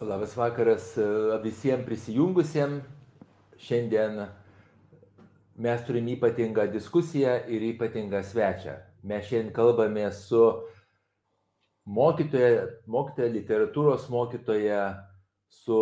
Labas 0.00 0.34
vakaras 0.34 0.96
e, 0.96 1.04
visiems 1.42 1.84
prisijungusiems. 1.84 2.84
Šiandien 3.60 4.22
mes 5.60 5.82
turim 5.84 6.06
ypatingą 6.14 6.64
diskusiją 6.72 7.34
ir 7.52 7.66
ypatingą 7.74 8.22
svečią. 8.24 8.78
Mes 9.04 9.26
šiandien 9.28 9.52
kalbame 9.52 10.06
su 10.16 10.40
mokytoja, 11.84 12.64
mokytoja 12.88 13.28
literatūros 13.34 14.08
mokytoja, 14.08 14.80
su, 15.52 15.76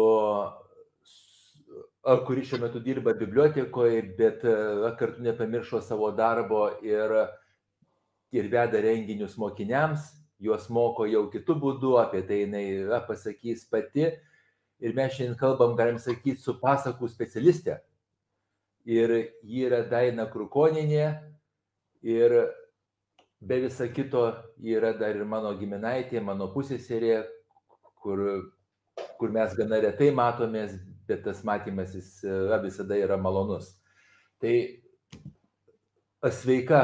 ar 2.03 2.27
kuri 2.27 2.43
šiuo 2.43 2.65
metu 2.67 2.83
dirba 2.83 3.15
bibliotekoje, 3.15 4.03
bet 4.19 4.43
e, 4.43 4.59
kartu 4.99 5.23
nepamiršo 5.31 5.79
savo 5.79 6.11
darbo 6.11 6.73
ir, 6.83 7.21
ir 8.35 8.51
veda 8.51 8.83
renginius 8.83 9.39
mokiniams 9.39 10.18
juos 10.43 10.69
moko 10.71 11.07
jau 11.09 11.27
kitų 11.33 11.57
būdų, 11.63 11.95
apie 12.01 12.23
tai 12.27 12.43
jinai 12.45 12.65
yra, 12.79 13.03
pasakys 13.07 13.67
pati. 13.71 14.09
Ir 14.79 14.95
mes 14.95 15.15
šiandien 15.17 15.39
kalbam, 15.39 15.75
galim 15.79 15.99
sakyti, 15.99 16.39
su 16.39 16.55
pasakų 16.61 17.09
specialistė. 17.11 17.81
Ir 18.89 19.15
ji 19.43 19.65
yra 19.67 19.83
Daina 19.91 20.29
Krukoninė. 20.31 21.09
Ir 22.07 22.37
be 23.43 23.59
visa 23.65 23.89
kito, 23.91 24.23
yra 24.63 24.93
dar 24.95 25.19
ir 25.19 25.27
mano 25.27 25.51
giminaitė, 25.59 26.23
mano 26.23 26.47
pusėserė, 26.55 27.25
kur, 27.99 28.23
kur 29.19 29.35
mes 29.35 29.55
gana 29.59 29.83
retai 29.83 30.13
matomės, 30.15 30.79
bet 31.11 31.25
tas 31.27 31.43
matymas 31.47 31.95
jis 31.99 32.23
visada 32.63 32.99
yra 32.99 33.19
malonus. 33.19 33.75
Tai 34.39 34.55
sveika, 36.31 36.83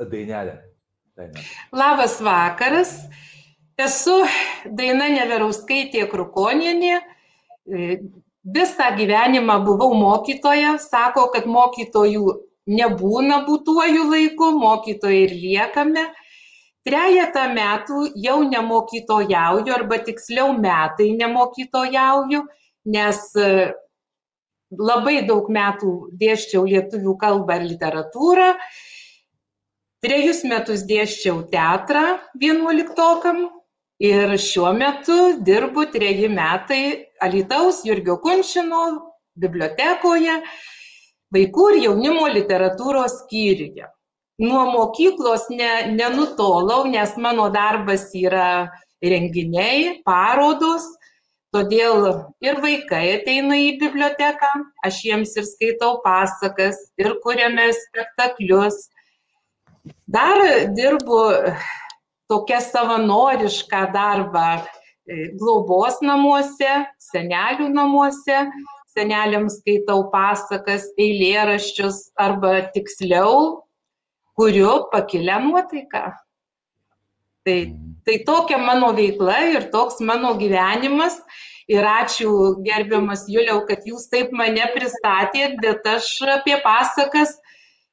Dainelė. 0.00 0.71
Labas 1.72 2.20
vakaras. 2.24 2.92
Esu 3.76 4.14
Daina 4.64 5.10
Neverauskaitė 5.12 6.06
Krukonienė. 6.08 7.00
Visą 8.56 8.86
gyvenimą 8.96 9.58
buvau 9.66 9.92
mokytoja. 9.98 10.78
Sako, 10.80 11.26
kad 11.34 11.44
mokytojų 11.44 12.32
nebūna 12.78 13.42
būtuoju 13.44 14.06
laiku, 14.08 14.48
mokytojai 14.62 15.18
ir 15.26 15.34
liekame. 15.42 16.06
Trejetą 16.88 17.44
metų 17.54 18.06
jau 18.18 18.38
nemokytojauju, 18.48 19.74
arba 19.74 19.98
tiksliau 20.02 20.56
metai 20.58 21.12
nemokytojauju, 21.18 22.40
nes 22.96 23.20
labai 24.72 25.20
daug 25.28 25.52
metų 25.52 25.92
dėščiau 26.18 26.64
lietuvių 26.72 27.14
kalbą 27.20 27.60
ir 27.60 27.68
literatūrą 27.74 28.48
trejus 30.02 30.42
metus 30.48 30.82
dėsčiau 30.88 31.44
teatrą 31.52 32.18
vienuoliktokam 32.42 33.44
ir 34.02 34.34
šiuo 34.44 34.72
metu 34.74 35.18
dirbu 35.46 35.86
treji 35.94 36.30
metai 36.32 36.82
Alitaus 37.22 37.84
Jurgio 37.86 38.18
Kunčino 38.24 38.82
bibliotekoje 39.38 40.40
vaikų 41.32 41.68
ir 41.72 41.78
jaunimo 41.86 42.26
literatūros 42.34 43.22
skyriuje. 43.22 43.86
Nuo 44.42 44.64
mokyklos 44.72 45.46
ne, 45.54 45.70
nenutolau, 45.94 46.82
nes 46.90 47.14
mano 47.16 47.46
darbas 47.54 48.08
yra 48.16 48.72
renginiai, 49.04 50.02
parodos, 50.06 50.88
todėl 51.54 52.08
ir 52.42 52.58
vaikai 52.64 53.04
ateina 53.20 53.58
į 53.60 53.76
biblioteką, 53.80 54.50
aš 54.84 54.98
jiems 55.06 55.36
ir 55.38 55.46
skaitau 55.46 56.00
pasakas, 56.04 56.80
ir 56.98 57.14
kuriame 57.22 57.68
spektaklius, 57.76 58.88
Dar 60.06 60.38
dirbu 60.76 61.20
tokia 62.30 62.60
savanorišką 62.62 63.82
darbą 63.94 64.46
globos 65.40 65.98
namuose, 66.04 66.74
senelių 67.10 67.68
namuose. 67.74 68.46
Seneliams 68.92 69.56
skaitau 69.56 70.02
pasakas, 70.12 70.84
eilėraščius 71.00 72.10
arba 72.20 72.58
tiksliau, 72.74 73.62
kuriu 74.36 74.82
pakilę 74.92 75.38
nuotaiką. 75.46 76.02
Tai, 77.42 77.56
tai 78.04 78.18
tokia 78.28 78.58
mano 78.60 78.92
veikla 78.94 79.38
ir 79.54 79.70
toks 79.72 80.02
mano 80.04 80.34
gyvenimas. 80.36 81.16
Ir 81.72 81.86
ačiū 81.88 82.58
gerbiamas 82.66 83.24
Juliau, 83.32 83.62
kad 83.64 83.86
jūs 83.88 84.10
taip 84.12 84.34
mane 84.36 84.66
pristatėt, 84.74 85.56
bet 85.62 85.86
aš 85.88 86.10
apie 86.34 86.58
pasakas 86.60 87.38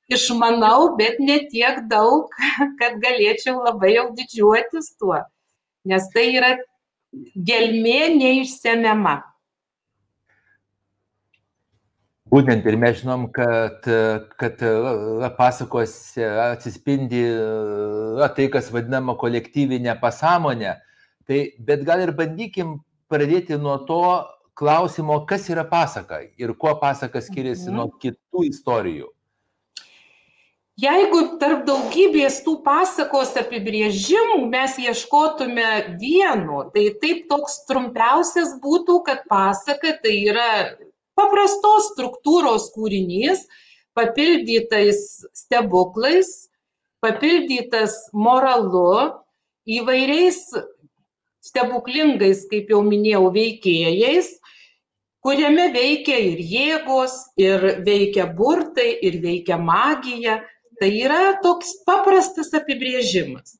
išmanau, 0.09 0.95
bet 0.99 1.19
ne 1.23 1.39
tiek 1.51 1.83
daug, 1.91 2.29
kad 2.81 2.99
galėčiau 3.03 3.63
labai 3.65 3.95
jau 3.95 4.09
didžiuotis 4.17 4.93
tuo, 4.99 5.21
nes 5.85 6.07
tai 6.13 6.29
yra 6.35 6.53
gelmė 7.35 8.15
neišsemiama. 8.17 9.19
Būtent 12.29 12.65
ir 12.69 12.75
mes 12.77 12.99
žinom, 12.99 13.23
kad, 13.33 13.87
kad 14.37 14.59
pasakose 15.37 16.27
atsispindi 16.43 17.23
tai, 18.37 18.45
kas 18.53 18.69
vadinama 18.69 19.15
kolektyvinė 19.17 19.95
pasąmonė. 20.01 20.75
Tai, 21.25 21.39
bet 21.65 21.81
gal 21.87 22.03
ir 22.05 22.13
bandykim 22.17 22.77
pradėti 23.09 23.57
nuo 23.57 23.79
to 23.89 24.03
klausimo, 24.59 25.23
kas 25.25 25.47
yra 25.49 25.63
pasaka 25.65 26.21
ir 26.37 26.53
kuo 26.53 26.75
pasaka 26.81 27.21
skiriasi 27.21 27.71
mhm. 27.71 27.79
nuo 27.79 27.87
kitų 28.01 28.45
istorijų. 28.51 29.09
Jeigu 30.79 31.21
tarp 31.41 31.63
daugybės 31.67 32.37
tų 32.45 32.59
pasakos 32.63 33.33
apibrėžimų 33.41 34.37
mes 34.51 34.75
ieškotume 34.79 35.69
vieno, 35.99 36.61
tai 36.75 36.85
taip 37.01 37.25
toks 37.31 37.63
trumpiausias 37.67 38.53
būtų, 38.63 38.99
kad 39.07 39.25
pasaka 39.31 39.95
tai 40.03 40.13
yra 40.29 40.51
paprastos 41.19 41.89
struktūros 41.95 42.69
kūrinys, 42.75 43.41
papildytais 43.97 45.01
stebuklais, 45.35 46.29
papildytas 47.03 47.97
moralu, 48.13 49.17
įvairiais 49.67 50.45
stebuklingais, 51.49 52.45
kaip 52.51 52.71
jau 52.71 52.83
minėjau, 52.85 53.25
veikėjais, 53.35 54.31
kuriame 55.25 55.67
veikia 55.75 56.21
ir 56.29 56.39
jėgos, 56.53 57.17
ir 57.41 57.67
veikia 57.83 58.29
burtai, 58.37 58.93
ir 59.03 59.19
veikia 59.25 59.59
magija, 59.59 60.39
Tai 60.79 60.89
yra 60.95 61.39
toks 61.43 61.73
paprastas 61.87 62.53
apibrėžimas. 62.55 63.57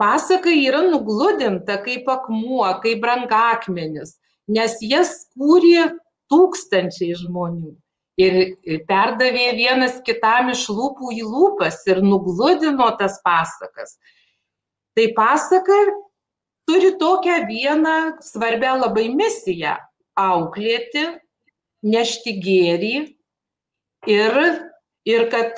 Pasaka 0.00 0.50
yra 0.50 0.80
nugludinta 0.88 1.76
kaip 1.84 2.08
akmuo, 2.08 2.64
kaip 2.82 3.02
brangakmenis, 3.04 4.16
nes 4.48 4.78
jas 4.82 5.12
kūrė 5.36 5.92
tūkstančiai 6.32 7.14
žmonių. 7.20 7.76
Ir 8.20 8.34
perdavė 8.88 9.52
vienas 9.56 10.00
kitam 10.04 10.50
iš 10.52 10.66
lūpų 10.72 11.12
į 11.16 11.22
lūpas 11.24 11.78
ir 11.88 12.02
nugludino 12.04 12.88
tas 12.98 13.20
pasakas. 13.24 13.96
Tai 14.96 15.06
pasaka 15.16 15.78
turi 16.68 16.92
tokią 17.00 17.38
vieną 17.48 17.96
svarbę 18.24 18.74
labai 18.82 19.08
misiją- 19.14 19.76
auklėti, 20.28 21.06
nešti 21.82 22.36
gėrį 22.42 22.94
ir, 24.06 24.38
ir 25.04 25.30
kad 25.30 25.56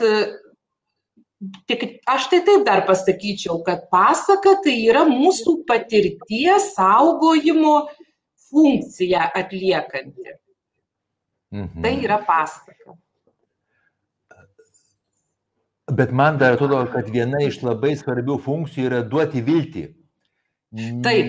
tik 1.68 1.84
aš 2.10 2.28
tai 2.32 2.40
taip 2.46 2.64
dar 2.66 2.84
pasakyčiau, 2.88 3.60
kad 3.66 3.86
pasaka 3.92 4.56
tai 4.64 4.76
yra 4.88 5.04
mūsų 5.08 5.60
patirties 5.68 6.72
saugojimo 6.76 7.76
funkciją 8.50 9.30
atliekanti. 9.34 10.36
Mhm. 11.54 11.82
Tai 11.82 11.94
yra 12.02 12.18
pasaka. 12.26 12.98
Bet 15.92 16.12
man 16.12 16.38
dar 16.38 16.56
atrodo, 16.56 16.80
kad 16.92 17.10
viena 17.12 17.42
iš 17.44 17.60
labai 17.62 17.92
svarbių 17.98 18.38
funkcijų 18.40 18.88
yra 18.88 19.02
duoti 19.04 19.42
viltį. 19.44 19.84
Taip, 21.04 21.28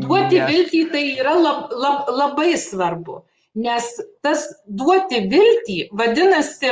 duoti 0.00 0.38
nes... 0.38 0.50
viltį 0.50 0.82
tai 0.92 1.02
yra 1.18 1.34
lab, 1.36 1.72
lab, 1.76 2.06
labai 2.08 2.54
svarbu, 2.56 3.18
nes 3.60 3.88
tas 4.24 4.46
duoti 4.64 5.20
viltį 5.28 5.76
vadinasi, 5.92 6.70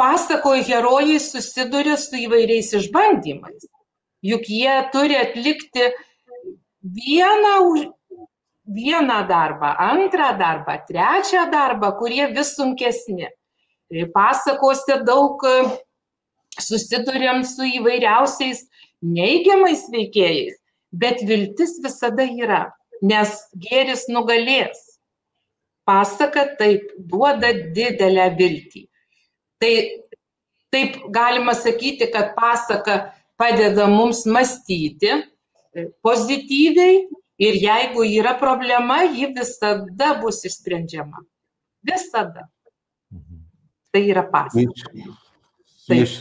pasakoj 0.00 0.62
herojai 0.64 1.20
susiduria 1.20 1.96
su 2.00 2.16
įvairiais 2.24 2.72
išbandymais. 2.78 3.68
Juk 4.24 4.48
jie 4.48 4.76
turi 4.92 5.16
atlikti 5.16 5.90
vieną, 6.96 7.56
vieną 8.64 9.18
darbą, 9.28 9.74
antrą 9.90 10.32
darbą, 10.38 10.78
trečią 10.88 11.46
darbą, 11.52 11.92
kurie 12.00 12.28
vis 12.32 12.54
sunkesni. 12.56 13.28
Pasakose 14.14 15.00
daug 15.04 15.42
susidurėm 16.60 17.42
su 17.44 17.66
įvairiausiais 17.78 18.62
neigiamais 19.02 19.86
veikėjais, 19.92 20.60
bet 20.92 21.24
viltis 21.26 21.78
visada 21.84 22.26
yra, 22.44 22.62
nes 23.02 23.34
gėris 23.64 24.06
nugalės. 24.12 24.78
Pasaka 25.88 26.46
taip 26.60 26.92
duoda 27.10 27.50
didelę 27.74 28.28
viltį. 28.38 28.89
Tai 29.60 29.72
taip 30.72 31.00
galima 31.12 31.54
sakyti, 31.54 32.08
kad 32.12 32.34
pasaka 32.36 33.12
padeda 33.40 33.86
mums 33.90 34.24
mąstyti 34.26 35.16
pozityviai 36.02 37.06
Ir 37.40 37.56
jeigu 37.56 38.04
yra 38.04 38.34
problema, 38.36 38.98
ji 39.08 39.30
visada 39.32 40.12
bus 40.20 40.42
išsprendžiama. 40.44 41.22
Visada. 41.88 42.50
Mhm. 43.12 43.38
Tai 43.92 44.02
yra 44.04 44.26
pasaka. 44.28 45.06
Iš, 45.90 46.12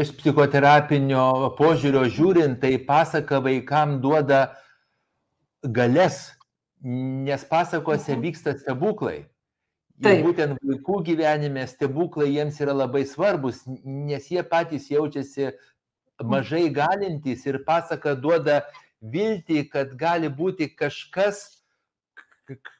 iš 0.00 0.12
psichoterapinio 0.18 1.52
požiūrio 1.58 2.06
žiūrint, 2.10 2.56
tai 2.62 2.78
pasaka 2.88 3.38
vaikam 3.44 3.98
duoda 4.02 4.40
galės, 5.62 6.32
nes 7.28 7.44
pasakose 7.44 8.16
mhm. 8.16 8.24
vyksta 8.24 8.56
stebuklai. 8.56 9.26
Ir 10.02 10.24
būtent 10.26 10.58
vaikų 10.58 10.96
gyvenime 11.06 11.62
stebuklai 11.70 12.32
jiems 12.32 12.58
yra 12.60 12.74
labai 12.74 13.04
svarbus, 13.06 13.62
nes 13.84 14.26
jie 14.30 14.42
patys 14.42 14.88
jaučiasi 14.90 15.52
mažai 16.22 16.66
galintys 16.74 17.46
ir 17.46 17.60
pasaka 17.66 18.16
duoda 18.18 18.62
viltį, 19.00 19.68
kad 19.70 19.94
gali 19.98 20.28
būti 20.28 20.68
kažkas, 20.74 21.62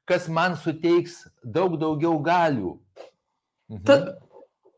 kas 0.05 0.29
man 0.29 0.59
suteiks 0.59 1.23
daug 1.43 1.79
daugiau 1.79 2.19
galių. 2.19 2.79
Mhm. 3.71 4.13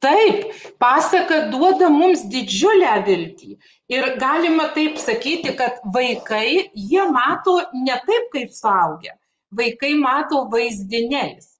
Taip, 0.04 0.52
pasaka 0.78 1.46
duoda 1.50 1.88
mums 1.90 2.26
didžiulę 2.30 2.92
viltį. 3.06 3.56
Ir 3.88 4.04
galima 4.20 4.68
taip 4.76 5.00
sakyti, 5.00 5.54
kad 5.56 5.80
vaikai, 5.94 6.68
jie 6.76 7.06
mato 7.10 7.56
ne 7.72 7.96
taip 8.06 8.28
kaip 8.34 8.52
suaugę. 8.52 9.16
Vaikai 9.56 9.94
mato 9.98 10.44
vaizdinėlis. 10.52 11.55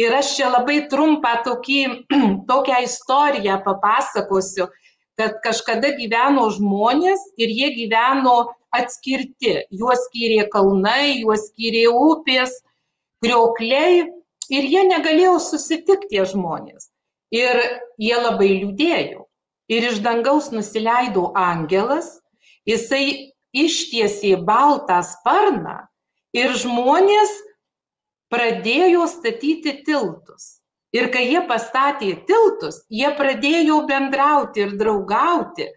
Ir 0.00 0.14
aš 0.16 0.34
čia 0.38 0.48
labai 0.52 0.78
trumpą 0.92 1.34
tokį, 1.44 1.80
tokią 2.50 2.78
istoriją 2.86 3.58
papasakosiu, 3.66 4.70
kad 5.20 5.36
kažkada 5.44 5.92
gyveno 5.98 6.46
žmonės 6.54 7.26
ir 7.40 7.52
jie 7.52 7.68
gyveno 7.76 8.36
atskirti. 8.72 9.58
Juos 9.76 10.06
skyrė 10.08 10.46
kalnai, 10.52 11.20
juos 11.20 11.50
skyrė 11.50 11.84
upės, 11.92 12.54
kriokliai 13.20 14.06
ir 14.50 14.70
jie 14.72 14.86
negalėjo 14.88 15.36
susitikti 15.50 16.14
tie 16.14 16.24
žmonės 16.32 16.88
ir 17.34 17.60
jie 18.00 18.16
labai 18.16 18.48
liūdėjo. 18.62 19.26
Ir 19.70 19.86
iš 19.92 20.00
dangaus 20.02 20.48
nusileido 20.50 21.28
angelas, 21.38 22.16
jisai 22.66 23.30
ištiesė 23.54 24.34
baltą 24.46 24.98
sparną 25.06 25.76
ir 26.34 26.56
žmonės 26.58 27.30
pradėjo 28.30 29.06
statyti 29.10 29.80
tiltus. 29.86 30.56
Ir 30.94 31.06
kai 31.14 31.28
jie 31.28 31.42
pastatė 31.46 32.14
tiltus, 32.26 32.80
jie 32.90 33.10
pradėjo 33.14 33.84
bendrauti 33.86 34.64
ir 34.64 34.74
draugauti. 34.78 35.68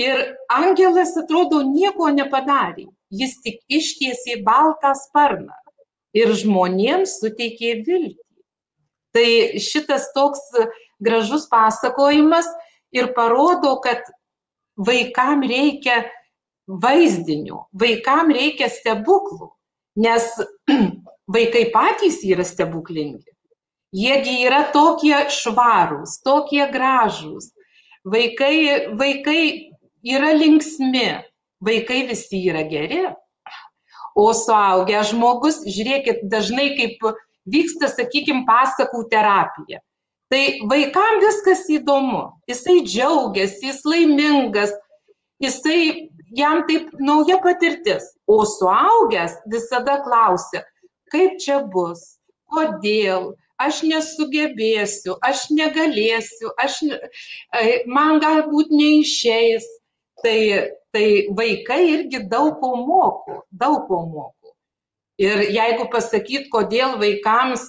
Ir 0.00 0.22
angelas 0.52 1.14
atrodo 1.20 1.60
nieko 1.64 2.08
nepadarė. 2.12 2.86
Jis 3.12 3.36
tik 3.44 3.60
ištiesė 3.68 4.40
baltą 4.44 4.92
sparną 4.98 5.56
ir 6.16 6.32
žmonėms 6.40 7.18
suteikė 7.20 7.80
viltį. 7.86 8.22
Tai 9.16 9.28
šitas 9.62 10.10
toks 10.16 10.42
gražus 11.00 11.46
pasakojimas 11.52 12.48
ir 12.96 13.12
parodo, 13.16 13.76
kad 13.84 14.04
vaikam 14.76 15.44
reikia 15.46 16.02
vaizdinių, 16.66 17.62
vaikam 17.72 18.32
reikia 18.34 18.68
stebuklų, 18.72 19.50
nes 20.02 20.26
vaikai 21.32 21.70
patys 21.74 22.22
yra 22.24 22.44
stebuklingi. 22.44 23.30
Jiegi 23.96 24.40
yra 24.46 24.66
tokie 24.74 25.16
švarūs, 25.32 26.20
tokie 26.26 26.64
gražūs. 26.72 27.52
Vaikai, 28.06 28.92
vaikai 28.98 29.40
yra 30.06 30.34
linksmi, 30.36 31.06
vaikai 31.64 32.02
visi 32.10 32.42
yra 32.50 32.62
geri. 32.68 33.06
O 34.16 34.30
suaugę 34.32 35.02
žmogus, 35.10 35.60
žiūrėkit, 35.68 36.22
dažnai 36.32 36.70
kaip 36.78 37.02
vyksta, 37.50 37.90
sakykime, 37.92 38.46
pasakų 38.48 39.02
terapija. 39.12 39.82
Tai 40.32 40.42
vaikam 40.70 41.20
viskas 41.22 41.66
įdomu, 41.70 42.22
jisai 42.50 42.80
džiaugiasi, 42.82 43.68
jis 43.68 43.84
laimingas, 43.86 44.72
jisai 45.42 46.08
jam 46.34 46.64
taip 46.66 46.88
nauja 46.98 47.38
patirtis. 47.44 48.08
O 48.26 48.40
suaugęs 48.42 49.36
visada 49.52 50.00
klausia, 50.02 50.64
kaip 51.12 51.38
čia 51.42 51.60
bus, 51.72 52.16
kodėl, 52.52 53.34
aš 53.62 53.82
nesugebėsiu, 53.88 55.16
aš 55.24 55.48
negalėsiu, 55.54 56.52
aš, 56.60 56.82
man 57.86 58.20
galbūt 58.24 58.72
neišeis. 58.74 59.66
Tai, 60.24 60.38
tai 60.96 61.08
vaikai 61.36 61.82
irgi 61.92 62.22
daug 62.24 62.54
ko 62.56 62.70
moko, 62.80 63.42
daug 63.52 63.82
ko 63.84 63.98
moko. 64.08 64.54
Ir 65.20 65.42
jeigu 65.52 65.84
pasakyt, 65.92 66.48
kodėl 66.52 66.96
vaikams 67.00 67.66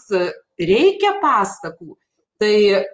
reikia 0.59 1.11
pasakų, 1.21 1.97
tai 2.39 2.85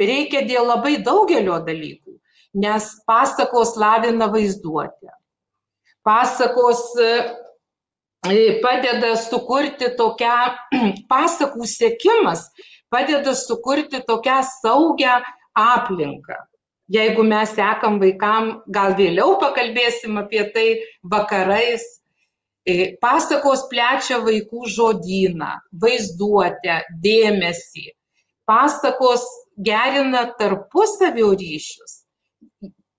reikia 0.00 0.42
dėl 0.48 0.68
labai 0.72 0.96
daugelio 1.04 1.60
dalykų, 1.64 2.16
nes 2.64 2.90
pasakos 3.08 3.74
lavina 3.80 4.28
vaizduotę. 4.32 5.12
Pasakos 6.04 6.82
e, 7.00 7.12
padeda 8.62 9.16
sukurti 9.20 9.90
tokią, 9.98 10.36
pasakų 11.12 11.66
sėkimas 11.68 12.46
padeda 12.92 13.34
sukurti 13.34 14.00
tokią 14.06 14.38
saugią 14.48 15.18
aplinką. 15.54 16.38
Jeigu 16.88 17.24
mes 17.24 17.52
sekam 17.56 17.98
vaikam, 18.00 18.62
gal 18.68 18.94
vėliau 18.96 19.38
pakalbėsim 19.40 20.18
apie 20.20 20.44
tai 20.52 20.66
vakarais, 21.02 21.84
e, 22.68 22.96
pasakos 23.00 23.64
plečia 23.70 24.20
vaikų 24.20 24.68
žodyną, 24.76 25.52
vaizduotę, 25.80 26.82
dėmesį 27.04 27.92
pasakos 28.46 29.24
gerina 29.56 30.24
tarpusavio 30.38 31.32
ryšius. 31.32 32.00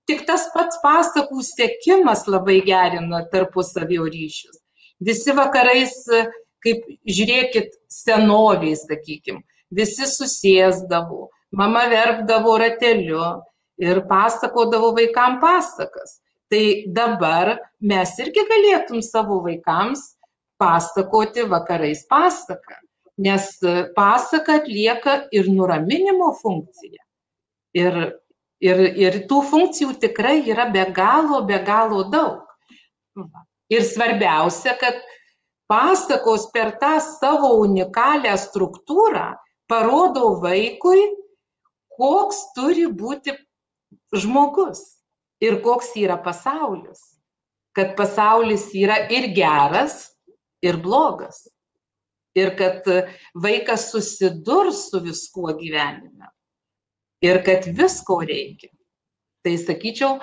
Tik 0.06 0.22
tas 0.26 0.46
pats 0.54 0.78
pasakų 0.82 1.42
sėkimas 1.42 2.26
labai 2.30 2.60
gerina 2.66 3.24
tarpusavio 3.32 4.06
ryšius. 4.06 4.58
Visi 5.04 5.34
vakarais, 5.36 5.94
kaip 6.64 6.86
žiūrėkit, 7.04 7.74
senoviai, 7.92 8.76
sakykim, 8.80 9.42
visi 9.70 10.08
susėsdavo, 10.08 11.28
mama 11.52 11.84
verpdavo 11.92 12.56
rateliu 12.62 13.20
ir 13.82 14.02
pasakodavo 14.08 14.94
vaikam 14.96 15.40
pasakas. 15.42 16.20
Tai 16.46 16.64
dabar 16.94 17.56
mes 17.82 18.12
irgi 18.22 18.44
galėtum 18.46 19.02
savo 19.02 19.40
vaikams 19.44 20.12
pasakoti 20.62 21.44
vakarais 21.50 22.04
pasaką 22.08 22.78
nes 23.18 23.60
pasaka 23.96 24.60
atlieka 24.60 25.28
ir 25.32 25.48
nuraminimo 25.48 26.32
funkciją. 26.42 27.02
Ir, 27.76 27.96
ir, 28.60 28.82
ir 28.96 29.18
tų 29.28 29.42
funkcijų 29.50 29.96
tikrai 30.00 30.38
yra 30.48 30.68
be 30.72 30.84
galo, 30.96 31.42
be 31.48 31.58
galo 31.64 32.04
daug. 32.12 32.44
Ir 33.72 33.82
svarbiausia, 33.82 34.76
kad 34.78 34.98
pasakos 35.70 36.46
per 36.54 36.76
tą 36.80 36.96
savo 37.02 37.56
unikalią 37.64 38.36
struktūrą 38.38 39.32
parodo 39.66 40.36
vaikui, 40.42 41.02
koks 41.96 42.52
turi 42.54 42.86
būti 42.86 43.34
žmogus 44.14 44.84
ir 45.42 45.58
koks 45.64 45.94
yra 45.98 46.20
pasaulis. 46.22 47.02
Kad 47.76 47.96
pasaulis 47.98 48.70
yra 48.72 49.02
ir 49.12 49.32
geras, 49.36 50.16
ir 50.62 50.78
blogas 50.80 51.46
ir 52.36 52.52
kad 52.56 52.84
vaikas 53.34 53.90
susidurs 53.92 54.90
su 54.90 55.00
viskuo 55.00 55.54
gyvenime 55.56 56.28
ir 57.24 57.40
kad 57.44 57.64
visko 57.78 58.20
reikia. 58.28 58.72
Tai 59.44 59.54
sakyčiau, 59.62 60.18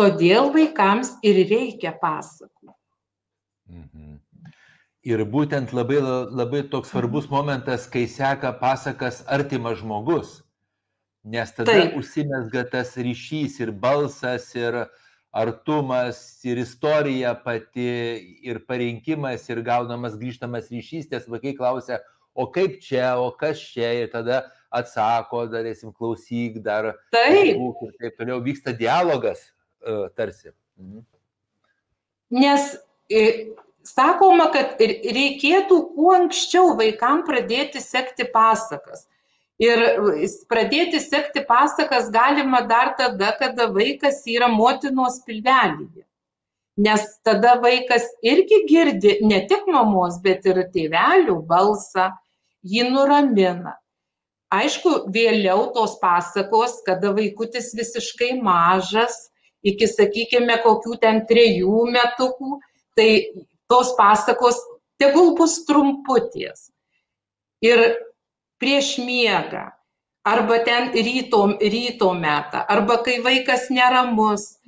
todėl 0.00 0.50
vaikams 0.54 1.12
ir 1.22 1.44
reikia 1.50 1.92
pasakų. 2.00 2.57
Mhm. 3.68 4.18
Ir 5.08 5.24
būtent 5.24 5.72
labai, 5.72 6.00
labai 6.02 6.64
toks 6.68 6.90
svarbus 6.92 7.28
momentas, 7.30 7.86
kai 7.86 8.06
seka 8.10 8.50
pasakas 8.60 9.22
artimas 9.30 9.78
žmogus, 9.78 10.42
nes 11.24 11.52
tada 11.54 11.72
Taip. 11.72 11.94
užsimesga 12.00 12.64
tas 12.72 12.96
ryšys 12.96 13.60
ir 13.62 13.70
balsas, 13.72 14.50
ir, 14.58 14.86
artumas 15.32 16.44
ir 16.44 16.58
istorija 16.58 17.34
pati 17.44 17.88
ir 18.42 18.58
parinkimas 18.66 19.48
ir 19.48 19.60
gaunamas 19.62 20.16
grįžtamas 20.18 20.70
ryšys, 20.72 21.08
nes 21.12 21.28
vaikai 21.28 21.54
klausia, 21.56 22.00
o 22.34 22.48
kaip 22.52 22.78
čia, 22.82 23.16
o 23.20 23.30
kas 23.36 23.60
čia 23.60 23.92
ir 24.02 24.10
tada 24.12 24.46
atsako, 24.74 25.46
darėsim 25.52 25.92
klausyk, 25.92 26.60
dar. 26.64 26.94
Taip. 27.14 27.56
Ir 27.56 27.94
taip 28.00 28.18
toliau 28.20 28.40
vyksta 28.44 28.74
dialogas 28.76 29.50
uh, 29.84 30.08
tarsi. 30.16 30.52
Mhm. 30.80 31.04
Nes 32.38 32.74
e, 32.74 32.80
sakoma, 33.88 34.48
kad 34.54 34.80
reikėtų 34.80 35.78
kuo 35.94 36.14
anksčiau 36.16 36.74
vaikam 36.78 37.24
pradėti 37.26 37.80
sekti 37.82 38.28
pasakas. 38.32 39.06
Ir 39.58 39.80
pradėti 40.46 41.00
sekti 41.02 41.42
pasakas 41.46 42.12
galima 42.14 42.60
dar 42.68 42.94
tada, 42.98 43.32
kada 43.40 43.66
vaikas 43.74 44.22
yra 44.30 44.46
motinos 44.52 45.18
pilvelyje. 45.26 46.04
Nes 46.78 47.02
tada 47.26 47.56
vaikas 47.58 48.04
irgi 48.22 48.60
girdi 48.68 49.16
ne 49.26 49.40
tik 49.50 49.66
mamos, 49.66 50.20
bet 50.22 50.46
ir 50.46 50.62
tėvelių 50.70 51.40
balsą, 51.48 52.12
jį 52.62 52.86
nuramina. 52.92 53.74
Aišku, 54.54 55.10
vėliau 55.12 55.66
tos 55.74 55.98
pasakos, 56.00 56.78
kada 56.86 57.10
vaikutis 57.16 57.72
visiškai 57.76 58.38
mažas, 58.40 59.26
iki, 59.66 59.90
sakykime, 59.90 60.54
kokių 60.62 61.00
ten 61.02 61.24
trejų 61.28 61.82
metukų, 61.92 62.60
tai 62.98 63.10
tos 63.70 63.94
pasakos 63.98 64.58
tegul 64.98 65.34
bus 65.38 65.60
trumputės. 65.68 66.68
Ir 67.62 67.82
prieš 68.58 68.96
miegą, 69.02 69.68
arba 70.26 70.58
ten 70.66 70.90
ryto, 70.92 71.44
ryto 71.58 72.12
metą, 72.14 72.64
arba 72.68 72.98
kai 73.04 73.18
vaikas 73.24 73.68
neramus, 73.70 74.58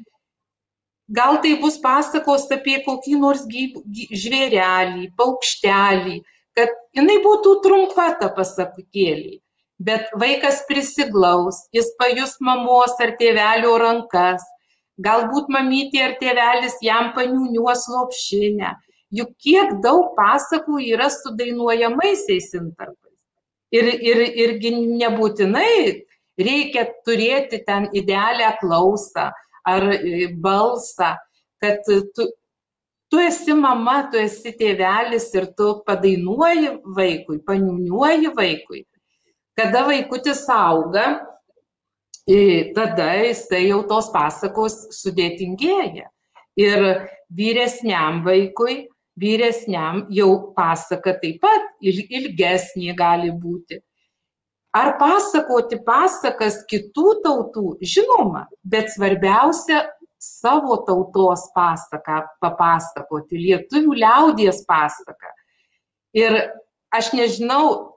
gal 1.11 1.41
tai 1.43 1.57
bus 1.63 1.79
pasakos 1.83 2.49
apie 2.55 2.81
kokį 2.87 3.19
nors 3.21 3.45
gyv, 3.51 3.83
gyv, 3.85 4.15
žvėrelį, 4.25 5.11
paukštelį, 5.19 6.21
kad 6.59 6.75
jinai 6.97 7.19
būtų 7.27 7.61
trumpa 7.67 8.13
ta 8.21 8.31
pasakėlė. 8.37 9.39
Bet 9.81 10.11
vaikas 10.21 10.61
prisiglaus, 10.69 11.63
jis 11.73 11.89
pajus 11.99 12.35
mamos 12.45 12.99
ar 13.01 13.15
tėvelio 13.17 13.79
rankas, 13.81 14.45
galbūt 15.04 15.50
mamytė 15.52 16.04
ar 16.07 16.16
tėvelis 16.21 16.78
jam 16.85 17.12
paniuniuos 17.16 17.87
lopšinę. 17.92 18.75
Juk 19.11 19.33
kiek 19.42 19.78
daug 19.83 20.12
pasakų 20.19 20.80
yra 20.92 21.09
su 21.11 21.33
dainuojamaisiais 21.38 22.52
intarpais. 22.54 23.16
Ir, 23.75 23.87
ir, 23.87 24.21
irgi 24.45 24.71
nebūtinai 24.76 26.04
reikia 26.40 26.87
turėti 27.07 27.62
ten 27.66 27.88
idealią 27.95 28.52
klausą, 28.61 29.30
ar 29.66 29.87
e, 29.95 30.28
balsą, 30.42 31.14
kad 31.62 31.83
tu, 31.87 32.28
tu 33.11 33.21
esi 33.23 33.54
mama, 33.54 34.02
tu 34.12 34.19
esi 34.19 34.54
tėvelis 34.59 35.28
ir 35.37 35.50
tu 35.59 35.73
padainuoji 35.87 36.76
vaikui, 36.97 37.40
paniuniuoji 37.47 38.33
vaikui. 38.37 38.85
Kada 39.59 39.85
vaikutis 39.88 40.47
auga, 40.54 41.21
tada 42.77 43.11
jisai 43.25 43.67
jau 43.69 43.83
tos 43.91 44.11
pasakos 44.15 44.77
sudėtingėja. 44.95 46.09
Ir 46.61 46.87
vyresniam 47.35 48.23
vaikui, 48.27 48.89
vyresniam 49.21 50.05
jau 50.13 50.53
pasaka 50.57 51.17
taip 51.23 51.41
pat 51.43 51.71
ilgesnė 51.83 52.95
gali 52.99 53.31
būti. 53.33 53.81
Ar 54.71 54.95
pasakoti 55.01 55.81
pasakas 55.83 56.61
kitų 56.71 57.17
tautų? 57.25 57.65
Žinoma, 57.83 58.45
bet 58.63 58.93
svarbiausia 58.93 59.83
savo 60.21 60.77
tautos 60.87 61.49
pasaką 61.57 62.23
papasakoti, 62.45 63.41
lietuvių 63.41 63.97
liaudies 64.05 64.63
pasaką. 64.69 65.33
Ir 66.15 66.37
aš 66.95 67.11
nežinau, 67.17 67.89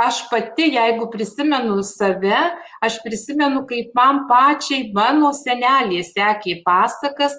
aš 0.00 0.24
pati, 0.30 0.70
jeigu 0.74 1.10
prisimenu 1.12 1.82
save, 1.86 2.40
aš 2.84 2.98
prisimenu, 3.04 3.64
kaip 3.68 3.94
man 3.96 4.24
pačiai 4.30 4.90
mano 4.96 5.32
senelė 5.36 6.02
sekė 6.06 6.60
pasakas, 6.66 7.36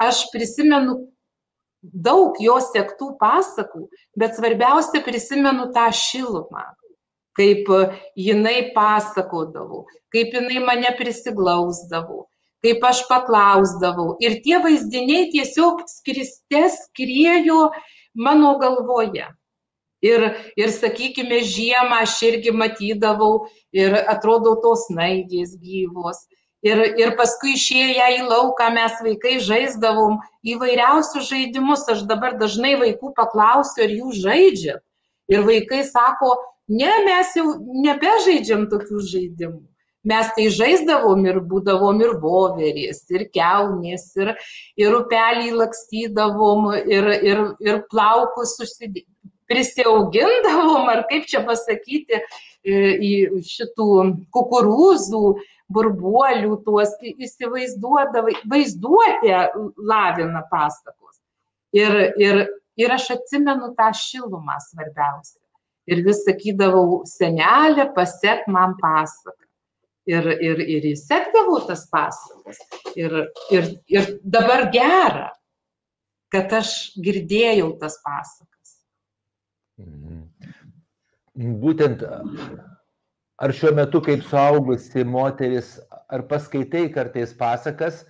aš 0.00 0.24
prisimenu 0.32 1.00
daug 1.82 2.40
jos 2.40 2.70
sektų 2.72 3.14
pasakų, 3.20 3.88
bet 4.16 4.38
svarbiausia 4.38 5.04
prisimenu 5.04 5.68
tą 5.76 5.90
šilumą 5.92 6.64
kaip 7.34 7.66
jinai 8.16 8.70
pasakodavo, 8.74 9.84
kaip 10.14 10.34
jinai 10.34 10.62
mane 10.64 10.90
prisiglausdavo, 10.98 12.26
kaip 12.64 12.84
aš 12.86 13.04
paklausdavau. 13.10 14.14
Ir 14.22 14.38
tie 14.44 14.60
vaizdiniai 14.62 15.30
tiesiog 15.34 15.82
skriste 15.90 16.66
skriejo 16.78 17.72
mano 18.14 18.54
galvoje. 18.62 19.26
Ir, 20.04 20.24
ir 20.60 20.72
sakykime, 20.72 21.40
žiemą 21.48 22.02
aš 22.04 22.18
irgi 22.28 22.52
matydavau 22.52 23.46
ir 23.72 23.94
atrodo 24.04 24.52
tos 24.60 24.86
naigės 24.92 25.54
gyvos. 25.62 26.26
Ir, 26.64 26.80
ir 27.00 27.12
paskui 27.16 27.54
išėję 27.58 28.06
į 28.18 28.22
lauką 28.24 28.70
mes 28.72 28.96
vaikai 29.04 29.36
žaisdavom 29.44 30.16
įvairiausius 30.48 31.28
žaidimus. 31.28 31.84
Aš 31.92 32.06
dabar 32.08 32.38
dažnai 32.40 32.74
vaikų 32.80 33.12
paklausiu, 33.16 33.84
ar 33.84 33.92
jūs 33.92 34.22
žaidžiat. 34.24 34.80
Ir 35.32 35.44
vaikai 35.44 35.82
sako, 35.88 36.34
ne, 36.68 36.90
mes 37.04 37.36
jau 37.36 37.46
nebežaidžiam 37.84 38.68
tokių 38.72 39.04
žaidimų. 39.12 39.62
Mes 40.04 40.28
tai 40.36 40.50
žaisdavom 40.52 41.24
ir 41.24 41.40
būdavom 41.48 42.00
ir 42.04 42.12
voverės, 42.20 43.00
ir 43.12 43.24
keunės, 43.32 44.10
ir, 44.20 44.34
ir 44.76 44.96
upelį 44.98 45.54
lakstydavom, 45.62 46.68
ir, 46.84 47.08
ir, 47.24 47.44
ir 47.64 47.82
plaukus 47.92 48.56
susidė... 48.60 49.06
prisiaugindavom, 49.50 50.88
ar 50.92 51.04
kaip 51.10 51.28
čia 51.30 51.44
pasakyti, 51.46 52.22
į 52.64 53.12
šitų 53.44 53.88
kukurūzų, 54.32 55.24
burbuolių, 55.74 56.58
tuos 56.64 56.92
įsivaizduodavai, 57.04 58.36
vaizduotė 58.48 59.38
lavina 59.80 60.44
pasakos. 60.50 61.18
Ir, 61.74 61.96
ir, 62.20 62.44
ir 62.78 62.94
aš 62.94 63.10
atsimenu 63.18 63.72
tą 63.76 63.90
šilumą 63.98 64.60
svarbiausia 64.62 65.40
ir 65.90 66.02
vis 66.04 66.22
sakydavau, 66.24 67.02
senelė, 67.08 67.88
pasek 67.96 68.46
man 68.50 68.76
pasaką. 68.80 69.40
Ir, 70.08 70.26
ir, 70.44 70.58
ir 70.60 70.84
jis 70.90 71.06
sekdavo 71.08 71.62
tas 71.64 71.86
pasakas. 71.88 72.58
Ir, 72.92 73.14
ir, 73.52 73.70
ir 73.88 74.10
dabar 74.20 74.66
gera, 74.72 75.30
kad 76.32 76.52
aš 76.52 76.74
girdėjau 77.00 77.70
tas 77.80 77.96
pasakas. 78.04 78.53
Mhm. 79.80 80.22
Būtent, 81.62 82.02
ar 83.42 83.54
šiuo 83.58 83.72
metu 83.74 84.00
kaip 84.04 84.22
suaugusi 84.28 85.02
moteris, 85.04 85.76
ar 86.08 86.22
paskaitai 86.30 86.86
kartais 86.94 87.32
pasakas 87.34 88.04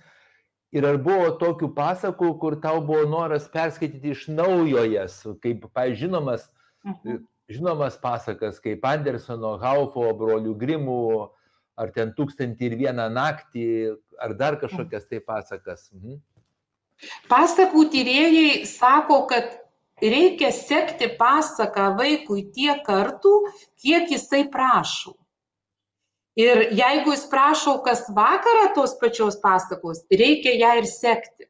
ir 0.75 0.85
ar 0.85 0.99
buvo 1.01 1.31
tokių 1.41 1.71
pasakų, 1.73 2.35
kur 2.41 2.59
tau 2.61 2.83
buvo 2.85 3.07
noras 3.09 3.47
perskaityti 3.49 4.13
iš 4.13 4.27
naujo 4.29 4.83
jas, 4.85 5.23
kaip, 5.41 5.65
pažinomas, 5.73 6.49
mhm 6.85 7.23
žinomas 7.49 7.97
pasakas 8.01 8.59
kaip 8.59 8.85
Andersono, 8.85 9.55
Haufo, 9.61 10.07
brolių 10.17 10.55
Grimų, 10.59 11.01
ar 11.77 11.91
ten 11.95 12.13
tūkstantį 12.17 12.69
ir 12.69 12.77
vieną 12.85 13.09
naktį, 13.13 13.67
ar 14.21 14.33
dar 14.37 14.57
kažkokias 14.61 15.07
tai 15.09 15.19
pasakas. 15.19 15.89
Mhm. 15.93 16.21
Pasakų 17.29 17.89
tyrėjai 17.91 18.63
sako, 18.69 19.25
kad 19.27 19.51
reikia 20.01 20.51
sekti 20.55 21.09
pasaką 21.19 21.91
vaikui 21.99 22.47
tiek 22.55 22.81
kartų, 22.87 23.35
kiek 23.81 24.11
jisai 24.11 24.45
prašo. 24.51 25.15
Ir 26.35 26.65
jeigu 26.75 27.13
jis 27.15 27.27
prašo 27.31 27.77
kas 27.83 28.03
vakarą 28.11 28.73
tos 28.75 28.97
pačios 28.99 29.37
pasakos, 29.39 30.03
reikia 30.11 30.55
ją 30.59 30.73
ir 30.81 30.89
sekti. 30.91 31.47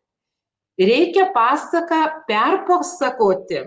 Reikia 0.77 1.31
pasaką 1.33 2.01
perpasakoti 2.27 3.63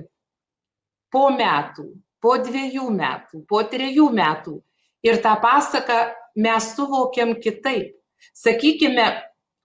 po 1.10 1.30
metų 1.34 1.88
po 2.20 2.36
dviejų 2.42 2.88
metų, 2.94 3.44
po 3.48 3.62
trejų 3.70 4.08
metų. 4.14 4.58
Ir 5.06 5.20
tą 5.22 5.36
pasaką 5.42 5.98
mes 6.38 6.72
suvokiam 6.74 7.36
kitaip. 7.42 7.94
Sakykime, 8.34 9.06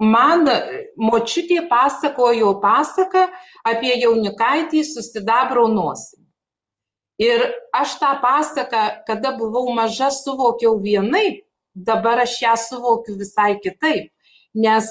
man 0.04 0.48
močiutė 0.98 1.64
pasakojo 1.70 2.56
pasaką 2.64 3.28
apie 3.70 3.94
jaunikaitį 4.02 4.84
su 4.88 5.04
sidabro 5.06 5.68
nosim. 5.72 6.22
Ir 7.22 7.46
aš 7.76 7.98
tą 8.02 8.12
pasaką, 8.24 8.84
kada 9.08 9.36
buvau 9.38 9.74
maža, 9.76 10.10
suvokiau 10.12 10.80
vienaip, 10.82 11.44
dabar 11.74 12.24
aš 12.26 12.40
ją 12.42 12.58
suvokiu 12.58 13.16
visai 13.20 13.56
kitaip, 13.64 14.10
nes 14.54 14.90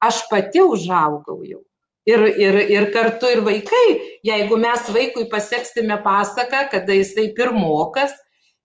aš 0.00 0.24
pati 0.30 0.64
užaugau 0.64 1.42
jau 1.44 1.62
ir, 2.08 2.24
ir, 2.40 2.58
ir 2.72 2.88
kartu 2.92 3.28
ir 3.32 3.42
vaikai, 3.44 3.86
jeigu 4.26 4.56
mes 4.60 4.88
vaikui 4.94 5.28
pasieksime 5.30 6.00
pasaką, 6.04 6.64
kada 6.72 6.96
jisai 6.96 7.28
pirmokas 7.36 8.14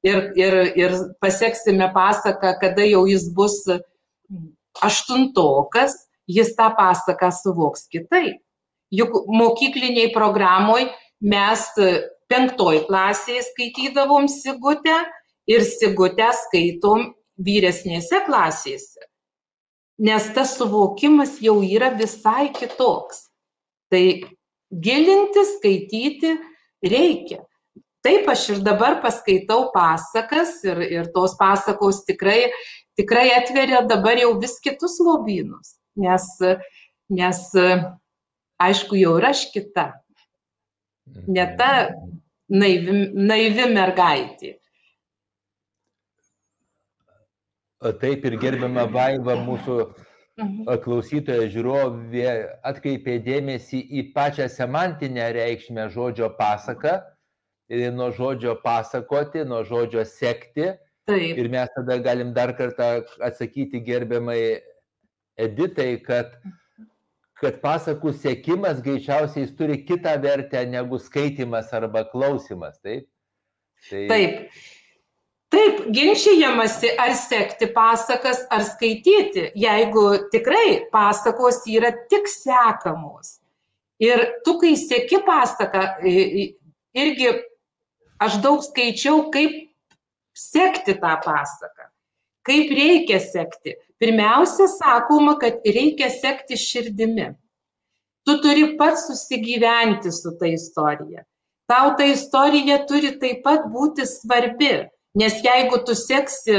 ir, 0.03 0.31
ir, 0.39 0.59
ir 0.79 0.95
pasieksime 1.23 1.89
pasaką, 1.95 2.55
kada 2.61 2.87
jau 2.87 3.03
jis 3.09 3.27
bus 3.35 3.59
aštuntokas, 4.81 5.95
jis 6.27 6.55
tą 6.57 6.71
pasaką 6.77 7.29
suvoks 7.31 7.87
kitaip. 7.91 8.39
Juk 8.93 9.25
mokykliniai 9.27 10.11
programoj 10.13 10.85
mes 11.21 11.65
penktoj 12.31 12.83
klasėje 12.87 13.43
skaitydavom 13.49 14.29
Sigutę 14.29 14.95
ir 15.49 15.65
Sigutę 15.65 16.29
skaitom 16.45 17.11
vyresnėse 17.37 18.23
klasėse. 18.27 19.09
Nes 20.03 20.25
tas 20.35 20.55
suvokimas 20.57 21.37
jau 21.41 21.59
yra 21.61 21.91
visai 21.97 22.49
kitoks. 22.53 23.27
Tai 23.93 24.05
gilinti, 24.73 25.43
skaityti 25.57 26.37
reikia. 26.85 27.43
Taip, 28.03 28.27
aš 28.27 28.49
ir 28.51 28.63
dabar 28.65 28.97
paskaitau 29.03 29.69
pasakas 29.71 30.57
ir, 30.67 30.81
ir 30.91 31.11
tos 31.15 31.37
pasakos 31.39 32.01
tikrai, 32.07 32.49
tikrai 32.99 33.29
atveria 33.37 33.81
dabar 33.87 34.17
jau 34.19 34.33
vis 34.41 34.59
kitus 34.63 34.99
lobynus, 35.01 35.75
nes, 35.99 36.27
nes 37.09 37.43
aišku, 38.61 38.97
jau 38.99 39.17
ir 39.19 39.29
aš 39.29 39.47
kita. 39.53 39.91
Ne 41.27 41.45
ta 41.59 41.69
naivi, 42.49 43.09
naivi 43.13 43.67
mergaitė. 43.73 44.57
Taip 47.99 48.23
ir 48.23 48.37
gerbiama 48.39 48.85
Vaiva, 48.87 49.35
mūsų 49.43 49.73
mhm. 50.39 50.69
klausytoja 50.85 51.49
žiūrovė 51.51 52.29
atkreipė 52.63 53.17
dėmesį 53.25 53.81
į 53.99 54.05
pačią 54.15 54.47
semantinę 54.51 55.25
reikšmę 55.35 55.89
žodžio 55.91 56.31
pasaka, 56.37 57.01
nuo 57.91 58.07
žodžio 58.15 58.55
pasakoti, 58.63 59.43
nuo 59.49 59.63
žodžio 59.67 60.05
sekti. 60.07 60.71
Taip. 61.07 61.37
Ir 61.37 61.49
mes 61.51 61.71
tada 61.75 61.97
galim 61.97 62.33
dar 62.35 62.53
kartą 62.57 63.03
atsakyti 63.19 63.81
gerbiamai 63.83 64.61
Editai, 65.33 65.97
kad, 66.05 66.35
kad 67.41 67.57
pasakų 67.63 68.13
sekimas 68.13 68.83
greičiausiai 68.85 69.47
jis 69.47 69.55
turi 69.57 69.79
kitą 69.87 70.13
vertę 70.21 70.61
negu 70.69 70.99
skaitimas 71.01 71.73
arba 71.73 72.05
klausimas. 72.11 72.77
Taip. 72.85 73.09
Tai... 73.89 74.05
Taip. 74.11 74.61
Taip, 75.53 75.83
ginčijamasi, 75.93 76.95
ar 76.97 77.11
sekti 77.13 77.67
pasakas, 77.75 78.39
ar 78.49 78.63
skaityti, 78.65 79.51
jeigu 79.53 80.05
tikrai 80.33 80.87
pasakos 80.89 81.59
yra 81.69 81.91
tik 82.09 82.25
sekamos. 82.25 83.35
Ir 84.01 84.23
tu, 84.45 84.55
kai 84.61 84.73
seki 84.79 85.19
pasaką, 85.27 85.83
irgi 86.97 87.29
aš 88.25 88.39
daug 88.41 88.65
skaičiau, 88.65 89.27
kaip 89.35 89.59
sekti 90.37 90.95
tą 90.99 91.13
pasaką, 91.23 91.89
kaip 92.47 92.71
reikia 92.73 93.19
sekti. 93.23 93.77
Pirmiausia, 94.01 94.67
sakoma, 94.67 95.37
kad 95.39 95.63
reikia 95.65 96.09
sekti 96.11 96.57
širdimi. 96.59 97.31
Tu 98.27 98.39
turi 98.43 98.73
pats 98.79 99.07
susigyventi 99.07 100.11
su 100.11 100.33
ta 100.39 100.47
istorija. 100.47 101.23
Tau 101.67 101.93
ta 101.97 102.07
istorija 102.07 102.81
turi 102.87 103.13
taip 103.19 103.43
pat 103.45 103.67
būti 103.71 104.05
svarbi 104.07 104.73
Nes 105.13 105.43
jeigu 105.45 105.77
tu 105.85 105.93
seksi 105.95 106.55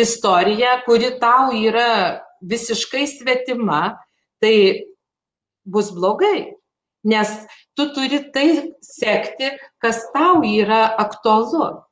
istoriją, 0.00 0.78
kuri 0.86 1.10
tau 1.20 1.52
yra 1.52 2.24
visiškai 2.40 3.04
svetima, 3.10 3.98
tai 4.40 4.54
bus 5.68 5.90
blogai. 5.92 6.54
Nes 7.04 7.28
tu 7.76 7.90
turi 7.92 8.22
tai 8.32 8.72
sekti, 8.80 9.50
kas 9.84 10.00
tau 10.14 10.40
yra 10.40 10.86
aktualu. 11.04 11.82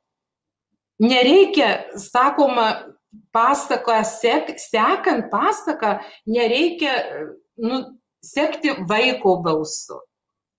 Nereikia, 0.99 1.85
sakoma, 1.97 2.67
pasaką, 3.33 4.01
sek, 4.03 4.55
sekant 4.57 5.29
pasaką, 5.31 5.99
nereikia 6.25 6.95
nu, 7.61 7.83
sekti 8.23 8.73
vaiko 8.89 9.37
balsu. 9.45 10.01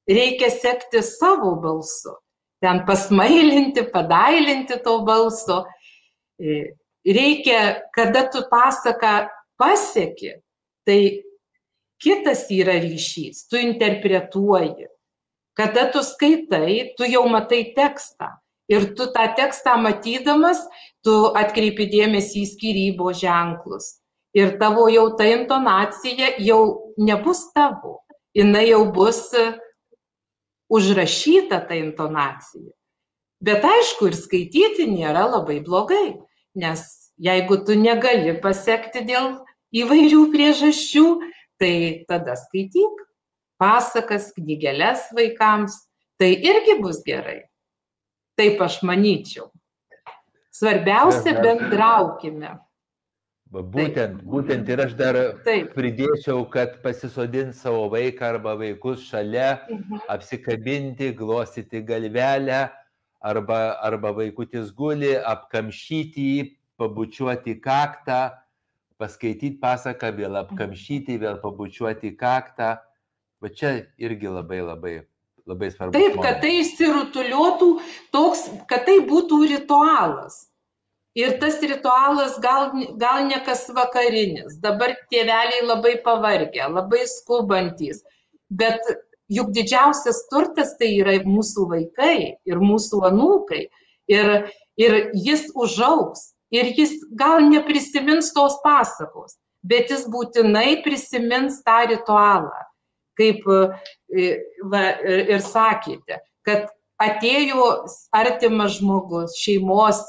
Reikia 0.08 0.50
sekti 0.50 1.02
savo 1.02 1.56
balsu 1.60 2.14
ten 2.60 2.84
pasmailinti, 2.86 3.82
padailinti 3.92 4.78
to 4.84 5.02
balso. 5.06 5.64
E, 6.38 6.74
reikia, 7.06 7.82
kada 7.94 8.28
tu 8.30 8.42
pasaką 8.50 9.28
pasieki, 9.58 10.34
tai 10.86 11.22
kitas 12.02 12.46
yra 12.50 12.78
ryšys, 12.82 13.48
tu 13.50 13.58
interpretuoji. 13.58 14.86
Kada 15.58 15.90
tu 15.90 16.02
skaitai, 16.02 16.94
tu 16.96 17.06
jau 17.06 17.26
matai 17.28 17.74
tekstą. 17.74 18.30
Ir 18.68 18.90
tu 18.96 19.08
tą 19.14 19.24
tekstą 19.36 19.78
matydamas, 19.80 20.60
tu 21.04 21.14
atkreipi 21.40 21.88
dėmesį 21.88 22.42
į 22.44 22.48
skyrybo 22.50 23.14
ženklus. 23.16 23.98
Ir 24.36 24.58
tavo 24.60 24.88
jau 24.92 25.06
ta 25.16 25.24
intonacija 25.24 26.34
jau 26.44 26.60
nebus 27.00 27.46
tavo. 27.56 28.02
Jis 28.36 28.68
jau 28.68 28.82
bus 28.92 29.22
užrašyta 30.68 31.62
ta 31.68 31.74
intonacija. 31.74 32.70
Bet 33.40 33.64
aišku, 33.64 34.10
ir 34.10 34.16
skaityti 34.18 34.88
nėra 34.90 35.24
labai 35.30 35.60
blogai, 35.64 36.18
nes 36.58 36.82
jeigu 37.22 37.60
tu 37.64 37.76
negali 37.78 38.34
pasiekti 38.42 39.04
dėl 39.06 39.38
įvairių 39.74 40.24
priežasčių, 40.34 41.06
tai 41.58 42.04
tada 42.10 42.34
skaityk 42.38 43.04
pasakas, 43.58 44.30
knygelės 44.36 45.08
vaikams, 45.14 45.74
tai 46.18 46.34
irgi 46.34 46.78
bus 46.82 47.02
gerai. 47.06 47.42
Taip 48.38 48.62
aš 48.62 48.80
manyčiau. 48.86 49.50
Svarbiausia, 50.54 51.36
bendraukime. 51.42 52.56
Būtent, 53.48 54.20
būtent 54.28 54.68
ir 54.68 54.82
aš 54.84 54.92
dar 54.98 55.16
Taip. 55.46 55.70
pridėčiau, 55.72 56.42
kad 56.52 56.74
pasisodinti 56.82 57.56
savo 57.56 57.86
vaiką 57.94 58.34
arba 58.34 58.52
vaikus 58.60 59.06
šalia, 59.08 59.62
mhm. 59.70 60.02
apsikabinti, 60.12 61.14
glostyti 61.16 61.80
galvelę, 61.80 62.66
arba, 63.24 63.78
arba 63.80 64.12
vaikutis 64.18 64.68
guli, 64.76 65.14
apkamšyti 65.16 66.26
jį, 66.34 66.44
pabučiuoti 66.78 67.56
kaktą, 67.64 68.20
paskaityti 69.00 69.56
pasaką, 69.62 70.12
vėl 70.18 70.36
apkamšyti, 70.42 71.16
vėl 71.22 71.40
pabučiuoti 71.42 72.12
kaktą. 72.20 72.76
Va 73.38 73.48
čia 73.54 73.78
irgi 74.02 74.28
labai 74.28 74.60
labai, 74.66 74.94
labai 75.48 75.70
svarbu. 75.72 75.96
Taip, 75.96 76.20
kad 76.22 76.42
tai 76.44 76.58
išsirutuliuotų 76.62 77.70
toks, 78.14 78.44
kad 78.70 78.84
tai 78.88 79.00
būtų 79.08 79.42
ritualas 79.54 80.44
ir 81.18 81.38
tas 81.40 81.58
ritualas 81.62 82.38
gal, 82.42 82.70
gal 83.00 83.26
ne 83.26 83.40
kas 83.44 83.66
vakarinis. 83.74 84.58
Dabar 84.62 84.94
tėveliai 85.12 85.64
labai 85.66 85.96
pavargę, 86.04 86.68
labai 86.70 87.04
skubantys, 87.10 88.04
bet 88.48 88.78
juk 89.32 89.50
didžiausias 89.56 90.24
turtas 90.30 90.76
tai 90.78 90.92
yra 91.00 91.18
mūsų 91.26 91.66
vaikai 91.72 92.38
ir 92.48 92.62
mūsų 92.62 93.02
anūkai. 93.10 93.66
Ir, 94.08 94.30
ir 94.80 94.94
jis 95.12 95.50
užauks 95.52 96.30
ir 96.54 96.70
jis 96.78 96.94
gal 97.12 97.42
neprisimins 97.44 98.30
tos 98.32 98.56
pasakos, 98.62 99.36
bet 99.60 99.90
jis 99.92 100.06
būtinai 100.08 100.80
prisimins 100.84 101.60
tą 101.66 101.82
ritualą. 101.90 102.67
Kaip 103.18 103.46
e, 103.50 104.26
va, 104.70 104.82
ir 105.02 105.42
sakėte, 105.42 106.20
kad 106.46 106.68
atėjo 107.02 107.66
artimas 108.14 108.78
žmogus, 108.78 109.36
šeimos 109.42 110.00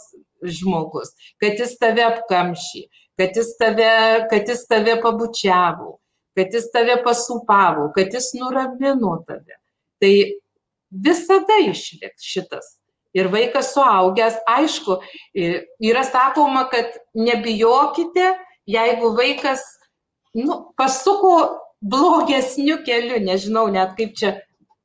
žmogus, 0.46 1.12
kad 1.42 1.60
jis 1.60 1.76
tave 1.82 2.06
apkamšė, 2.06 2.86
kad 3.20 3.36
jis 3.38 3.56
tave, 3.60 3.94
kad 4.32 4.50
jis 4.50 4.66
tave 4.70 4.96
pabučiavo, 5.04 5.98
kad 6.38 6.54
jis 6.56 6.70
tave 6.74 7.00
pasupavo, 7.04 7.90
kad 7.96 8.14
jis 8.16 8.32
nuramino 8.40 9.18
tave. 9.28 9.58
Tai 10.00 10.14
visada 10.90 11.60
išliks 11.66 12.24
šitas. 12.26 12.76
Ir 13.18 13.32
vaikas 13.34 13.72
suaugęs, 13.74 14.38
aišku, 14.48 15.00
yra 15.82 16.04
sakoma, 16.06 16.68
kad 16.70 16.94
nebijokite, 17.18 18.36
jeigu 18.70 19.10
vaikas 19.18 19.64
nu, 20.38 20.60
pasuko 20.78 21.58
blogesniu 21.82 22.80
keliu, 22.86 23.20
nežinau 23.24 23.68
net 23.72 23.96
kaip 23.98 24.16
čia 24.20 24.36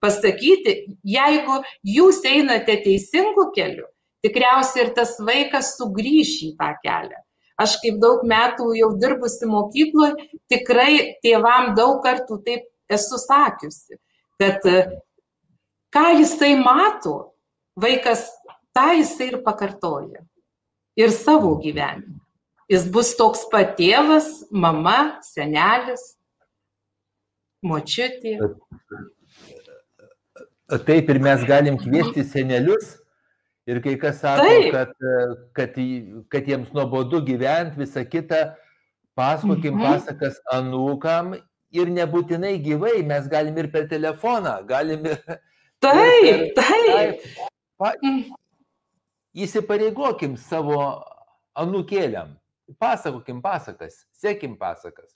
pasakyti, 0.05 0.97
jeigu 1.07 1.61
jūs 1.89 2.21
einate 2.29 2.77
teisingu 2.85 3.51
keliu, 3.57 3.87
tikriausiai 4.25 4.87
ir 4.87 4.95
tas 4.97 5.17
vaikas 5.21 5.75
sugrįš 5.79 6.35
į 6.49 6.51
tą 6.61 6.73
kelią. 6.85 7.21
Aš 7.61 7.77
kaip 7.83 8.01
daug 8.03 8.25
metų 8.27 8.73
jau 8.75 8.91
dirbusi 8.99 9.47
mokykloje, 9.47 10.29
tikrai 10.51 11.19
tėvam 11.23 11.75
daug 11.79 12.01
kartų 12.03 12.41
taip 12.47 12.67
esu 12.91 13.19
sakiusi, 13.21 13.99
kad 14.43 14.67
e, 14.67 14.81
ką 15.95 16.07
jisai 16.19 16.57
mato, 16.59 17.37
vaikas 17.79 18.27
tą 18.75 18.91
jisai 18.99 19.31
ir 19.31 19.39
pakartoja. 19.47 20.25
Ir 20.99 21.11
savo 21.15 21.57
gyvenime. 21.63 22.21
Jis 22.71 22.87
bus 22.91 23.13
toks 23.19 23.45
pat 23.53 23.75
tėvas, 23.79 24.27
mama, 24.51 25.21
senelis, 25.27 26.14
močiutė. 27.65 28.37
Taip 30.85 31.11
ir 31.13 31.21
mes 31.23 31.43
galim 31.49 31.77
kviesti 31.81 32.25
senelius 32.27 32.95
Ir 33.67 33.81
kai 33.81 33.95
kas 33.97 34.21
sako, 34.21 34.49
kad, 34.73 34.91
kad, 35.57 35.77
kad 36.29 36.49
jiems 36.49 36.73
nuobodu 36.77 37.23
gyventi, 37.25 37.81
visą 37.81 38.03
kitą, 38.05 38.43
pasakokim 39.17 39.79
mhm. 39.79 39.85
pasakas 39.87 40.37
anūkam 40.53 41.33
ir 41.75 41.93
nebūtinai 41.97 42.59
gyvai, 42.65 42.99
mes 43.09 43.29
galim 43.33 43.57
ir 43.63 43.71
per 43.73 43.89
telefoną, 43.89 44.59
galim 44.69 45.09
ir... 45.09 45.17
Taip, 45.85 46.27
ir 46.29 46.45
per, 46.57 46.69
taip. 46.69 47.25
Pa, 47.81 47.91
mm. 47.99 48.37
įsipareigokim 49.45 50.37
savo 50.41 50.79
anūkėliam, 51.61 52.37
pasakokim 52.81 53.41
pasakas, 53.45 54.05
sėkim 54.17 54.55
pasakas. 54.61 55.11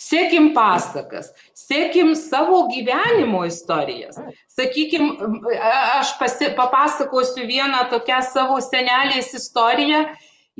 Sėkim 0.00 0.50
pasakas, 0.56 1.30
sėkim 1.56 2.12
savo 2.18 2.66
gyvenimo 2.72 3.44
istorijas. 3.48 4.18
Sakykim, 4.52 5.14
aš 5.62 6.12
pasi, 6.20 6.50
papasakosiu 6.56 7.46
vieną 7.48 7.86
tokią 7.92 8.20
savo 8.26 8.60
senelės 8.64 9.32
istoriją. 9.38 10.04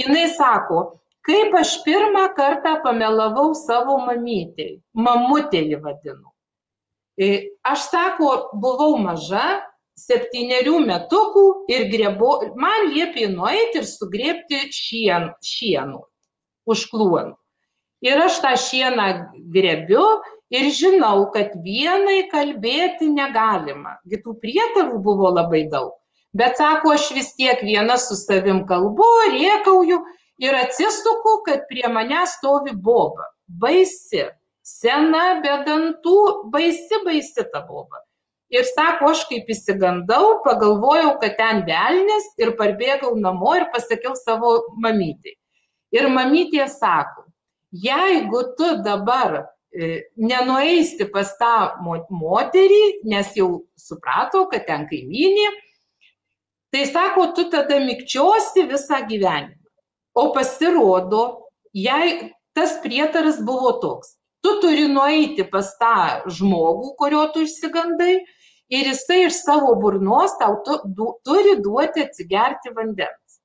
Jis 0.01 0.39
sako, 0.39 0.85
kaip 1.29 1.53
aš 1.61 1.75
pirmą 1.85 2.29
kartą 2.37 2.79
pamelavau 2.85 3.53
savo 3.59 3.99
mamytėjai, 4.07 4.79
mamutėjai 4.97 5.83
vadinu. 5.83 6.33
Aš 7.69 7.91
sako, 7.93 8.31
buvau 8.57 8.97
maža, 9.03 9.61
septyniarių 9.99 10.79
metukų 10.87 11.45
ir 11.71 11.87
grebo, 11.93 12.33
man 12.57 12.89
liepė 12.95 13.29
nueiti 13.35 13.83
ir 13.83 13.87
sugrėbti 13.87 14.65
šien, 14.73 15.29
šienų 15.45 16.01
už 16.73 16.87
kluonų. 16.93 17.37
Ir 18.03 18.19
aš 18.25 18.41
tą 18.43 18.53
šieną 18.59 19.09
grebiu 19.55 20.05
ir 20.53 20.69
žinau, 20.75 21.29
kad 21.35 21.55
vienai 21.65 22.27
kalbėti 22.33 23.09
negalima. 23.13 23.97
Kitų 24.11 24.37
prietarų 24.43 25.01
buvo 25.05 25.31
labai 25.31 25.65
daug. 25.71 25.95
Bet 26.35 26.57
sako, 26.59 26.95
aš 26.97 27.11
vis 27.15 27.33
tiek 27.37 27.61
viena 27.63 27.99
su 28.01 28.17
savim 28.17 28.65
kalbu, 28.69 29.09
riekauju 29.35 29.99
ir 30.43 30.57
atsisuku, 30.63 31.35
kad 31.47 31.67
prie 31.69 31.85
mane 31.93 32.25
stovi 32.27 32.73
boba. 32.75 33.29
Baisi, 33.47 34.25
sena, 34.65 35.43
be 35.45 35.59
dantų, 35.69 36.17
baisi, 36.55 37.03
baisi 37.05 37.45
ta 37.53 37.61
boba 37.69 38.01
ir 38.53 38.69
sako 38.69 39.11
aš 39.13 39.25
kaip 39.31 39.51
išsigandau 39.55 40.39
pagalvojau 40.45 41.15
kad 41.23 41.37
ten 41.41 41.63
velnias 41.69 42.29
ir 42.43 42.53
parbėgau 42.59 43.15
namo 43.27 43.55
ir 43.59 43.69
pasakiau 43.75 44.15
savo 44.19 44.53
mamytei 44.85 45.37
ir 45.97 46.09
mamytė 46.13 46.69
sako 46.75 47.22
jeigu 47.73 48.43
tu 48.59 48.83
dabar 48.85 49.49
e, 49.73 50.05
nenueisi 50.17 51.09
pas 51.13 51.33
tą 51.41 51.81
moterį, 52.13 52.83
nes 53.09 53.33
jau 53.37 53.65
suprato, 53.77 54.47
kad 54.53 54.67
ten 54.69 54.87
kaimynė, 54.91 55.49
tai 56.73 56.85
sako, 56.89 57.33
tu 57.37 57.49
tada 57.53 57.81
mikčiosi 57.81 58.69
visą 58.69 59.03
gyvenimą. 59.09 59.59
O 60.15 60.29
pasirodo, 60.33 61.49
jei 61.73 62.33
tas 62.53 62.77
prietaras 62.85 63.41
buvo 63.41 63.79
toks, 63.81 64.19
tu 64.45 64.59
turi 64.61 64.85
nueiti 64.93 65.45
pas 65.49 65.71
tą 65.81 66.29
žmogų, 66.29 66.93
kurio 67.01 67.25
tu 67.33 67.47
išsigandai, 67.47 68.19
ir 68.73 68.89
jisai 68.89 69.27
iš 69.29 69.41
savo 69.45 69.75
burnos 69.81 70.37
tau 70.41 70.59
tu, 70.67 70.79
du, 70.85 71.15
turi 71.25 71.57
duoti 71.65 72.05
atsigerti 72.05 72.73
vandens. 72.77 73.41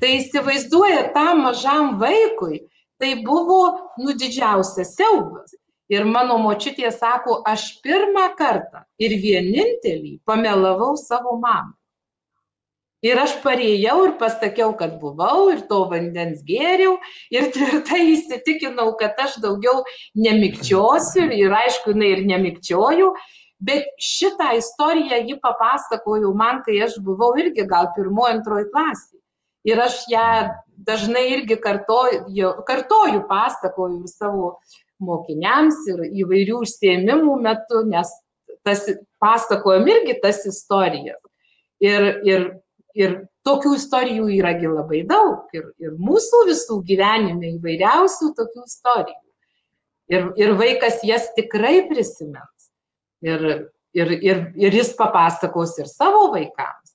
Tai 0.00 0.10
įsivaizduoja 0.18 1.08
tam 1.14 1.44
mažam 1.46 1.96
vaikui, 2.00 2.62
tai 2.98 3.14
buvo 3.24 3.62
nu 4.02 4.14
didžiausias 4.18 4.94
siaubas. 4.98 5.54
Ir 5.88 6.04
mano 6.04 6.36
močiutė 6.42 6.90
sako, 6.92 7.40
aš 7.48 7.78
pirmą 7.84 8.26
kartą 8.36 8.84
ir 9.00 9.14
vienintelį 9.22 10.18
pamelavau 10.28 10.96
savo 11.00 11.38
mamą. 11.40 11.72
Ir 13.06 13.14
aš 13.22 13.36
parėjau 13.44 13.96
ir 14.08 14.14
pasakiau, 14.18 14.72
kad 14.78 14.96
buvau 14.98 15.52
ir 15.52 15.60
to 15.70 15.84
vandens 15.90 16.40
gėriau 16.46 16.96
ir 17.30 17.46
tvirtai 17.54 18.00
įsitikinau, 18.16 18.90
kad 18.98 19.14
aš 19.22 19.36
daugiau 19.44 19.84
nemikčiosiu 20.18 21.28
ir 21.30 21.54
aišku, 21.60 21.94
jinai 21.94 22.08
ir 22.16 22.24
nemikčioju, 22.26 23.12
bet 23.62 23.86
šitą 24.02 24.50
istoriją 24.58 25.22
ji 25.30 25.38
papasakojo 25.44 26.34
man, 26.34 26.58
kai 26.66 26.80
aš 26.88 26.98
buvau 27.06 27.36
irgi 27.38 27.68
gal 27.70 27.92
pirmoji, 27.94 28.40
antroji 28.40 28.66
klasė. 28.74 29.17
Ir 29.68 29.80
aš 29.84 30.02
ją 30.08 30.26
dažnai 30.86 31.26
irgi 31.34 31.58
kartoju, 31.60 32.52
kartoju 32.68 33.24
pasakoju 33.28 34.00
ir 34.02 34.10
savo 34.10 34.52
mokiniams 35.02 35.82
ir 35.92 36.04
įvairių 36.24 36.62
užsiemimų 36.64 37.36
metu, 37.42 37.82
nes 37.86 38.10
tas 38.66 38.86
pasakojom 39.22 39.88
irgi 39.92 40.18
tas 40.22 40.44
istorijas. 40.48 41.20
Ir, 41.78 42.06
ir, 42.26 42.44
ir 42.98 43.14
tokių 43.46 43.76
istorijų 43.78 44.28
yragi 44.38 44.70
labai 44.70 45.04
daug. 45.06 45.46
Ir, 45.54 45.70
ir 45.78 45.94
mūsų 46.00 46.44
visų 46.50 46.80
gyvenime 46.88 47.54
įvairiausių 47.56 48.32
tokių 48.38 48.64
istorijų. 48.66 49.24
Ir, 50.08 50.30
ir 50.40 50.54
vaikas 50.56 51.02
jas 51.04 51.28
tikrai 51.36 51.82
prisimena 51.90 52.46
ir, 53.20 53.42
ir, 53.92 54.12
ir, 54.22 54.44
ir 54.56 54.76
jis 54.80 54.94
papasakos 54.96 55.76
ir 55.82 55.90
savo 55.90 56.30
vaikams. 56.32 56.87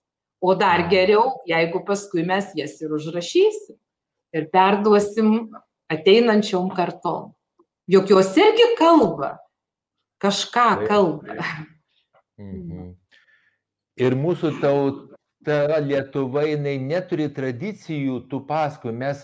O 0.44 0.52
dar 0.60 0.90
geriau, 0.92 1.30
jeigu 1.48 1.80
paskui 1.88 2.26
mes 2.28 2.50
jas 2.58 2.76
ir 2.84 2.92
užrašysim 2.92 3.78
ir 4.36 4.50
perduosim 4.52 5.54
ateinančiom 5.94 6.68
kartom. 6.76 7.32
Juk 7.88 8.12
jos 8.12 8.34
irgi 8.36 8.66
kalba, 8.76 9.38
kažką 10.20 10.68
kalba. 10.90 11.38
Mhm. 12.42 12.92
Ir 14.04 14.18
mūsų 14.20 14.52
tauta 14.60 15.80
Lietuva, 15.80 16.44
jinai 16.50 16.76
neturi 16.82 17.30
tradicijų 17.32 18.24
tų 18.28 18.44
paskui. 18.48 18.92
Mes 18.92 19.24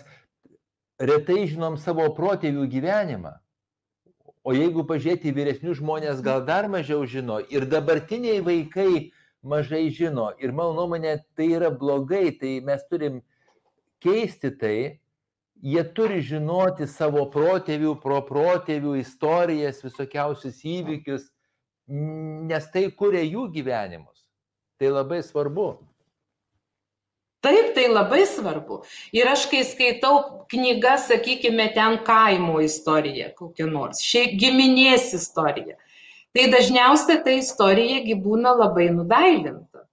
retai 1.00 1.44
žinom 1.50 1.76
savo 1.76 2.08
protėvių 2.16 2.64
gyvenimą. 2.70 3.36
O 4.40 4.56
jeigu 4.56 4.86
pažiūrėti 4.88 5.36
vyresnius 5.36 5.80
žmonės, 5.80 6.20
gal 6.24 6.44
dar 6.48 6.68
mažiau 6.72 7.04
žino. 7.04 7.42
Ir 7.52 7.68
dabartiniai 7.68 8.40
vaikai 8.44 9.10
mažai 9.42 9.88
žino. 9.94 10.30
Ir 10.42 10.52
mano 10.52 10.74
nuomonė, 10.78 11.18
tai 11.36 11.50
yra 11.56 11.70
blogai. 11.70 12.30
Tai 12.40 12.52
mes 12.66 12.86
turim 12.90 13.20
keisti 14.02 14.52
tai. 14.60 14.78
Jie 15.60 15.82
turi 15.96 16.22
žinoti 16.24 16.86
savo 16.88 17.26
protėvių, 17.28 17.98
proprotėvių 18.00 18.94
istorijas, 19.02 19.82
visokiausius 19.84 20.62
įvykius, 20.64 21.26
nes 22.48 22.70
tai 22.72 22.86
kuria 22.96 23.20
jų 23.26 23.50
gyvenimus. 23.52 24.24
Tai 24.80 24.94
labai 24.94 25.20
svarbu. 25.26 25.74
Taip, 27.44 27.74
tai 27.76 27.86
labai 27.88 28.24
svarbu. 28.28 28.82
Ir 29.16 29.28
aš, 29.28 29.46
kai 29.52 29.60
skaitau 29.64 30.46
knygą, 30.52 30.96
sakykime, 31.00 31.70
ten 31.76 31.98
kaimo 32.04 32.58
istorija 32.64 33.30
kokia 33.36 33.68
nors, 33.68 34.02
šiaip 34.04 34.34
giminės 34.40 35.14
istorija, 35.16 35.78
tai 36.36 36.46
dažniausiai 36.52 37.22
ta 37.24 37.34
istorijagi 37.34 38.16
būna 38.22 38.54
labai 38.58 38.88
nudailinta. 38.94 39.84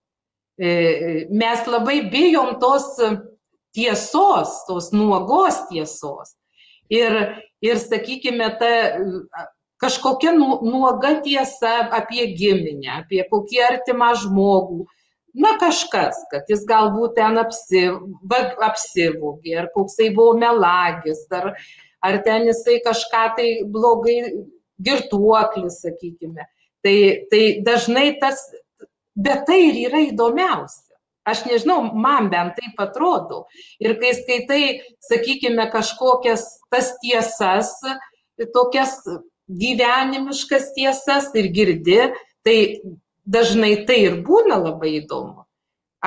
E, 0.57 1.27
mes 1.29 1.65
labai 1.69 1.99
bijom 2.11 2.57
tos 2.61 2.95
tiesos, 3.75 4.53
tos 4.67 4.91
nuogos 4.93 5.63
tiesos. 5.71 6.35
Ir, 6.89 7.13
ir 7.61 7.81
sakykime, 7.81 8.47
ta 8.59 8.71
kažkokia 9.81 10.33
nu, 10.37 10.61
nuoga 10.65 11.17
tiesa 11.21 11.89
apie 11.93 12.29
giminę, 12.37 13.03
apie 13.03 13.25
kokį 13.29 13.65
artimą 13.71 14.13
žmogų 14.23 14.85
na 15.37 15.53
kažkas, 15.61 16.17
kad 16.31 16.49
jis 16.49 16.65
galbūt 16.69 17.15
ten 17.17 17.37
apsi, 17.41 17.87
apsivogė, 18.67 19.57
ar 19.61 19.69
koksai 19.75 20.09
buvo 20.15 20.37
melagis, 20.39 21.23
ar, 21.33 21.51
ar 22.05 22.19
ten 22.25 22.47
jisai 22.49 22.79
kažką 22.85 23.23
tai 23.37 23.49
blogai 23.73 24.17
girtuoklis, 24.83 25.81
sakykime. 25.83 26.47
Tai, 26.85 26.97
tai 27.31 27.43
dažnai 27.65 28.11
tas, 28.21 28.41
bet 29.17 29.47
tai 29.47 29.61
ir 29.69 29.79
yra 29.87 30.03
įdomiausia. 30.09 30.83
Aš 31.27 31.43
nežinau, 31.43 31.81
man 31.91 32.29
bent 32.31 32.55
taip 32.55 32.77
atrodo. 32.79 33.45
Ir 33.83 33.97
kai 33.99 34.13
skaitai, 34.15 34.61
sakykime, 35.03 35.65
kažkokias 35.73 36.45
tas 36.71 36.93
tiesas, 37.01 37.73
tokias 38.55 39.01
gyvenimiškas 39.47 40.71
tiesas 40.77 41.33
ir 41.35 41.49
girdi, 41.51 41.99
tai 42.47 42.57
dažnai 43.27 43.83
tai 43.87 43.99
ir 44.05 44.21
būna 44.23 44.59
labai 44.61 45.01
įdomu. 45.01 45.43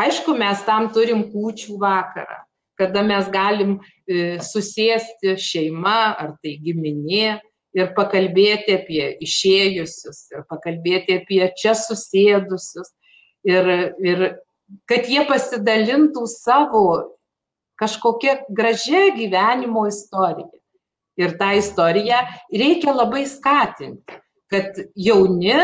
Aišku, 0.01 0.33
mes 0.39 0.63
tam 0.65 0.89
turim 0.95 1.27
kūčių 1.33 1.77
vakarą, 1.83 2.41
kada 2.79 3.03
mes 3.05 3.29
galim 3.33 3.77
e, 3.77 4.39
susėsti 4.41 5.35
šeima 5.37 6.15
ar 6.15 6.37
tai 6.41 6.55
giminė 6.63 7.41
ir 7.77 7.93
pakalbėti 7.97 8.77
apie 8.79 9.05
išėjusius, 9.23 10.23
ir 10.35 10.45
pakalbėti 10.51 11.21
apie 11.21 11.43
čia 11.59 11.75
susėdusius, 11.79 12.93
ir, 13.47 13.71
ir 14.03 14.25
kad 14.91 15.09
jie 15.11 15.25
pasidalintų 15.29 16.27
savo 16.31 16.85
kažkokia 17.81 18.41
gražia 18.51 19.09
gyvenimo 19.17 19.87
istorija. 19.89 20.51
Ir 21.21 21.35
tą 21.37 21.51
istoriją 21.59 22.21
reikia 22.55 22.93
labai 22.97 23.27
skatinti, 23.29 24.21
kad 24.49 24.79
jauni 24.97 25.57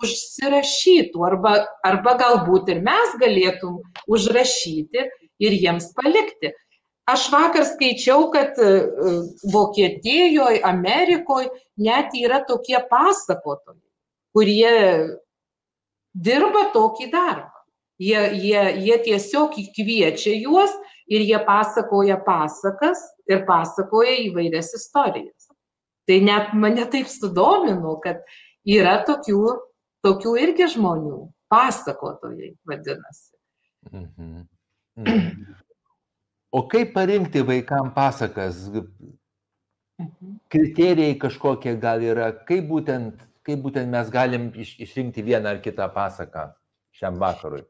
užsirašytų 0.00 1.24
arba, 1.26 1.54
arba 1.86 2.14
galbūt 2.18 2.70
ir 2.72 2.80
mes 2.86 3.12
galėtum 3.20 3.82
užrašyti 4.10 5.04
ir 5.44 5.56
jiems 5.60 5.90
palikti. 5.98 6.54
Aš 7.10 7.26
vakar 7.32 7.66
skaičiau, 7.68 8.30
kad 8.32 8.56
e, 8.56 8.70
Vokietijoje, 9.52 10.62
Amerikoje 10.64 11.50
net 11.76 12.14
yra 12.16 12.40
tokie 12.48 12.78
pasakotojai, 12.90 13.82
kurie 14.32 14.72
dirba 16.14 16.70
tokį 16.72 17.10
darbą. 17.12 17.50
Jie, 18.00 18.22
jie, 18.42 18.62
jie 18.86 18.96
tiesiog 19.04 19.52
kviečia 19.76 20.32
juos 20.40 20.72
ir 21.06 21.22
jie 21.22 21.38
pasakoja 21.46 22.16
pasakas 22.24 23.04
ir 23.30 23.44
pasakoja 23.46 24.16
įvairias 24.24 24.72
istorijas. 24.74 25.52
Tai 26.08 26.18
net 26.24 26.56
mane 26.58 26.88
taip 26.90 27.06
sudomino, 27.12 27.94
kad 28.02 28.24
yra 28.64 28.96
tokių 29.06 29.44
tokių 30.04 30.34
irgi 30.44 30.68
žmonių, 30.74 31.18
pasakotojai 31.52 32.54
vadinasi. 32.68 33.32
Mhm. 33.92 34.46
Mhm. 35.00 35.63
O 36.54 36.62
kaip 36.70 36.92
parinkti 36.94 37.42
vaikams 37.46 37.94
pasakas? 37.96 38.68
Mhm. 38.70 40.38
Kriterijai 40.50 41.18
kažkokie 41.18 41.74
gal 41.82 42.02
yra, 42.02 42.30
kaip 42.46 42.68
būtent 42.70 43.22
kaip 43.44 43.62
būtent 43.64 43.92
mes 43.92 44.10
galim 44.12 44.48
iš, 44.56 44.74
išrinkti 44.80 45.24
vieną 45.24 45.54
ar 45.54 45.62
kitą 45.64 45.88
pasaką 45.92 46.48
šiam 46.96 47.20
vakarui? 47.20 47.64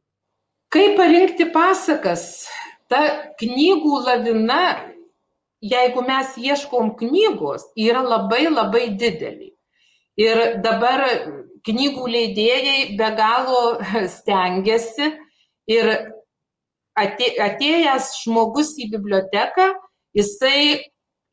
Kaip 0.74 0.96
parinkti 0.98 1.48
pasakas? 1.54 2.46
Ta 2.90 3.00
knygų 3.40 4.00
lavina, 4.06 4.62
jeigu 5.64 6.04
mes 6.06 6.34
ieškom 6.38 6.94
knygos, 7.00 7.66
yra 7.80 8.04
labai 8.04 8.44
labai 8.50 8.86
didelė. 9.00 9.50
Ir 10.20 10.42
dabar 10.62 11.02
knygų 11.66 12.10
leidėjai 12.16 12.94
be 12.98 13.08
galo 13.18 13.62
stengiasi 14.16 15.10
ir 15.70 15.90
atėjęs 16.98 18.10
žmogus 18.22 18.74
į 18.80 18.90
biblioteką, 18.94 19.72
jisai 20.14 20.84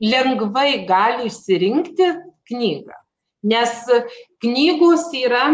lengvai 0.01 0.85
gali 0.89 1.29
išsirinkti 1.29 2.09
knygą. 2.49 2.97
Nes 3.43 3.73
knygos 4.41 5.07
yra 5.17 5.45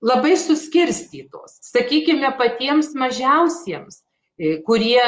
labai 0.00 0.36
suskirstytos. 0.36 1.58
Sakykime, 1.60 2.32
patiems 2.38 2.94
mažiausiems, 2.96 4.00
e, 4.40 4.60
kurie, 4.64 5.04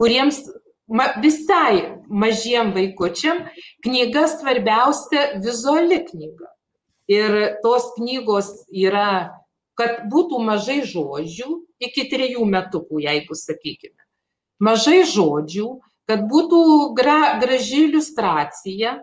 kuriems 0.00 0.40
ma, 0.88 1.10
visai 1.20 2.00
mažiem 2.08 2.72
vaikučiam 2.76 3.44
knyga 3.84 4.26
svarbiausia 4.32 5.26
vizuali 5.44 6.00
knyga. 6.08 6.48
Ir 7.10 7.36
tos 7.62 7.90
knygos 7.98 8.50
yra, 8.70 9.34
kad 9.80 10.04
būtų 10.12 10.38
mažai 10.44 10.82
žodžių, 10.84 11.48
iki 11.80 12.06
trijų 12.12 12.44
metukų, 12.44 13.00
jeigu 13.06 13.36
sakykime. 13.38 13.96
Mažai 14.60 15.02
žodžių, 15.08 15.68
kad 16.10 16.26
būtų 16.28 16.60
gra, 16.98 17.38
graži 17.40 17.86
iliustracija, 17.86 18.98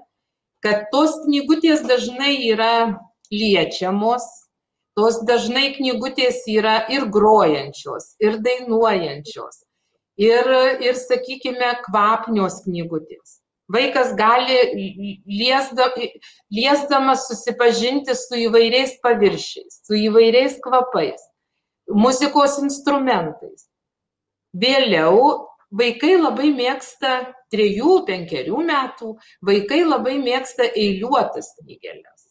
kad 0.61 0.89
tos 0.93 1.15
knygutės 1.25 1.81
dažnai 1.87 2.35
yra 2.51 2.99
liečiamos, 3.33 4.25
tos 4.97 5.21
dažnai 5.29 5.71
knygutės 5.77 6.43
yra 6.51 6.79
ir 6.93 7.07
grojančios, 7.13 8.13
ir 8.21 8.37
dainuojančios, 8.45 9.63
ir, 10.21 10.53
ir 10.85 10.97
sakykime, 10.97 11.73
kvapnios 11.87 12.61
knygutės. 12.65 13.39
Vaikas 13.73 14.13
gali 14.15 14.57
liesda, 15.27 15.89
liesdamas 16.53 17.25
susipažinti 17.27 18.15
su 18.15 18.39
įvairiais 18.47 18.95
paviršiais, 19.03 19.81
su 19.83 19.97
įvairiais 19.99 20.55
kvapais, 20.63 21.19
muzikos 21.91 22.61
instrumentais. 22.63 23.67
Vėliau 24.55 25.47
Vaikai 25.67 26.15
labai 26.15 26.47
mėgsta 26.55 27.33
trejų, 27.51 28.05
penkerių 28.07 28.61
metų, 28.69 29.17
vaikai 29.43 29.81
labai 29.83 30.15
mėgsta 30.21 30.63
eiliuotas 30.63 31.51
knygelės 31.59 32.23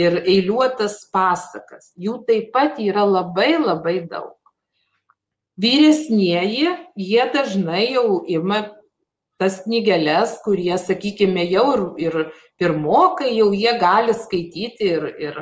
ir 0.00 0.16
eiliuotas 0.22 1.02
pasakas. 1.12 1.92
Jų 2.00 2.22
taip 2.24 2.48
pat 2.54 2.80
yra 2.80 3.04
labai 3.04 3.58
labai 3.60 3.98
daug. 4.08 4.32
Vyresnieji, 5.60 6.70
jie 6.96 7.24
dažnai 7.34 7.90
jau 7.92 8.22
ima 8.24 8.62
tas 9.40 9.62
knygelės, 9.64 10.36
kurie, 10.44 10.74
sakykime, 10.78 11.46
jau 11.48 11.66
ir, 11.72 11.84
ir 12.04 12.18
pirmokai, 12.60 13.32
jau 13.38 13.50
jie 13.56 13.72
gali 13.80 14.14
skaityti 14.16 14.90
ir, 14.92 15.06
ir, 15.16 15.38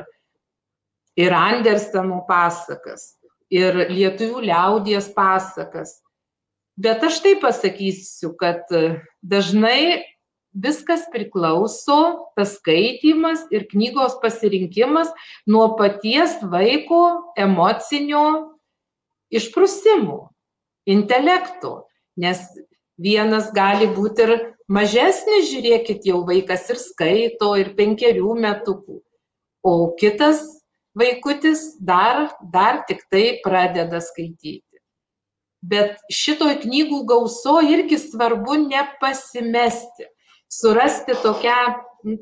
ir 1.19 1.35
Anderseno 1.35 2.21
pasakas, 2.29 3.17
ir 3.51 3.75
lietuvių 3.91 4.45
liaudies 4.47 5.11
pasakas. 5.15 5.97
Bet 6.79 7.03
aš 7.03 7.19
taip 7.25 7.41
pasakysiu 7.43 8.31
kad 8.39 8.71
e, 8.71 9.01
dažnai 9.19 10.05
viskas 10.55 11.03
priklauso 11.11 12.29
tas 12.39 12.55
skaitymas 12.55 13.43
ir 13.51 13.67
knygos 13.67 14.15
pasirinkimas 14.23 15.11
nuo 15.43 15.73
paties 15.75 16.37
vaiko 16.39 17.01
emocinio 17.35 18.23
išprusimo 19.29 20.29
intelekto. 20.87 21.83
Nes 22.15 22.47
vienas 22.99 23.51
gali 23.55 23.89
būti 23.95 24.25
ir 24.27 24.33
mažesnis 24.67 25.49
žiūrėkit 25.51 26.07
jau 26.11 26.23
vaikas 26.29 26.69
ir 26.69 26.81
skaito 26.81 27.53
ir 27.61 27.73
penkerių 27.79 28.37
metukų 28.45 29.01
o 29.65 29.75
kitas 29.99 30.43
vaikutis 30.99 31.77
dar 31.79 32.27
dar 32.53 32.83
tiktai 32.89 33.39
pradeda 33.45 34.01
skaityti 34.03 34.63
bet 35.61 35.99
šitoj 36.11 36.59
knygų 36.63 37.03
gausoj 37.09 37.67
irgi 37.73 37.99
svarbu 37.99 38.57
nepasimesti, 38.67 40.07
surasti 40.49 41.15
tokią 41.23 41.57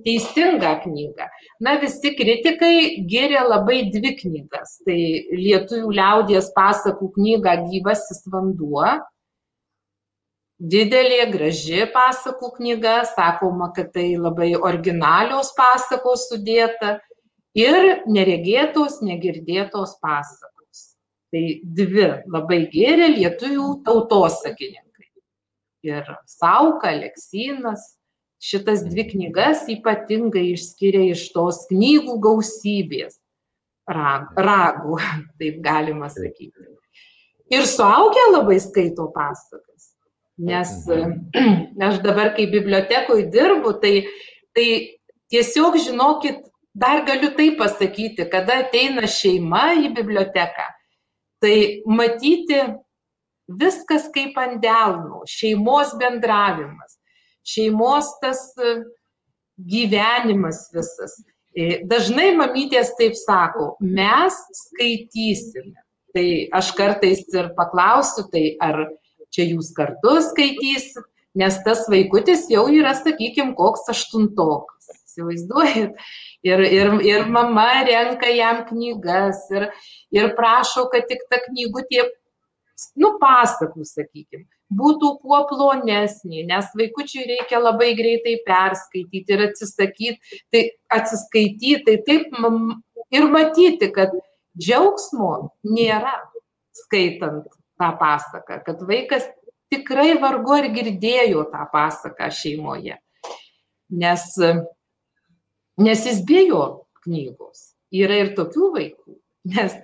teisingą 0.06 0.74
knygą. 0.84 1.28
Na, 1.62 1.78
visi 1.82 2.14
kritikai 2.18 3.04
giria 3.10 3.44
labai 3.46 3.84
dvi 3.94 4.16
knygas. 4.24 4.80
Tai 4.88 4.98
lietuvių 5.38 5.94
liaudies 6.00 6.50
pasakų 6.56 7.12
knyga 7.20 7.60
Gyvasis 7.68 8.26
vanduo. 8.34 8.98
Didelė, 10.58 11.20
graži 11.30 11.84
pasakų 11.94 12.48
knyga, 12.56 13.04
sakoma, 13.06 13.70
kad 13.76 13.92
tai 13.94 14.16
labai 14.18 14.56
originalios 14.58 15.52
pasakos 15.54 16.24
sudėta 16.32 16.96
ir 17.54 18.08
neregėtos, 18.10 18.98
negirdėtos 19.06 20.00
pasakos. 20.02 20.82
Tai 21.30 21.44
dvi 21.62 22.08
labai 22.26 22.64
gėrė 22.74 23.12
lietuvių 23.20 23.68
tautosakininkai. 23.86 25.12
Ir 25.86 26.10
Sauka, 26.26 26.90
Aleksinas, 26.90 28.00
šitas 28.42 28.82
dvi 28.88 29.06
knygas 29.12 29.68
ypatingai 29.70 30.56
išskiria 30.56 31.12
iš 31.12 31.28
tos 31.36 31.68
knygų 31.70 32.18
gausybės. 32.24 33.20
Ragų, 33.88 34.98
taip 35.38 35.62
galima 35.62 36.10
sakyti. 36.10 36.66
Ir 37.54 37.70
suaugę 37.70 38.26
labai 38.34 38.58
skaito 38.60 39.06
pasakas. 39.14 39.94
Nes 40.38 40.70
mhm. 40.86 41.80
aš 41.90 42.02
dabar, 42.06 42.34
kai 42.38 42.46
bibliotekoje 42.52 43.30
dirbu, 43.34 43.74
tai, 43.82 44.06
tai 44.54 44.68
tiesiog 45.34 45.80
žinokit, 45.82 46.44
dar 46.78 47.02
galiu 47.06 47.32
tai 47.38 47.56
pasakyti, 47.58 48.28
kada 48.30 48.62
ateina 48.62 49.08
šeima 49.10 49.72
į 49.82 49.94
biblioteką, 49.98 50.68
tai 51.42 51.56
matyti 51.90 52.60
viskas 53.48 54.06
kaip 54.14 54.38
ant 54.38 54.60
delno, 54.62 55.24
šeimos 55.26 55.96
bendravimas, 55.98 57.00
šeimos 57.48 58.12
tas 58.22 58.44
e, 58.62 58.76
gyvenimas 59.58 60.68
visas. 60.76 61.18
E, 61.58 61.82
dažnai 61.90 62.34
mamytės 62.38 62.94
taip 63.00 63.18
sako, 63.18 63.74
mes 63.82 64.38
skaitysime. 64.62 65.80
Tai 66.14 66.28
aš 66.60 66.72
kartais 66.78 67.26
ir 67.34 67.52
paklausiu, 67.58 68.26
tai 68.32 68.56
ar 68.64 68.86
čia 69.36 69.48
jūs 69.52 69.74
kartu 69.78 70.18
skaitysit, 70.30 71.06
nes 71.38 71.60
tas 71.66 71.86
vaikutis 71.92 72.48
jau 72.52 72.66
yra, 72.74 72.96
sakykime, 72.98 73.56
koks 73.58 73.90
aštuntokas. 73.94 74.94
Įsivaizduojat? 75.08 75.98
ir, 76.44 76.60
ir, 76.60 76.92
ir 77.02 77.26
mama 77.26 77.68
renka 77.88 78.30
jam 78.34 78.64
knygas 78.70 79.48
ir, 79.52 79.68
ir 80.12 80.36
prašo, 80.38 80.88
kad 80.94 81.08
tik 81.10 81.26
ta 81.32 81.40
knygutė, 81.48 82.06
nu, 83.02 83.16
pasakų, 83.22 83.86
sakykime, 83.88 84.46
būtų 84.78 85.14
kuo 85.24 85.42
plonesnė, 85.50 86.46
nes 86.52 86.72
vaikučiui 86.78 87.26
reikia 87.32 87.62
labai 87.64 87.94
greitai 87.98 88.38
perskaityti 88.48 89.36
ir 89.36 89.46
atsisakyti, 89.50 90.42
tai 90.54 90.64
atsiskaityti, 91.00 91.84
tai 91.88 92.00
taip 92.08 92.34
ir 93.16 93.30
matyti, 93.32 93.92
kad 93.96 94.16
džiaugsmo 94.58 95.32
nėra 95.66 96.18
skaitant 96.78 97.48
tą 97.78 97.92
pasaką, 98.00 98.62
kad 98.66 98.82
vaikas 98.88 99.28
tikrai 99.74 100.16
vargu 100.22 100.56
ar 100.58 100.72
girdėjo 100.74 101.46
tą 101.52 101.68
pasaką 101.74 102.32
šeimoje. 102.34 102.98
Nes 103.88 104.34
nes 105.78 106.06
jis 106.06 106.22
bijo 106.26 106.64
knygos. 107.06 107.74
Yra 107.94 108.18
ir 108.20 108.34
tokių 108.36 108.70
vaikų, 108.74 109.14
nes 109.54 109.76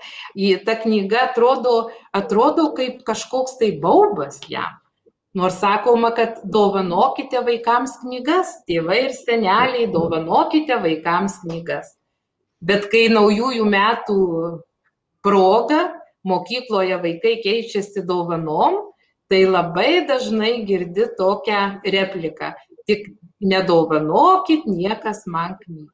ta 0.67 0.75
knyga 0.81 1.29
atrodo, 1.29 1.75
atrodo 2.11 2.73
kaip 2.75 3.03
kažkoks 3.07 3.55
tai 3.61 3.71
baubas 3.79 4.41
jam. 4.51 4.79
Nors 5.33 5.55
sakoma, 5.61 6.11
kad 6.13 6.43
dovanokite 6.45 7.39
vaikams 7.41 7.95
knygas, 8.03 8.51
tėvai 8.69 8.99
ir 9.07 9.15
seneliai, 9.15 9.87
dovanokite 9.89 10.75
vaikams 10.83 11.39
knygas. 11.41 11.95
Bet 12.61 12.85
kai 12.91 13.07
naujųjų 13.09 13.65
metų 13.65 14.19
proga 15.25 15.79
mokykloje 16.23 16.97
vaikai 17.03 17.37
keičiasi 17.43 18.05
dovanom, 18.07 18.79
tai 19.29 19.45
labai 19.45 20.05
dažnai 20.07 20.65
girdi 20.67 21.07
tokią 21.17 21.81
repliką. 21.85 22.53
Tik 22.87 23.07
nedovanokit 23.41 24.65
niekas 24.67 25.23
man 25.27 25.57
knygos. 25.61 25.91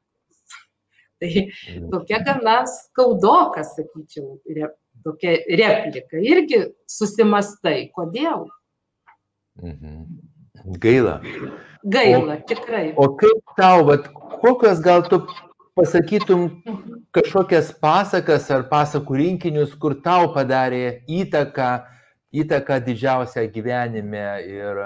Tai 1.20 1.28
tokia 1.92 2.18
gana 2.24 2.62
skaudoka, 2.64 3.60
sakyčiau, 3.60 4.38
re, 4.56 4.70
tokia 5.04 5.34
replika. 5.60 6.16
Irgi 6.16 6.62
susimastai, 6.88 7.90
kodėl. 7.92 8.46
Mhm. 9.60 10.06
Gaila. 10.80 11.20
Gaila, 11.84 12.38
o, 12.38 12.40
tikrai. 12.48 12.86
O 12.96 13.08
kaip 13.20 13.54
tau, 13.56 13.84
vat, 13.88 14.08
kokios 14.40 14.80
gal 14.84 15.04
tu 15.08 15.20
pasakytum 15.78 16.48
kažkokias 17.14 17.72
pasakas 17.80 18.50
ar 18.50 18.66
pasakų 18.70 19.18
rinkinius, 19.22 19.74
kur 19.78 19.96
tau 20.04 20.30
padarė 20.34 21.02
įtaką, 21.08 21.70
įtaką 22.32 22.78
didžiausią 22.86 23.46
gyvenime 23.54 24.26
ir 24.46 24.84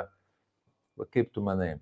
kaip 1.10 1.32
tu 1.34 1.44
manai? 1.44 1.74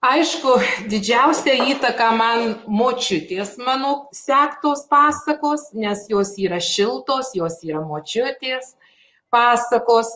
Aišku, 0.00 0.54
didžiausia 0.88 1.58
įtaka 1.74 2.06
man 2.16 2.54
močiutės 2.64 3.58
mano 3.60 4.08
sektos 4.16 4.86
pasakos, 4.88 5.66
nes 5.76 6.06
jos 6.08 6.38
yra 6.40 6.56
šiltos, 6.56 7.34
jos 7.36 7.58
yra 7.68 7.82
močiutės 7.84 8.72
pasakos, 9.28 10.14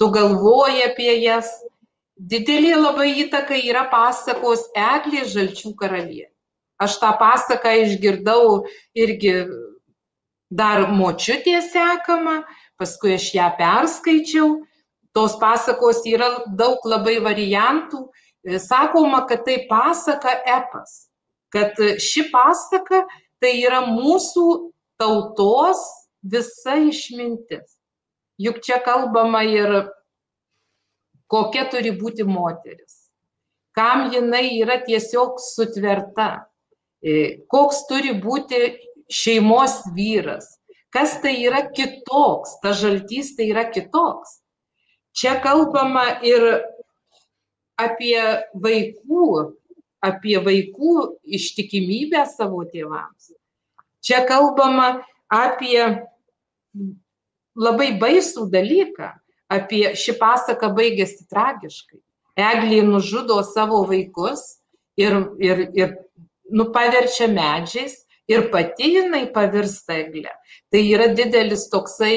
tu 0.00 0.08
galvoji 0.14 0.86
apie 0.86 1.12
jas. 1.20 1.50
Didelė 2.18 2.74
labai 2.74 3.12
įtaka 3.22 3.54
yra 3.54 3.84
pasakos 3.92 4.66
Eglė 4.74 5.22
Žalčių 5.30 5.74
karalienė. 5.78 6.32
Aš 6.78 6.98
tą 7.02 7.12
pasaką 7.18 7.72
išgirdau 7.84 8.64
irgi 8.94 9.34
dar 10.50 10.86
močiutė 10.94 11.58
sekama, 11.62 12.42
paskui 12.78 13.16
aš 13.16 13.32
ją 13.34 13.48
perskaičiau. 13.58 14.58
Tos 15.14 15.34
pasakos 15.40 16.04
yra 16.06 16.28
daug 16.58 16.82
labai 16.86 17.18
variantų 17.22 18.04
sakoma, 18.62 19.24
kad 19.26 19.44
tai 19.44 19.66
pasaka 19.70 20.36
epas, 20.46 21.08
kad 21.50 21.74
ši 21.98 22.28
pasaka 22.30 23.04
tai 23.42 23.58
yra 23.62 23.82
mūsų 23.86 24.72
tautos 24.98 25.82
visa 26.22 26.78
išmintis. 26.78 27.78
Juk 28.38 28.62
čia 28.62 28.78
kalbama 28.84 29.42
ir 29.42 29.88
kokia 31.30 31.66
turi 31.72 31.92
būti 31.96 32.26
moteris, 32.26 33.08
kam 33.76 34.08
jinai 34.12 34.58
yra 34.58 34.80
tiesiog 34.84 35.38
sutverta, 35.42 36.48
e, 37.04 37.44
koks 37.52 37.84
turi 37.90 38.14
būti 38.18 38.62
šeimos 39.12 39.80
vyras, 39.96 40.48
kas 40.92 41.18
tai 41.22 41.36
yra 41.44 41.66
kitoks, 41.70 42.58
ta 42.62 42.74
žaltys 42.76 43.34
tai 43.36 43.50
yra 43.52 43.68
kitoks. 43.70 44.40
Čia 45.16 45.38
kalbama 45.42 46.20
ir 46.22 46.44
apie 47.78 48.18
vaikų, 48.54 49.54
apie 50.04 50.36
vaikų 50.42 50.94
ištikimybę 51.38 52.24
savo 52.30 52.64
tėvams. 52.70 53.32
Čia 54.04 54.22
kalbama 54.28 55.02
apie 55.32 56.06
labai 57.58 57.90
baisų 57.98 58.46
dalyką, 58.52 59.10
apie 59.52 59.94
šį 59.96 60.18
pasaką 60.20 60.72
baigėsi 60.76 61.26
tragiškai. 61.30 62.00
Eglė 62.38 62.82
nužudo 62.86 63.40
savo 63.46 63.82
vaikus 63.88 64.60
ir, 65.00 65.16
ir, 65.42 65.64
ir 65.74 65.96
nu, 66.50 66.68
paverčia 66.74 67.26
medžiais 67.32 67.96
ir 68.30 68.46
pati 68.52 68.92
jinai 68.94 69.24
pavirsta 69.34 69.96
eglė. 70.04 70.30
Tai 70.70 70.84
yra 70.84 71.08
didelis 71.16 71.66
toksai 71.72 72.14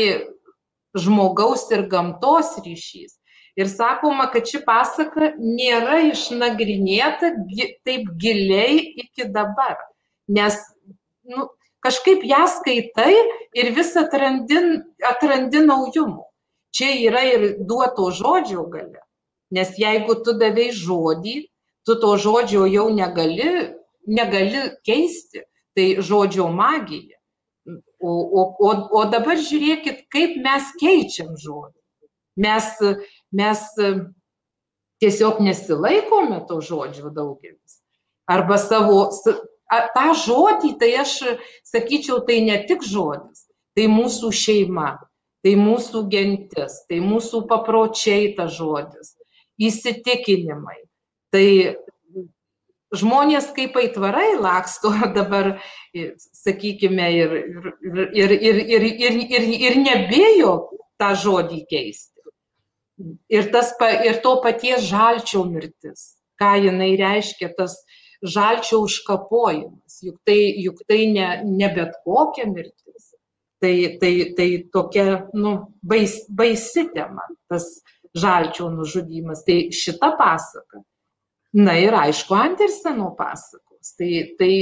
žmogaus 0.97 1.65
ir 1.71 1.87
gamtos 1.89 2.57
ryšys. 2.65 3.17
Ir 3.59 3.67
sakoma, 3.67 4.29
kad 4.31 4.47
ši 4.47 4.61
pasaka 4.63 5.33
nėra 5.39 5.99
išnagrinėta 6.11 7.33
taip 7.87 8.11
giliai 8.19 8.77
iki 9.03 9.27
dabar. 9.27 9.75
Nes 10.31 10.55
nu, 11.27 11.49
kažkaip 11.83 12.23
ją 12.27 12.45
skaitai 12.47 13.11
ir 13.57 13.73
vis 13.75 13.91
atrandi, 13.99 14.61
atrandi 15.09 15.65
naujumų. 15.65 16.23
Čia 16.75 16.91
yra 17.07 17.23
ir 17.27 17.47
duoto 17.67 18.09
žodžio 18.15 18.65
gale. 18.71 19.01
Nes 19.51 19.73
jeigu 19.79 20.15
tu 20.23 20.35
davai 20.39 20.69
žodį, 20.75 21.35
tu 21.85 21.97
to 21.99 22.15
žodžio 22.17 22.65
jau 22.71 22.87
negali, 22.93 23.73
negali 24.07 24.69
keisti. 24.87 25.43
Tai 25.75 25.87
žodžio 26.03 26.49
magija. 26.51 27.17
O, 28.01 28.11
o, 28.11 28.41
o, 28.59 28.71
o 28.99 29.03
dabar 29.07 29.39
žiūrėkit, 29.39 30.07
kaip 30.11 30.35
mes 30.43 30.71
keičiam 30.81 31.35
žodį. 31.39 31.77
Mes 32.41 32.67
mes 33.31 33.61
tiesiog 35.01 35.39
nesilaikome 35.41 36.41
to 36.47 36.59
žodžio 36.61 37.09
daugelis. 37.09 37.79
Arba 38.29 38.57
savo, 38.61 39.09
tą 39.95 40.07
žodį, 40.25 40.75
tai 40.79 40.91
aš 41.01 41.15
sakyčiau, 41.67 42.21
tai 42.27 42.41
ne 42.45 42.59
tik 42.67 42.85
žodis, 42.85 43.47
tai 43.75 43.87
mūsų 43.91 44.29
šeima, 44.35 44.93
tai 45.45 45.55
mūsų 45.57 46.05
gentis, 46.11 46.81
tai 46.89 47.01
mūsų 47.03 47.45
papročiai 47.49 48.33
ta 48.37 48.47
žodis, 48.51 49.15
įsitikinimai. 49.61 50.77
Tai 51.31 51.45
žmonės 52.97 53.51
kaip 53.55 53.77
aitvarai 53.79 54.35
laksto 54.41 54.91
dabar, 55.17 55.55
sakykime, 56.43 57.09
ir, 57.17 57.35
ir, 57.81 57.99
ir, 58.11 58.35
ir, 58.37 58.61
ir, 58.77 58.87
ir, 58.91 59.19
ir, 59.39 59.49
ir 59.69 59.79
nebijo 59.81 60.55
tą 61.01 61.13
žodį 61.17 61.63
keisti. 61.69 62.09
Ir, 63.33 63.47
tas, 63.53 63.71
ir 64.05 64.19
to 64.21 64.35
paties 64.43 64.83
žalčio 64.91 65.41
mirtis, 65.49 66.11
ką 66.37 66.51
jinai 66.67 66.91
reiškia, 66.99 67.49
tas 67.57 67.79
žalčio 68.21 68.83
užkapojimas, 68.85 70.01
juk 70.05 70.19
tai, 70.27 70.37
juk 70.61 70.83
tai 70.85 71.07
ne, 71.09 71.29
ne 71.47 71.69
bet 71.73 71.95
kokia 72.05 72.45
mirtis, 72.51 73.10
tai, 73.61 73.97
tai, 74.01 74.13
tai 74.37 74.49
tokia 74.73 75.27
nu, 75.33 75.55
bais, 75.85 76.17
baisi 76.29 76.87
tema, 76.93 77.27
tas 77.49 77.67
žalčio 78.17 78.69
nužudymas. 78.73 79.43
Tai 79.45 79.57
šita 79.75 80.15
pasaka. 80.19 80.81
Na 81.53 81.75
ir 81.79 81.93
aišku, 81.95 82.33
Anderseno 82.35 83.11
pasakos. 83.17 83.93
Tai, 83.99 84.11
tai, 84.39 84.53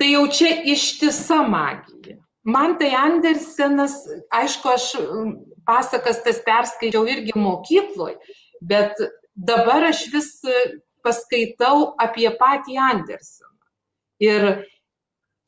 tai 0.00 0.10
jau 0.14 0.26
čia 0.32 0.56
ištisa 0.72 1.42
magija. 1.48 2.18
Man 2.42 2.78
tai 2.80 2.94
Andersenas, 2.96 3.94
aišku, 4.32 4.68
aš 4.72 4.86
pasakas 5.68 6.22
tas 6.24 6.40
perskaičiau 6.46 7.04
irgi 7.04 7.34
mokykloj, 7.36 8.14
bet 8.64 8.96
dabar 9.36 9.90
aš 9.90 10.06
vis 10.14 10.30
paskaitau 11.04 11.92
apie 12.00 12.30
patį 12.40 12.80
Anderseną. 12.80 13.68
Ir, 14.24 14.48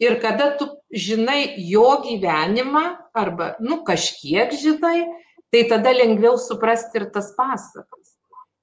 ir 0.02 0.18
kada 0.22 0.50
tu 0.58 0.66
žinai 0.90 1.54
jo 1.70 1.86
gyvenimą, 2.02 2.84
arba, 3.14 3.54
nu, 3.60 3.82
kažkiek 3.86 4.52
žinai, 4.58 5.06
tai 5.52 5.64
tada 5.70 5.92
lengviau 5.94 6.38
suprasti 6.40 7.00
ir 7.00 7.08
tas 7.14 7.30
pasakas. 7.36 8.16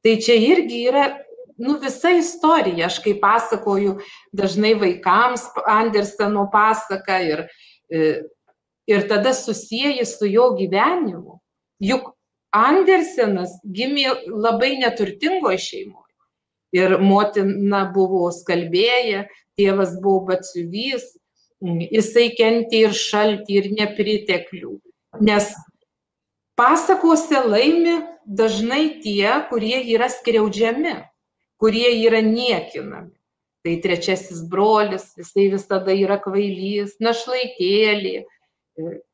Tai 0.03 0.15
čia 0.23 0.35
irgi 0.35 0.83
yra, 0.89 1.05
nu, 1.59 1.77
visa 1.81 2.11
istorija. 2.15 2.87
Aš 2.87 2.99
kaip 3.03 3.21
pasakoju 3.23 3.99
dažnai 4.35 4.73
vaikams 4.79 5.47
Anderseno 5.67 6.47
pasaką 6.53 7.19
ir, 7.27 7.45
ir 8.89 9.07
tada 9.09 9.33
susijęji 9.35 10.05
su 10.07 10.29
jo 10.29 10.51
gyvenimu. 10.59 11.39
Juk 11.79 12.13
Andersenas 12.55 13.59
gimė 13.63 14.09
labai 14.27 14.75
neturtingoje 14.81 15.59
šeimoje. 15.67 16.05
Ir 16.73 16.97
motina 17.01 17.83
buvo 17.93 18.29
skalbėja, 18.33 19.23
tėvas 19.57 19.95
buvo 20.01 20.27
batsiuvys, 20.29 21.05
jisai 21.61 22.29
kentė 22.37 22.85
ir 22.87 22.95
šaltį, 22.95 23.59
ir 23.59 23.69
nepriteklių. 23.75 24.77
Nes 25.25 25.51
pasakose 26.59 27.41
laimi 27.45 27.99
dažnai 28.25 29.01
tie, 29.03 29.29
kurie 29.49 29.79
yra 29.95 30.09
skriaudžiami, 30.11 30.95
kurie 31.59 31.89
yra 32.05 32.21
niekinami. 32.23 33.11
Tai 33.59 33.73
trečiasis 33.83 34.45
brolis, 34.47 35.09
jisai 35.19 35.49
visada 35.51 35.91
yra 35.91 36.15
kvailys, 36.23 36.95
našlaitėlė, 37.03 38.21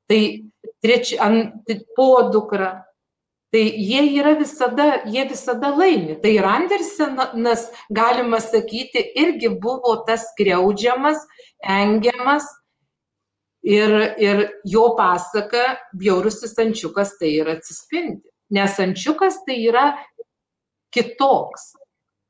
tai 0.05 0.19
treči, 0.85 1.17
ant, 1.17 1.65
podukra. 1.97 2.85
Tai 3.55 3.63
jie 3.63 4.01
yra 4.19 4.33
visada, 4.35 4.85
jie 5.07 5.23
visada 5.29 5.69
laimi. 5.71 6.17
Tai 6.19 6.31
ir 6.35 6.43
Andersenas, 6.43 7.69
galima 7.87 8.41
sakyti, 8.43 8.99
irgi 9.15 9.53
buvo 9.63 9.93
tas 10.03 10.25
skriaudžiamas, 10.33 11.21
engiamas. 11.63 12.49
Ir, 13.63 13.95
ir 14.19 14.43
jo 14.67 14.89
pasaka, 14.99 15.63
bjaurusis 15.95 16.51
ančiukas, 16.59 17.15
tai 17.17 17.31
yra 17.39 17.55
atsispindi. 17.55 18.27
Nes 18.51 18.75
ančiukas 18.83 19.39
tai 19.47 19.55
yra 19.69 19.85
kitoks. 20.91 21.71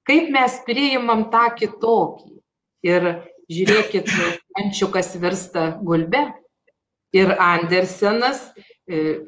Kaip 0.06 0.30
mes 0.30 0.62
priimam 0.70 1.26
tą 1.34 1.50
kitokį. 1.58 2.36
Ir 2.86 3.10
žiūrėkit, 3.50 4.14
ančiukas 4.62 5.16
virsta 5.18 5.72
gulbe 5.82 6.28
ir 7.18 7.34
Andersenas 7.42 8.46
e, 8.86 9.26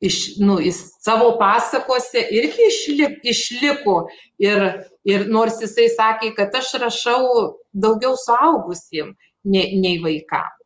iš, 0.00 0.16
nu, 0.40 0.58
jis 0.60 0.78
savo 1.04 1.34
pasakose 1.38 2.22
irgi 2.32 2.66
išlik, 2.68 3.18
išliko 3.32 3.96
ir, 4.40 4.64
ir 5.04 5.26
nors 5.28 5.60
jisai 5.60 5.90
sakė, 5.92 6.32
kad 6.36 6.54
aš 6.56 6.72
rašau 6.82 7.24
daugiau 7.72 8.16
suaugusiems 8.18 9.16
nei, 9.44 9.76
nei 9.80 10.00
vaikams. 10.02 10.56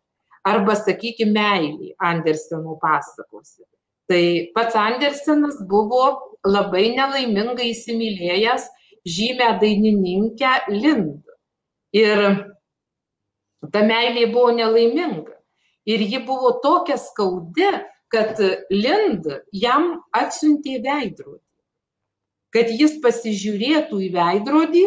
Arba, 0.45 0.77
sakykime, 0.77 1.33
meilį 1.33 1.95
Anderseno 2.05 2.77
pasakose. 2.83 3.65
Tai 4.11 4.25
pats 4.53 4.77
Andersenas 4.77 5.63
buvo 5.69 6.03
labai 6.45 6.91
nelaimingai 6.93 7.71
įsimylėjęs 7.71 8.67
žymę 9.09 9.55
dainininkę 9.63 10.53
Lindą. 10.69 11.39
Ir 11.97 12.21
ta 13.73 13.85
meilė 13.89 14.27
buvo 14.35 14.53
nelaiminga. 14.53 15.33
Ir 15.89 16.05
ji 16.05 16.21
buvo 16.25 16.53
tokia 16.65 16.97
skaudi, 17.01 17.71
kad 18.13 18.39
Lind 18.71 19.27
jam 19.53 19.95
atsiuntė 20.15 20.79
veidrodį. 20.85 21.41
Kad 22.55 22.71
jis 22.71 23.01
pasižiūrėtų 23.03 23.99
į 24.07 24.11
veidrodį 24.15 24.85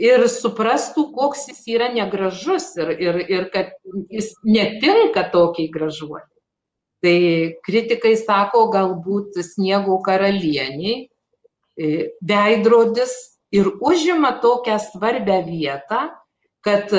ir 0.00 0.24
suprastų, 0.32 1.10
koks 1.12 1.48
jis 1.50 1.60
yra 1.74 1.90
negražus 1.92 2.70
ir, 2.80 2.92
ir, 2.96 3.18
ir 3.28 3.48
kad 3.52 3.74
jis 4.08 4.32
netinka 4.44 5.26
tokiai 5.32 5.68
gražuoliai. 5.72 6.28
Tai 7.00 7.16
kritikai 7.64 8.14
sako, 8.20 8.66
galbūt 8.72 9.38
sniego 9.44 9.96
karalieniai 10.04 10.96
e, 11.04 12.10
veidrodis 12.20 13.12
ir 13.52 13.70
užima 13.80 14.34
tokią 14.40 14.76
svarbę 14.84 15.40
vietą, 15.46 16.10
kad 16.64 16.92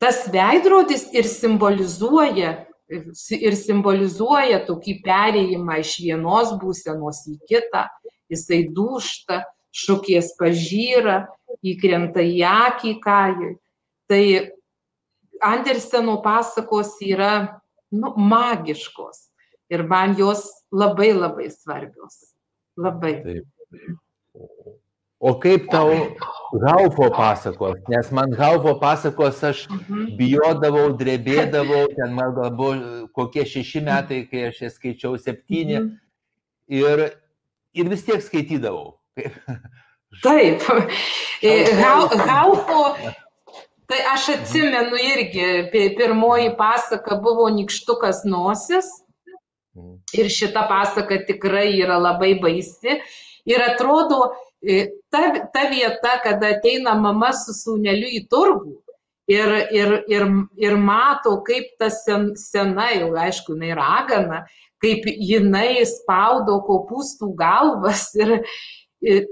tas 0.00 0.24
veidrodis 0.32 1.06
ir 1.12 1.28
simbolizuoja, 1.28 2.65
ir 2.88 3.56
simbolizuoja 3.58 4.60
tokį 4.66 5.00
perėjimą 5.04 5.80
iš 5.82 5.92
vienos 6.04 6.52
būsenos 6.60 7.24
į 7.32 7.38
kitą, 7.50 7.86
jisai 8.30 8.66
dušta, 8.74 9.42
šukies 9.76 10.32
pažyra, 10.38 11.26
įkrenta 11.66 12.24
į 12.24 12.40
akį 12.48 12.94
kajui. 13.02 13.56
Tai 14.10 14.24
Anderseno 15.44 16.16
pasakos 16.24 16.94
yra 17.04 17.60
nu, 17.92 18.14
magiškos 18.16 19.26
ir 19.68 19.82
man 19.84 20.14
jos 20.16 20.46
labai 20.72 21.10
labai 21.12 21.50
svarbios. 21.52 22.32
Labai. 22.76 23.18
Taip. 23.24 23.96
O 25.20 25.34
kaip 25.40 25.70
tau 25.70 25.90
Haufo 26.66 27.10
pasakos? 27.10 27.80
Nes 27.88 28.10
man 28.10 28.32
Haufo 28.32 28.74
pasakos 28.78 29.42
aš 29.44 29.64
mhm. 29.68 30.16
bijodavau, 30.18 30.90
drebėdavau, 30.92 31.86
ten 31.96 32.12
man 32.12 32.34
gal 32.36 32.50
buvo 32.56 33.06
kokie 33.16 33.46
šeši 33.48 33.80
metai, 33.86 34.24
kai 34.28 34.50
aš 34.50 34.60
jas 34.66 34.76
skaičiau 34.76 35.16
septyni. 35.16 35.80
Mhm. 35.80 35.94
Ir, 36.68 37.04
ir 37.72 37.88
vis 37.88 38.04
tiek 38.04 38.20
skaitydavau. 38.20 38.98
Taip. 40.22 40.64
Haufo, 42.28 42.82
tai 43.88 44.00
aš 44.12 44.30
atsimenu 44.36 45.00
irgi, 45.00 45.48
pirmoji 45.96 46.52
pasaka 46.60 47.16
buvo 47.24 47.48
Nikštukas 47.56 48.26
nosis. 48.28 48.90
Mhm. 49.72 49.94
Ir 50.20 50.28
šita 50.28 50.68
pasaka 50.68 51.24
tikrai 51.24 51.70
yra 51.80 51.96
labai 51.96 52.34
baisi. 52.42 53.00
Ir 53.46 53.62
atrodo, 53.62 54.34
ta, 55.16 55.48
ta 55.52 55.68
vieta, 55.70 56.18
kada 56.24 56.56
ateina 56.56 56.94
mama 57.00 57.32
su 57.36 57.54
sūneliu 57.56 58.08
į 58.18 58.26
turgų 58.32 58.74
ir, 59.30 59.52
ir, 59.74 59.92
ir, 60.12 60.26
ir 60.60 60.76
mato, 60.76 61.40
kaip 61.46 61.76
ta 61.80 61.90
sen, 61.90 62.32
sena, 62.38 62.90
jau 62.94 63.10
aišku, 63.18 63.56
jinai 63.56 63.74
ragana, 63.78 64.44
kaip 64.82 65.06
jinai 65.06 65.84
spaudo 65.88 66.60
kopūstų 66.66 67.32
galvas 67.38 68.08
ir, 68.18 68.38
ir 69.02 69.26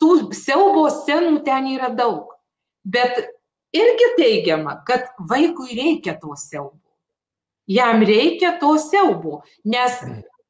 tų 0.00 0.30
siaubo 0.36 0.88
scenų 1.00 1.42
ten 1.46 1.68
yra 1.74 1.90
daug. 1.96 2.30
Bet 2.84 3.18
irgi 3.76 4.12
teigiama, 4.18 4.80
kad 4.86 5.10
vaikui 5.30 5.74
reikia 5.76 6.16
to 6.20 6.36
siaubo. 6.38 6.78
Jam 7.70 8.02
reikia 8.02 8.56
to 8.58 8.74
siaubo, 8.82 9.42
nes 9.64 10.00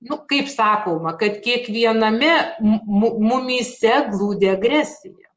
nu, 0.00 0.18
kaip 0.30 0.48
sakoma, 0.48 1.14
kad 1.20 1.40
kiekviename 1.44 2.32
mumyse 2.60 3.96
glūdė 4.12 4.54
agresija. 4.56 5.28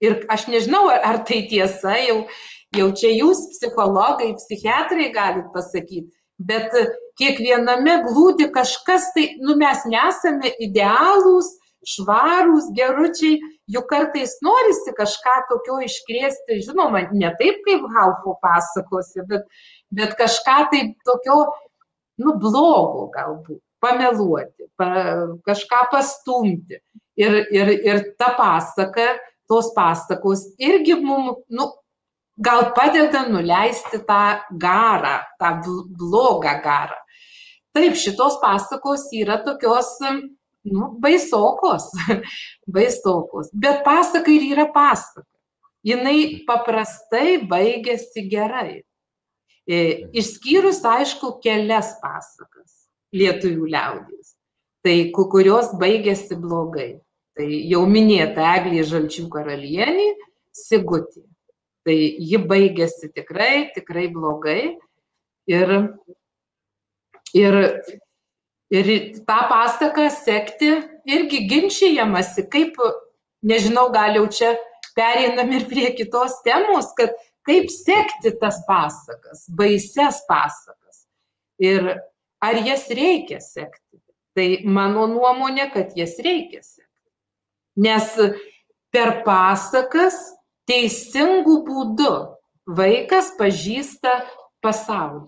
Ir 0.00 0.22
aš 0.32 0.46
nežinau, 0.48 0.86
ar, 0.88 1.20
tai 1.28 1.42
tiesa, 1.50 1.98
jau, 2.00 2.22
jau 2.76 2.88
čia 2.96 3.12
jūs, 3.12 3.42
psichologai, 3.56 4.32
psichiatrai, 4.38 5.10
galite 5.12 5.50
pasakyti, 5.52 6.08
bet 6.40 6.72
kiekviename 7.20 7.98
glūdi 8.06 8.48
kažkas, 8.54 9.10
tai 9.16 9.34
nu, 9.44 9.58
mes 9.60 9.84
nesame 9.92 10.54
idealūs, 10.64 11.52
švarūs, 11.88 12.72
geručiai, 12.76 13.38
juk 13.72 13.86
kartais 13.92 14.34
norisi 14.44 14.92
kažką 14.96 15.36
tokio 15.48 15.78
iškrėsti, 15.84 16.60
žinoma, 16.66 17.06
ne 17.12 17.32
taip 17.40 17.60
kaip 17.66 17.84
Haufo 17.94 18.36
pasakose, 18.44 19.24
bet, 19.28 19.46
bet 19.92 20.16
kažką 20.20 20.58
tai 20.72 20.82
tokio 21.08 21.42
nu, 22.20 22.36
blogo 22.40 23.08
galbūt, 23.14 23.60
pameluoti, 23.82 24.68
pa, 24.78 24.90
kažką 25.46 25.82
pastumti. 25.92 26.80
Ir, 27.20 27.36
ir, 27.52 27.70
ir 27.84 27.98
ta 28.20 28.30
pasaka, 28.36 29.12
tos 29.50 29.72
pasakos 29.76 30.46
irgi 30.62 30.94
mums, 31.02 31.42
nu, 31.52 31.66
gal 32.40 32.70
padeda 32.76 33.26
nuleisti 33.28 34.00
tą 34.08 34.40
garą, 34.62 35.18
tą 35.40 35.50
blogą 35.98 36.54
garą. 36.64 36.96
Taip, 37.76 37.94
šitos 37.94 38.40
pasakos 38.42 39.08
yra 39.14 39.38
tokios, 39.44 39.92
nu, 40.64 40.88
baisokos, 41.02 41.90
baisokos. 42.74 43.50
Bet 43.52 43.84
pasaka 43.86 44.32
ir 44.32 44.48
yra 44.54 44.66
pasaka. 44.74 45.26
Jinai 45.86 46.42
paprastai 46.48 47.38
baigėsi 47.48 48.26
gerai. 48.28 48.82
E, 49.68 50.08
išskyrus, 50.16 50.80
aišku, 50.86 51.36
kelias 51.44 51.92
pasakas 52.02 52.86
lietuvių 53.16 53.68
liaudės, 53.74 54.34
tai 54.84 55.10
kurios 55.12 55.72
baigėsi 55.80 56.38
blogai. 56.40 57.00
Tai 57.38 57.46
jau 57.46 57.84
minėta 57.88 58.54
Eglė 58.58 58.84
Žalčių 58.84 59.28
karalienė, 59.32 60.10
Sigutė. 60.56 61.22
Tai 61.86 61.94
ji 61.94 62.38
baigėsi 62.44 63.08
tikrai, 63.14 63.70
tikrai 63.74 64.08
blogai. 64.12 64.76
Ir, 65.48 65.70
ir, 67.34 67.56
ir 68.70 68.90
tą 69.24 69.38
pasaką 69.50 70.10
sekti 70.12 70.74
irgi 71.08 71.44
ginčiamasi, 71.48 72.44
kaip, 72.52 72.76
nežinau, 73.46 73.88
gal 73.94 74.18
jau 74.18 74.26
čia 74.28 74.52
pereinam 74.98 75.54
ir 75.56 75.64
prie 75.70 75.88
kitos 75.96 76.36
temos, 76.44 76.92
kad 76.98 77.14
kaip 77.50 77.70
sekti 77.70 78.30
tas 78.38 78.62
pasakas, 78.66 79.46
baises 79.58 80.22
pasakas 80.28 81.06
ir 81.58 81.88
ar 82.40 82.60
jas 82.66 82.86
reikia 82.94 83.40
sekti. 83.42 83.98
Tai 84.38 84.46
mano 84.70 85.08
nuomonė, 85.10 85.66
kad 85.74 85.96
jas 85.98 86.14
reikia 86.22 86.62
sekti. 86.62 86.86
Nes 87.82 88.14
per 88.94 89.24
pasakas 89.26 90.16
teisingų 90.70 91.56
būdų 91.66 92.14
vaikas 92.78 93.34
pažįsta 93.40 94.20
pasaulį. 94.62 95.26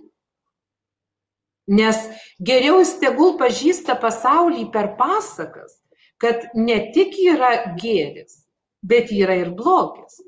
Nes 1.72 1.98
geriau 2.38 2.78
jis 2.82 2.96
tegul 3.02 3.34
pažįsta 3.40 3.96
pasaulį 3.98 4.68
per 4.74 4.92
pasakas, 4.98 5.80
kad 6.22 6.46
ne 6.54 6.78
tik 6.94 7.18
yra 7.18 7.74
gėris, 7.78 8.44
bet 8.86 9.10
yra 9.14 9.40
ir 9.42 9.50
blogis 9.58 10.20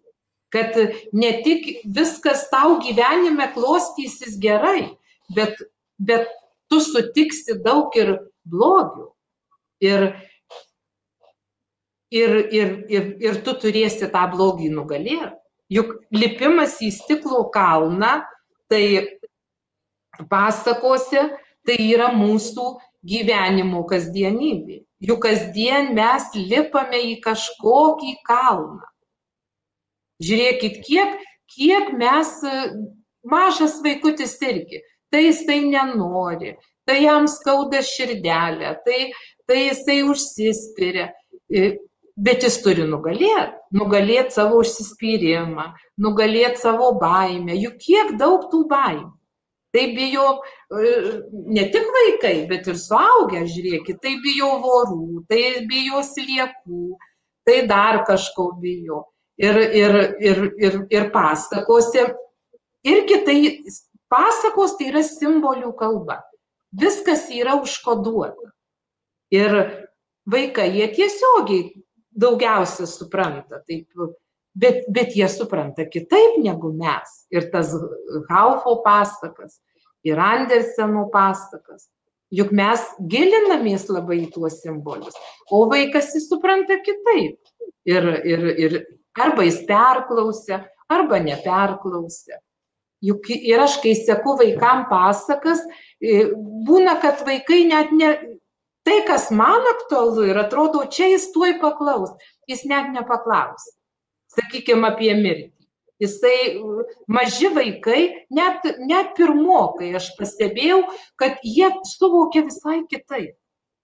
kad 0.55 0.77
ne 1.13 1.31
tik 1.45 1.67
viskas 1.97 2.47
tau 2.53 2.79
gyvenime 2.83 3.51
klostysis 3.55 4.39
gerai, 4.43 4.93
bet, 5.35 5.59
bet 5.99 6.31
tu 6.71 6.81
sutiksi 6.83 7.59
daug 7.65 7.95
ir 7.99 8.15
blogių. 8.51 9.09
Ir, 9.85 10.07
ir, 12.15 12.37
ir, 12.55 12.71
ir, 12.89 13.09
ir 13.21 13.41
tu 13.45 13.57
turėsi 13.61 14.09
tą 14.13 14.25
blogį 14.33 14.71
nugalėti. 14.73 15.35
Juk 15.75 15.95
lipimas 16.15 16.77
į 16.85 16.91
stiklo 16.95 17.47
kalną, 17.53 18.21
tai 18.71 19.19
pasakose, 20.31 21.25
tai 21.67 21.79
yra 21.89 22.11
mūsų 22.15 22.67
gyvenimo 23.05 23.83
kasdienybė. 23.89 24.83
Juk 25.05 25.25
kasdien 25.25 25.93
mes 25.97 26.31
lipame 26.37 27.01
į 27.11 27.17
kažkokį 27.25 28.13
kalną. 28.29 28.85
Žiūrėkit, 30.25 30.81
kiek, 30.87 31.17
kiek 31.55 31.93
mes, 31.99 32.31
mažas 33.31 33.81
vaikutis 33.85 34.37
irgi, 34.43 34.83
tai 35.13 35.27
jisai 35.29 35.61
nenori, 35.67 36.55
tai 36.89 37.01
jam 37.05 37.29
skauda 37.31 37.83
širdelę, 37.85 38.77
tai, 38.87 39.01
tai 39.49 39.61
jisai 39.69 40.03
užsispiria, 40.09 41.09
bet 42.15 42.47
jis 42.47 42.61
turi 42.65 42.87
nugalėti, 42.89 43.59
nugalėti 43.75 44.37
savo 44.37 44.63
užsispyrimą, 44.63 45.71
nugalėti 46.05 46.63
savo 46.63 46.95
baimę, 47.01 47.57
juk 47.59 47.79
kiek 47.83 48.17
daug 48.21 48.49
tų 48.53 48.65
baimių. 48.71 49.13
Tai 49.75 49.89
bijo 49.91 50.27
ne 51.51 51.65
tik 51.75 51.89
vaikai, 51.97 52.45
bet 52.47 52.69
ir 52.71 52.77
suaugę, 52.79 53.41
žiūrėkit, 53.51 53.99
tai 54.05 54.13
bijo 54.23 54.53
vorų, 54.63 55.25
tai 55.27 55.65
bijo 55.67 55.99
sliekų, 56.07 56.93
tai 57.43 57.57
dar 57.67 58.05
kažko 58.07 58.53
bijo 58.63 59.01
ir, 59.39 59.57
ir, 59.57 59.95
ir, 60.21 60.43
ir, 60.59 60.79
ir 60.91 61.11
pasakose. 61.13 62.15
Irgi 62.85 63.21
tai 63.25 63.39
pasakos 64.13 64.77
tai 64.79 64.91
yra 64.93 65.03
simbolių 65.07 65.73
kalba. 65.79 66.21
Viskas 66.75 67.29
yra 67.33 67.57
užkoduota. 67.63 68.51
Ir 69.35 69.55
vaikai, 70.31 70.69
jie 70.75 70.91
tiesiogiai 70.95 71.71
daugiausia 72.15 72.87
supranta. 72.87 73.63
Taip, 73.67 73.89
bet, 74.55 74.85
bet 74.93 75.17
jie 75.17 75.29
supranta 75.31 75.87
kitaip 75.91 76.39
negu 76.43 76.73
mes. 76.77 77.25
Ir 77.35 77.49
tas 77.53 77.73
Haufo 78.31 78.81
pasakas, 78.85 79.59
ir 80.07 80.21
Anderseno 80.21 81.09
pasakas. 81.13 81.89
Juk 82.35 82.51
mes 82.57 82.83
gilinamės 83.11 83.87
labai 83.93 84.25
į 84.25 84.31
tuos 84.35 84.57
simbolius, 84.65 85.15
o 85.55 85.69
vaikas 85.71 86.15
jis 86.17 86.27
supranta 86.31 86.81
kitaip. 86.83 87.39
Ir, 87.87 88.09
ir, 88.27 88.47
ir 88.59 88.77
arba 89.19 89.47
jis 89.47 89.61
perklausia, 89.69 90.65
arba 90.91 91.21
neperklausia. 91.23 92.41
Juk 93.05 93.29
ir 93.35 93.61
aš, 93.61 93.79
kai 93.83 93.93
seku 93.99 94.37
vaikam 94.41 94.87
pasakas, 94.89 95.61
būna, 96.69 96.97
kad 97.03 97.21
vaikai 97.27 97.65
net 97.69 97.93
ne, 97.93 98.13
tai, 98.87 99.01
kas 99.09 99.29
man 99.31 99.67
aktualu 99.75 100.31
ir 100.31 100.41
atrodo, 100.41 100.87
čia 100.89 101.11
jis 101.13 101.29
tuoj 101.35 101.59
paklaus, 101.61 102.15
jis 102.49 102.65
net 102.71 102.95
nepaklaus. 102.95 103.67
Sakykime 104.35 104.89
apie 104.89 105.13
mirtį. 105.19 105.51
Jisai, 106.03 106.59
maži 107.07 107.49
vaikai, 107.55 108.01
net, 108.35 108.65
net 108.83 109.13
pirmokai, 109.15 109.93
aš 109.95 110.09
pastebėjau, 110.19 110.81
kad 111.21 111.39
jie 111.47 111.69
suvokia 111.87 112.43
visai 112.49 112.81
kitaip. 112.91 113.37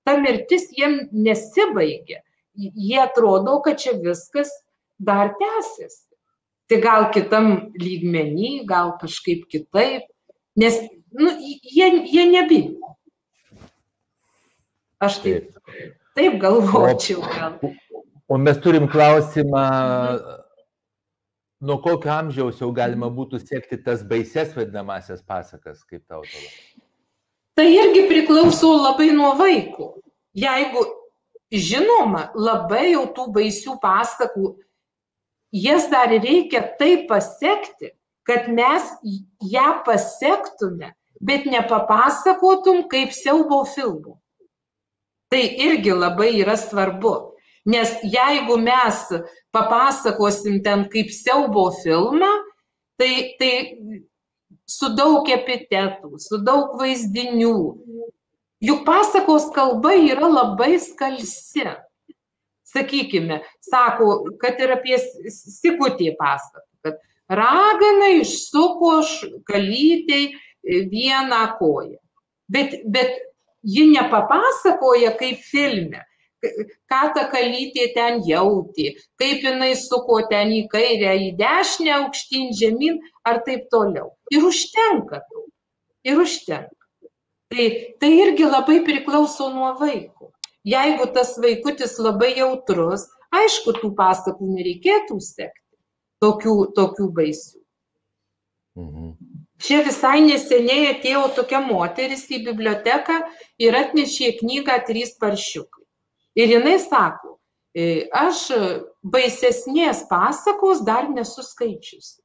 Ta 0.04 0.16
mirtis 0.18 0.66
jiem 0.74 1.04
nesibaigia. 1.12 2.18
Jie 2.56 2.98
atrodo, 2.98 3.60
kad 3.62 3.78
čia 3.78 3.94
viskas 4.00 4.50
dar 5.00 5.34
tęsiasi. 5.40 6.06
Tai 6.70 6.78
gal 6.84 7.08
kitam 7.14 7.48
lygmenį, 7.74 8.50
gal 8.68 8.92
kažkaip 9.00 9.48
kitaip, 9.50 10.04
nes 10.60 10.76
nu, 11.10 11.32
jie, 11.66 11.88
jie 12.06 12.26
nebijo. 12.30 12.94
Aš 15.02 15.18
taip, 15.24 15.56
taip 16.14 16.36
galvočiau. 16.42 17.24
Gal. 17.24 17.56
O 18.30 18.38
mes 18.38 18.60
turim 18.62 18.86
klausimą, 18.86 19.64
nuo 21.66 21.80
kokio 21.82 22.12
amžiaus 22.14 22.60
jau 22.62 22.70
galima 22.76 23.08
būtų 23.10 23.40
sekti 23.42 23.80
tas 23.82 24.04
baises 24.06 24.54
vadinamasias 24.54 25.24
pasakas, 25.26 25.82
kaip 25.88 26.04
tau 26.06 26.22
atrodo? 26.22 26.86
Tai 27.58 27.66
irgi 27.66 28.06
priklauso 28.08 28.70
labai 28.78 29.10
nuo 29.16 29.34
vaiko. 29.40 29.96
Jeigu, 30.38 30.84
žinoma, 31.50 32.28
labai 32.38 32.92
jau 32.92 33.08
tų 33.16 33.26
baisių 33.34 33.80
pasakų 33.82 34.52
jas 35.52 35.88
dar 35.90 36.08
reikia 36.08 36.62
taip 36.78 37.08
pasekti, 37.08 37.90
kad 38.26 38.48
mes 38.48 38.84
ją 39.40 39.82
pasektume, 39.84 40.92
bet 41.20 41.46
nepapasakotum 41.46 42.86
kaip 42.90 43.12
siaubo 43.12 43.64
filmų. 43.66 44.16
Tai 45.30 45.42
irgi 45.66 45.94
labai 45.94 46.32
yra 46.42 46.56
svarbu. 46.58 47.14
Nes 47.70 47.90
jeigu 48.02 48.56
mes 48.58 49.02
papasakosim 49.52 50.62
ten 50.64 50.86
kaip 50.90 51.10
siaubo 51.12 51.68
filmą, 51.82 52.30
tai, 52.98 53.36
tai 53.38 53.52
su 54.66 54.90
daug 54.96 55.28
epitetų, 55.28 56.16
su 56.18 56.40
daug 56.46 56.74
vaizdinių. 56.80 57.58
Juk 58.60 58.82
pasakos 58.84 59.48
kalba 59.54 59.94
yra 59.96 60.28
labai 60.28 60.74
skalsi 60.82 61.64
sakykime, 62.72 63.40
sako, 63.60 64.10
kad 64.40 64.60
ir 64.62 64.74
apie 64.76 64.98
sikutį 65.30 66.14
pasaką, 66.18 66.66
kad 66.84 67.00
ragana 67.40 68.12
išsuko 68.20 69.00
kalytei 69.48 70.30
vieną 70.62 71.42
koją. 71.58 71.98
Bet, 72.50 72.80
bet 72.84 73.18
ji 73.62 73.86
nepapasakoja 73.92 75.12
kaip 75.18 75.42
filme, 75.46 76.02
ką 76.40 77.00
ta 77.14 77.26
kalytė 77.30 77.90
ten 77.94 78.22
jautė, 78.26 78.94
kaip 79.20 79.44
jinai 79.44 79.74
suko 79.78 80.22
ten 80.30 80.52
į 80.56 80.64
kairę, 80.72 81.14
į 81.28 81.30
dešinę, 81.38 81.92
aukštyn, 82.00 82.50
žemyn 82.56 82.98
ar 83.28 83.42
taip 83.46 83.68
toliau. 83.70 84.14
Ir 84.32 84.46
užtenka 84.48 85.22
to. 85.28 85.46
Ir 86.06 86.22
užtenka. 86.22 86.74
Tai, 87.50 87.66
tai 88.00 88.10
irgi 88.24 88.46
labai 88.46 88.78
priklauso 88.86 89.50
nuo 89.52 89.72
vaiko 89.78 90.30
jeigu 90.66 91.06
tas 91.14 91.36
vaikutis 91.40 91.98
labai 92.02 92.34
jautrus, 92.38 93.06
aišku, 93.34 93.74
tų 93.80 93.92
pasakų 93.96 94.50
nereikėtų 94.56 95.18
sekti, 95.24 95.76
tokių, 96.22 96.54
tokių 96.76 97.08
baisių. 97.16 97.60
Mhm. 98.80 99.10
Čia 99.60 99.82
visai 99.84 100.22
neseniai 100.24 100.94
atėjo 100.94 101.26
tokia 101.36 101.60
moteris 101.60 102.24
į 102.32 102.40
biblioteką 102.46 103.18
ir 103.60 103.76
atnešė 103.76 104.38
knygą 104.38 104.78
Trys 104.88 105.12
paršiukai. 105.20 105.84
Ir 106.40 106.54
jinai 106.54 106.78
sako, 106.80 107.34
e, 107.76 108.08
aš 108.08 108.46
baisesnės 109.04 110.06
pasakos 110.08 110.80
dar 110.86 111.10
nesu 111.12 111.44
skaičiusi. 111.44 112.22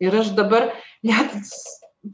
Ir 0.00 0.16
aš 0.16 0.32
dabar 0.32 0.70
net 1.04 1.34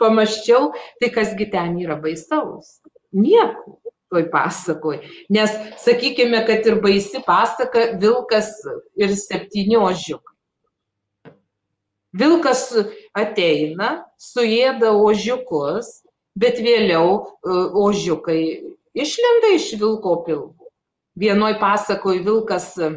pamaščiau, 0.01 0.73
tai 0.99 1.13
kasgi 1.15 1.47
ten 1.53 1.79
yra 1.79 1.95
baisaus. 2.03 2.81
Nieko 3.15 3.79
toj 4.13 4.29
pasakoj. 4.31 5.01
Nes 5.33 5.53
sakykime, 5.83 6.45
kad 6.47 6.67
ir 6.67 6.81
baisi 6.83 7.23
pasaka 7.27 7.93
Vilkas 8.01 8.51
ir 8.97 9.15
septyni 9.19 9.79
ožiukai. 9.79 10.35
Vilkas 12.17 12.71
ateina, 13.19 14.07
suėda 14.17 14.95
ožiukus, 14.97 15.91
bet 16.39 16.61
vėliau 16.65 17.19
e, 17.19 17.57
ožiukai 17.77 18.41
išlenda 18.97 19.53
iš 19.57 19.75
vilko 19.81 20.23
pilvo. 20.25 20.71
Vienoj 21.21 21.59
pasakoj 21.61 22.23
Vilkas 22.25 22.71
e, 22.81 22.95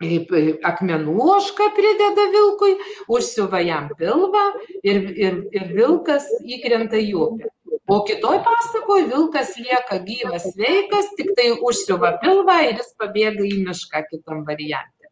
akmenų 0.00 1.16
ošką 1.36 1.70
prideda 1.76 2.28
vilkui, 2.32 2.76
užsiuva 3.10 3.60
jam 3.66 3.90
pilvą 3.98 4.44
ir, 4.82 5.02
ir, 5.12 5.42
ir 5.52 5.74
vilkas 5.74 6.28
įkrenta 6.46 7.00
į 7.02 7.12
upę. 7.26 7.50
O 7.90 8.00
kitoj 8.06 8.38
pasakoj 8.46 9.04
vilkas 9.10 9.54
lieka 9.58 9.98
gyvas, 10.06 10.46
sveikas, 10.54 11.10
tik 11.18 11.32
tai 11.38 11.52
užsiuva 11.54 12.16
pilvą 12.22 12.56
ir 12.66 12.80
jis 12.80 12.90
pabėga 12.98 13.46
į 13.46 13.62
mišką 13.66 14.02
kitam 14.10 14.42
variantui. 14.46 15.10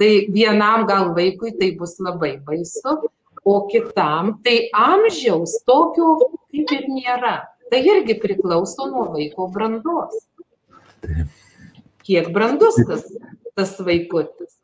Tai 0.00 0.10
vienam 0.34 0.86
gal 0.88 1.12
vaikui 1.16 1.52
tai 1.60 1.70
bus 1.78 1.96
labai 2.02 2.36
baisu, 2.46 2.96
o 3.44 3.54
kitam 3.70 4.36
tai 4.44 4.56
amžiaus 4.74 5.60
tokio 5.66 6.16
kaip 6.50 6.74
ir 6.76 6.86
nėra. 6.90 7.34
Tai 7.70 7.82
irgi 7.86 8.16
priklauso 8.18 8.88
nuo 8.90 9.06
vaiko 9.14 9.46
brandos. 9.54 10.16
Kiek 12.06 12.32
brandus 12.34 12.78
tas, 12.88 13.04
tas 13.54 13.76
vaikutis. 13.86 14.56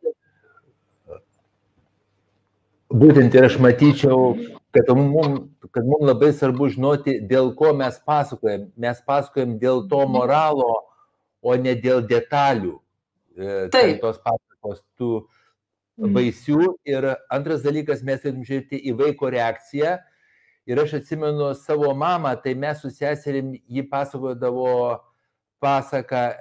Būtent 2.90 3.34
ir 3.34 3.46
aš 3.46 3.60
matyčiau, 3.62 4.34
kad 4.74 4.90
mums 4.94 5.55
kad 5.72 5.86
mums 5.86 6.06
labai 6.06 6.32
svarbu 6.34 6.68
žinoti, 6.74 7.16
dėl 7.28 7.52
ko 7.58 7.72
mes 7.76 7.98
pasakojam. 8.06 8.68
Mes 8.76 9.00
pasakojam 9.06 9.56
dėl 9.62 9.86
to 9.90 10.02
mhm. 10.04 10.12
moralo, 10.18 10.72
o 11.42 11.54
ne 11.60 11.76
dėl 11.78 12.04
detalių. 12.06 12.76
E, 13.36 13.56
Taip. 13.74 14.00
Tos 14.02 14.20
pasakos 14.24 14.82
tų 14.98 15.10
mhm. 15.22 16.12
baisių. 16.16 16.60
Ir 16.88 17.10
antras 17.32 17.64
dalykas, 17.66 18.04
mes 18.06 18.22
turim 18.24 18.44
žiūrėti 18.46 18.80
į 18.90 18.96
vaiko 19.00 19.30
reakciją. 19.32 19.96
Ir 20.66 20.80
aš 20.82 20.96
atsimenu 20.98 21.52
savo 21.54 21.92
mamą, 21.94 22.32
tai 22.42 22.56
mes 22.58 22.80
su 22.82 22.90
seserim 22.90 23.52
jį 23.70 23.84
pasakodavo 23.86 24.70
pasaką 25.62 26.32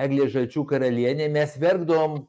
Eglė 0.00 0.30
Žalčių 0.32 0.62
karalienė, 0.70 1.26
mes 1.28 1.58
verkdavom 1.60 2.22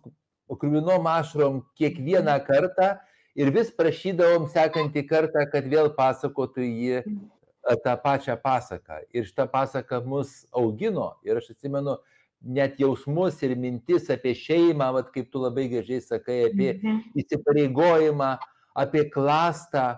krūvinom 0.60 1.08
ašrom 1.08 1.62
kiekvieną 1.80 2.36
kartą 2.44 2.98
ir 3.36 3.52
vis 3.56 3.72
prašydavom 3.76 4.48
sekantį 4.52 5.06
kartą, 5.10 5.46
kad 5.52 5.68
vėl 5.72 5.92
pasakotų 5.96 6.66
jį 6.66 7.02
e, 7.02 7.04
tą 7.84 7.96
pačią 8.04 8.38
pasaką. 8.42 9.02
Ir 9.16 9.28
šitą 9.30 9.48
pasaką 9.52 10.02
mus 10.06 10.42
augino. 10.52 11.14
Ir 11.28 11.40
aš 11.42 11.52
atsimenu 11.56 11.98
net 12.42 12.80
jausmus 12.82 13.38
ir 13.46 13.56
mintis 13.56 14.10
apie 14.14 14.34
šeimą, 14.38 14.90
vat, 14.98 15.12
kaip 15.14 15.30
tu 15.32 15.42
labai 15.44 15.68
gražiai 15.72 16.02
sakai, 16.02 16.46
apie 16.50 16.74
mhm. 16.74 17.04
įsipareigojimą, 17.22 18.32
apie 18.82 19.06
klastą. 19.14 19.94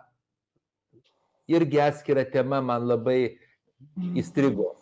Irgi 1.52 1.80
atskira 1.84 2.24
tema 2.24 2.62
man 2.64 2.86
labai 2.88 3.20
mhm. 3.34 4.14
įstrigo. 4.22 4.74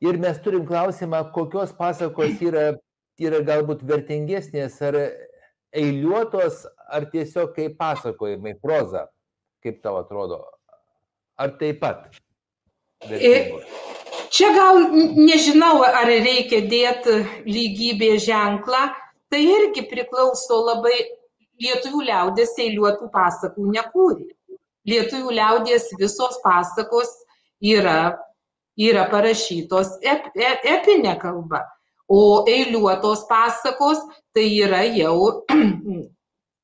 Ir 0.00 0.16
mes 0.16 0.38
turim 0.40 0.62
klausimą, 0.64 1.26
kokios 1.34 1.74
pasakos 1.76 2.38
yra, 2.40 2.70
yra 3.20 3.42
galbūt 3.44 3.82
vertingesnės, 3.84 4.78
ar 4.80 4.96
eiliuotos, 5.76 6.62
ar 6.90 7.06
tiesiog 7.12 7.54
kaip 7.56 7.76
pasakojimai, 7.78 8.56
proza, 8.62 9.06
kaip 9.62 9.80
tau 9.82 10.00
atrodo? 10.00 10.42
Ar 11.40 11.54
taip 11.60 11.80
pat? 11.80 12.10
Vertingos? 13.08 13.64
Čia 14.30 14.52
gal 14.54 14.76
nežinau, 15.18 15.80
ar 15.82 16.06
reikia 16.06 16.60
dėti 16.70 17.16
lygybės 17.50 18.28
ženklą, 18.28 18.82
tai 19.30 19.40
irgi 19.42 19.82
priklauso 19.90 20.60
labai 20.68 20.98
lietuvių 21.60 22.04
liaudės 22.06 22.54
eiliuotų 22.62 23.10
pasakų 23.14 23.72
nekūrė. 23.74 24.28
Lietuvių 24.90 25.34
liaudės 25.34 25.90
visos 25.98 26.38
pasakos 26.44 27.10
yra, 27.60 28.14
yra 28.78 29.08
parašytos 29.10 29.98
ep, 30.02 30.30
ep, 30.38 30.64
epinė 30.76 31.16
kalba, 31.20 31.64
o 32.08 32.46
eiliuotos 32.48 33.26
pasakos 33.28 34.00
tai 34.34 34.46
yra 34.62 34.84
jau 34.94 35.42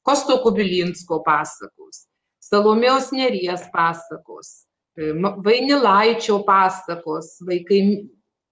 Kosto 0.06 0.38
Kubilinsko 0.44 1.20
pasakos, 1.26 2.04
Salomėjos 2.46 3.10
Neries 3.10 3.64
pasakos, 3.72 4.52
e, 4.94 5.10
Vainilaičio 5.42 6.38
pasakos, 6.46 7.32
vaikai 7.48 7.80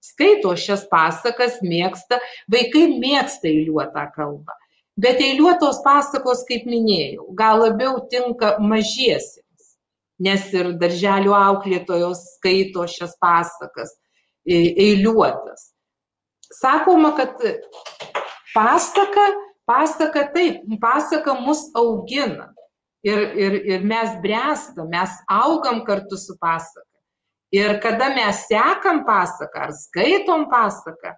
skaito 0.03 0.51
šias 0.59 0.83
pasakas, 0.91 1.61
mėgsta, 1.63 2.19
vaikai 2.51 2.89
mėgsta 2.99 3.47
eiliuotą 3.49 4.09
kalbą. 4.17 4.57
Bet 4.99 5.19
eiliuotos 5.23 5.81
pasakos, 5.83 6.43
kaip 6.47 6.67
minėjau, 6.67 7.29
gal 7.39 7.63
labiau 7.63 8.03
tinka 8.11 8.55
mažiesiems, 8.63 9.71
nes 10.23 10.45
ir 10.55 10.73
darželių 10.79 11.33
auklėtojos 11.35 12.21
skaito 12.35 12.85
šias 12.91 13.15
pasakas 13.23 13.95
e, 14.43 14.59
eiliuotas. 14.89 15.71
Sakoma, 16.59 17.15
kad 17.17 17.39
pasaka 18.53 19.25
pasaka 19.67 20.27
taip, 20.33 20.63
pasaka 20.81 21.33
mus 21.39 21.69
augina. 21.75 22.51
Ir, 23.05 23.19
ir, 23.37 23.53
ir 23.69 23.83
mes 23.85 24.15
bręstam, 24.23 24.89
mes 24.89 25.11
augam 25.29 25.83
kartu 25.85 26.17
su 26.17 26.33
pasaka. 26.41 26.89
Ir 27.53 27.77
kada 27.79 28.09
mes 28.15 28.47
sekam 28.49 29.03
pasaką 29.05 29.67
ar 29.67 29.71
skaitom 29.77 30.47
pasaką, 30.49 31.13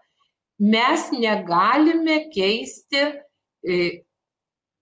mes 0.59 1.07
negalime 1.15 2.27
keisti 2.33 3.03
e, 3.63 4.03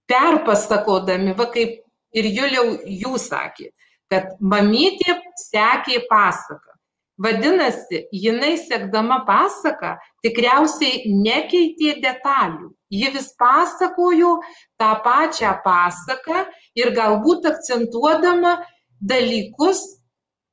perpasakodami, 0.09 1.35
va 1.37 1.45
kaip 1.53 1.77
ir 2.17 2.29
Juliau 2.33 2.75
jūs 2.89 3.29
sakė, 3.29 3.69
kad 4.11 4.33
mamytė 4.39 5.19
sekė 5.45 6.01
pasaką. 6.09 6.73
Vadinasi, 7.21 8.09
jinai 8.11 8.57
sekdama 8.59 9.21
pasaką 9.27 9.93
tikriausiai 10.25 11.05
nekeitė 11.07 12.01
detalių. 12.03 12.73
Ji 12.93 13.09
vis 13.13 13.31
pasakojo 13.39 14.37
tą 14.79 14.91
pačią 15.05 15.55
pasaką 15.65 16.45
ir 16.77 16.93
galbūt 16.93 17.47
akcentuodama 17.49 18.59
dalykus 19.01 19.81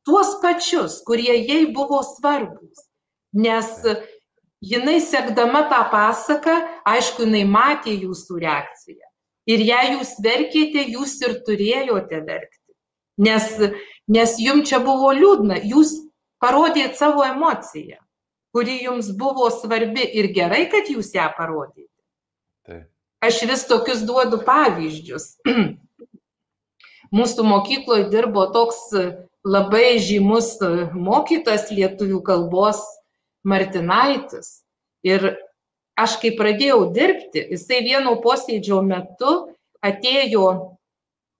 tuos 0.06 0.38
pačius, 0.42 1.02
kurie 1.06 1.34
jai 1.44 1.66
buvo 1.74 2.00
svarbus. 2.02 2.88
Nes 3.32 3.68
jinai 4.62 5.00
sekdama 5.00 5.66
tą 5.70 5.82
pasaką, 5.92 6.56
aišku, 6.88 7.26
jinai 7.26 7.44
matė 7.48 7.94
jūsų 7.98 8.40
reakciją. 8.46 9.06
Ir 9.50 9.62
jei 9.66 9.94
jūs 9.96 10.16
verkėte, 10.22 10.86
jūs 10.94 11.16
ir 11.26 11.40
turėjote 11.46 12.20
verkti. 12.22 12.58
Nes, 13.22 13.48
nes 14.08 14.36
jums 14.40 14.70
čia 14.70 14.78
buvo 14.80 15.10
liūdna, 15.12 15.58
jūs 15.68 15.96
parodėt 16.42 16.96
savo 16.98 17.26
emociją, 17.26 17.98
kuri 18.54 18.78
jums 18.86 19.10
buvo 19.18 19.50
svarbi 19.52 20.06
ir 20.18 20.30
gerai, 20.34 20.68
kad 20.72 20.88
jūs 20.90 21.12
ją 21.14 21.28
parodėte. 21.36 21.91
Taip. 22.66 22.88
Aš 23.22 23.42
vis 23.46 23.66
tokius 23.70 24.02
duodu 24.06 24.40
pavyzdžius. 24.46 25.26
Mūsų 27.16 27.44
mokykloje 27.46 28.08
dirbo 28.10 28.46
toks 28.54 28.80
labai 29.46 29.98
žymus 30.02 30.56
mokytas 30.94 31.68
lietuvių 31.70 32.22
kalbos 32.26 32.80
Martinaitis. 33.46 34.62
Ir 35.06 35.34
aš 35.98 36.16
kai 36.22 36.32
pradėjau 36.38 36.86
dirbti, 36.94 37.44
jisai 37.52 37.82
vieno 37.84 38.16
posėdžio 38.22 38.80
metu 38.86 39.34
atėjo, 39.82 40.46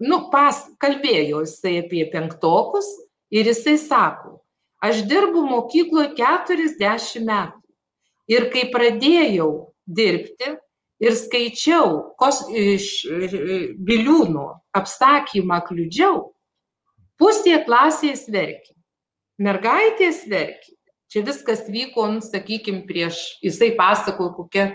nu, 0.02 0.18
pas, 0.34 0.60
kalbėjo 0.82 1.42
jisai 1.46 1.78
apie 1.84 2.04
penktokus 2.10 2.90
ir 3.32 3.48
jisai 3.48 3.78
sako, 3.80 4.42
Aš 4.82 5.04
dirbu 5.06 5.44
mokykloje 5.46 6.16
40 6.18 7.22
metų. 7.22 7.60
Ir 8.32 8.48
kai 8.50 8.64
pradėjau 8.72 9.50
dirbti 9.86 10.56
ir 11.02 11.16
skaičiau 11.18 12.14
kos, 12.20 12.44
iš 12.54 13.02
Biliūno 13.82 14.46
apsakymą 14.76 15.60
kliudžiau, 15.66 16.30
pusė 17.20 17.58
klasės 17.66 18.28
verkė. 18.30 18.76
Mergaitės 19.42 20.22
verkė. 20.30 20.76
Čia 21.12 21.24
viskas 21.26 21.66
vyko, 21.68 22.06
nu, 22.08 22.22
sakykime, 22.24 22.86
prieš, 22.88 23.18
jisai 23.44 23.74
pasakojo 23.76 24.32
kokią 24.38 24.70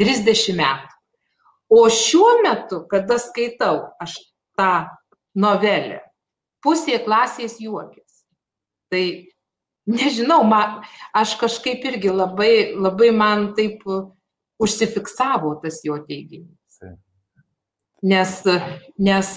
30 0.00 0.56
metų. 0.58 0.96
O 1.70 1.84
šiuo 1.90 2.40
metu, 2.42 2.80
kada 2.90 3.18
skaitau 3.22 3.92
aš 4.02 4.16
tą 4.58 4.86
novelę, 5.38 6.00
pusė 6.62 6.98
klasės 7.04 7.58
juokės. 7.62 8.24
Tai 8.90 9.04
nežinau, 9.90 10.40
man, 10.46 10.80
aš 11.14 11.36
kažkaip 11.38 11.86
irgi 11.90 12.10
labai, 12.14 12.74
labai 12.74 13.12
man 13.14 13.52
taip 13.58 13.82
užsifiksavo 14.62 15.56
tas 15.62 15.80
jo 15.84 15.98
teiginys. 16.08 16.80
Nes, 18.06 18.32
nes 18.98 19.30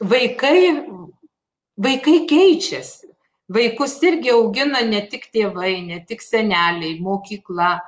vaikai, 0.00 0.58
vaikai 1.76 2.18
keičiasi. 2.30 3.08
Vaikus 3.50 3.96
irgi 4.06 4.30
augina 4.30 4.80
ne 4.86 5.00
tik 5.10 5.26
tėvai, 5.34 5.80
ne 5.82 5.98
tik 6.06 6.22
seneliai, 6.22 7.00
mokykla, 7.02 7.80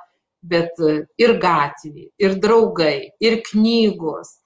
bet 0.43 0.75
ir 1.17 1.37
gatvė, 1.39 2.09
ir 2.19 2.35
draugai, 2.43 3.13
ir 3.23 3.39
knygos, 3.47 4.41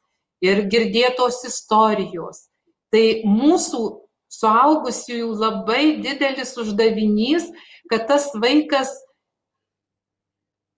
ir 0.46 0.68
girdėtos 0.70 1.42
istorijos. 1.50 2.46
Tai 2.94 3.04
mūsų 3.26 3.82
suaugusiųjų 4.38 5.32
labai 5.42 5.98
didelis 6.04 6.54
uždavinys, 6.60 7.50
kad 7.90 8.06
tas 8.12 8.30
vaikas, 8.38 8.94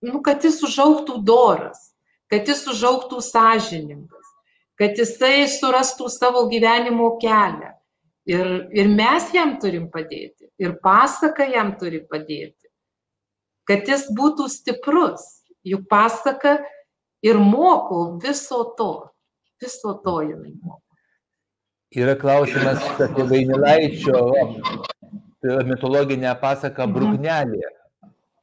nu, 0.06 0.22
kad 0.26 0.44
jis 0.46 0.62
užauktų 0.66 1.20
doras, 1.26 1.90
kad 2.32 2.48
jis 2.48 2.64
užauktų 2.72 3.22
sąžiningas, 3.26 4.32
kad 4.80 4.98
jisai 5.00 5.48
surastų 5.52 6.10
savo 6.14 6.46
gyvenimo 6.52 7.16
kelią. 7.22 7.76
Ir, 8.30 8.50
ir 8.78 8.90
mes 8.94 9.32
jam 9.34 9.56
turim 9.62 9.88
padėti, 9.90 10.52
ir 10.62 10.76
pasaka 10.84 11.48
jam 11.50 11.74
turi 11.80 12.04
padėti, 12.06 12.70
kad 13.66 13.88
jis 13.90 14.06
būtų 14.14 14.50
stiprus. 14.54 15.26
Juk 15.66 15.90
pasaka 15.92 16.60
ir 17.26 17.40
moko 17.42 18.20
viso 18.22 18.62
to, 18.78 19.10
viso 19.60 19.96
to 20.06 20.14
jinai 20.24 20.54
moko. 20.62 20.86
Yra 21.98 22.14
klausimas 22.16 22.86
apie 23.02 23.26
Vainilaičio 23.28 24.22
mitologinę 25.66 26.36
pasaką 26.42 26.86
mhm. 26.88 26.94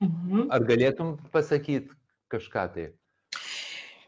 Mhm. 0.03 0.49
Ar 0.53 0.65
galėtum 0.69 1.17
pasakyti 1.33 1.95
kažką 2.33 2.65
tai? 2.75 2.87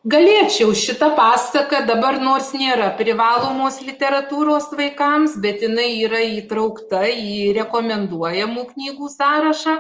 Galėčiau 0.09 0.71
šitą 0.79 1.09
pasaką 1.19 1.81
dabar 1.89 2.21
nors 2.23 2.53
nėra 2.55 2.93
privalomos 2.97 3.81
literatūros 3.83 4.69
vaikams, 4.79 5.35
bet 5.43 5.65
jinai 5.65 5.89
yra 6.05 6.21
įtraukta 6.39 7.03
į 7.11 7.53
rekomenduojamų 7.57 8.65
knygų 8.71 9.09
sąrašą. 9.17 9.75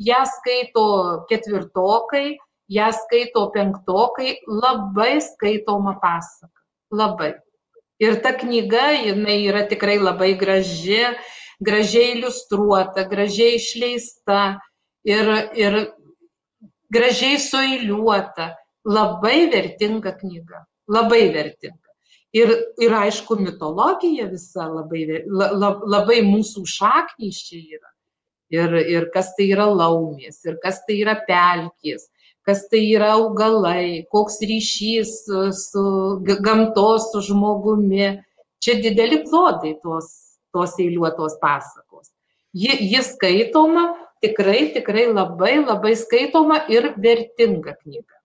Ja 0.00 0.24
skaito 0.26 0.86
ketvirtokai, 1.30 2.40
ją 2.72 2.88
skaito 2.96 3.46
penktokai, 3.54 4.40
labai 4.48 5.20
skaitoma 5.22 5.94
pasaka. 6.02 6.56
Labai. 6.90 7.34
Ir 8.02 8.18
ta 8.24 8.32
knyga, 8.34 8.88
jinai 8.96 9.38
yra 9.44 9.62
tikrai 9.70 10.00
labai 10.00 10.32
graži, 10.40 11.04
gražiai 11.62 12.16
iliustruota, 12.16 13.04
gražiai 13.06 13.60
išleista 13.60 14.58
ir, 15.04 15.30
ir 15.54 15.78
gražiai 16.92 17.38
suiliuota. 17.38 18.54
Labai 18.88 19.50
vertinga 19.52 20.14
knyga, 20.16 20.62
labai 20.88 21.26
vertinga. 21.34 21.90
Ir, 22.32 22.52
ir 22.78 22.94
aišku, 22.94 23.36
mitologija 23.42 24.28
visa 24.30 24.64
labai, 24.70 25.02
la, 25.26 25.74
labai 25.84 26.20
mūsų 26.24 26.62
šaknys 26.64 27.42
čia 27.48 27.58
yra. 27.76 27.90
Ir, 28.50 28.76
ir 28.88 29.08
kas 29.14 29.34
tai 29.36 29.50
yra 29.52 29.66
laumės, 29.68 30.40
ir 30.46 30.56
kas 30.62 30.80
tai 30.86 30.96
yra 31.02 31.16
pelkės, 31.26 32.08
kas 32.46 32.64
tai 32.70 32.80
yra 32.88 33.12
augalai, 33.18 34.06
koks 34.10 34.40
ryšys 34.46 35.12
su, 35.26 35.42
su 35.54 35.84
gamtos, 36.24 37.10
su 37.12 37.22
žmogumi. 37.28 38.16
Čia 38.60 38.78
dideli 38.82 39.22
klodai 39.26 39.76
tos, 39.82 40.08
tos 40.54 40.74
eiliuotos 40.82 41.38
pasakos. 41.42 42.10
Ji, 42.56 42.74
ji 42.90 43.02
skaitoma, 43.06 43.86
tikrai, 44.20 44.72
tikrai 44.74 45.06
labai, 45.12 45.58
labai 45.64 45.94
skaitoma 45.96 46.64
ir 46.68 46.92
vertinga 46.96 47.76
knyga. 47.80 48.18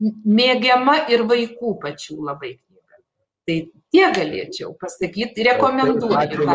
Mėgiama 0.00 0.96
ir 1.12 1.24
vaikų 1.28 1.74
pačių 1.82 2.20
labai 2.28 2.54
knyga. 2.56 3.00
Tai 3.48 3.56
tie 3.92 4.06
galėčiau 4.16 4.72
pasakyti, 4.80 5.44
rekomenduoju. 5.50 6.46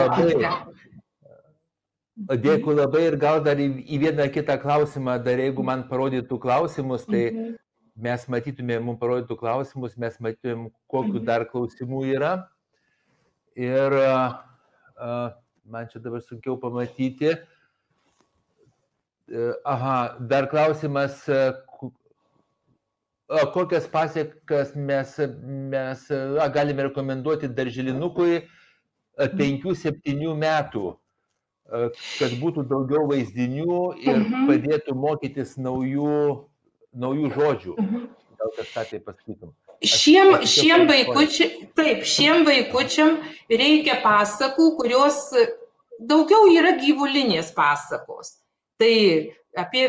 Dėkui 2.16 2.74
labai 2.78 3.04
ir 3.10 3.18
gal 3.20 3.42
dar 3.44 3.60
į, 3.60 3.68
į 3.92 4.00
vieną 4.06 4.30
kitą 4.32 4.56
klausimą, 4.62 5.18
dar 5.24 5.42
jeigu 5.42 5.66
man 5.68 5.84
parodytų 5.90 6.38
klausimus, 6.40 7.04
tai 7.10 7.26
mhm. 7.28 7.56
mes 8.06 8.28
matytume, 8.32 8.78
mums 8.80 9.02
parodytų 9.02 9.36
klausimus, 9.42 9.98
mes 10.00 10.16
matytumėm, 10.24 10.70
kokiu 10.88 11.18
mhm. 11.18 11.26
dar 11.28 11.44
klausimų 11.50 12.06
yra. 12.16 12.36
Ir 13.56 13.94
uh, 14.00 15.36
man 15.68 15.92
čia 15.92 16.00
dabar 16.04 16.24
sunkiau 16.24 16.56
pamatyti. 16.60 17.36
Uh, 17.36 17.55
aha, 19.66 20.18
dar 20.20 20.50
klausimas, 20.50 21.24
uh, 21.28 21.54
kokias 23.54 23.88
pasiekas 23.88 24.76
mes, 24.76 25.18
mes 25.44 26.12
a, 26.12 26.48
galime 26.48 26.84
rekomenduoti 26.84 27.50
darželinukui 27.50 28.44
5-7 29.18 30.36
metų, 30.38 30.94
kad 32.20 32.36
būtų 32.42 32.66
daugiau 32.70 33.06
vaizdinių 33.10 33.80
ir 34.04 34.18
mhm. 34.20 34.48
padėtų 34.50 34.96
mokytis 35.00 35.56
naujų, 35.58 36.46
naujų 36.94 37.32
žodžių. 37.38 37.78
Mhm. 37.80 38.08
Gal 38.36 38.52
kažką 38.58 38.84
tai 38.92 39.00
pasakytum. 39.00 39.54
Šiem, 39.86 40.42
šiem, 40.48 40.86
vaikučiam, 40.88 41.52
taip, 41.76 42.04
šiem 42.08 42.46
vaikučiam 42.48 43.18
reikia 43.50 43.98
pasakų, 44.04 44.70
kurios 44.78 45.30
daugiau 46.00 46.50
yra 46.52 46.76
gyvulinės 46.80 47.52
pasakos. 47.56 48.36
Tai 48.82 48.96
apie 49.58 49.88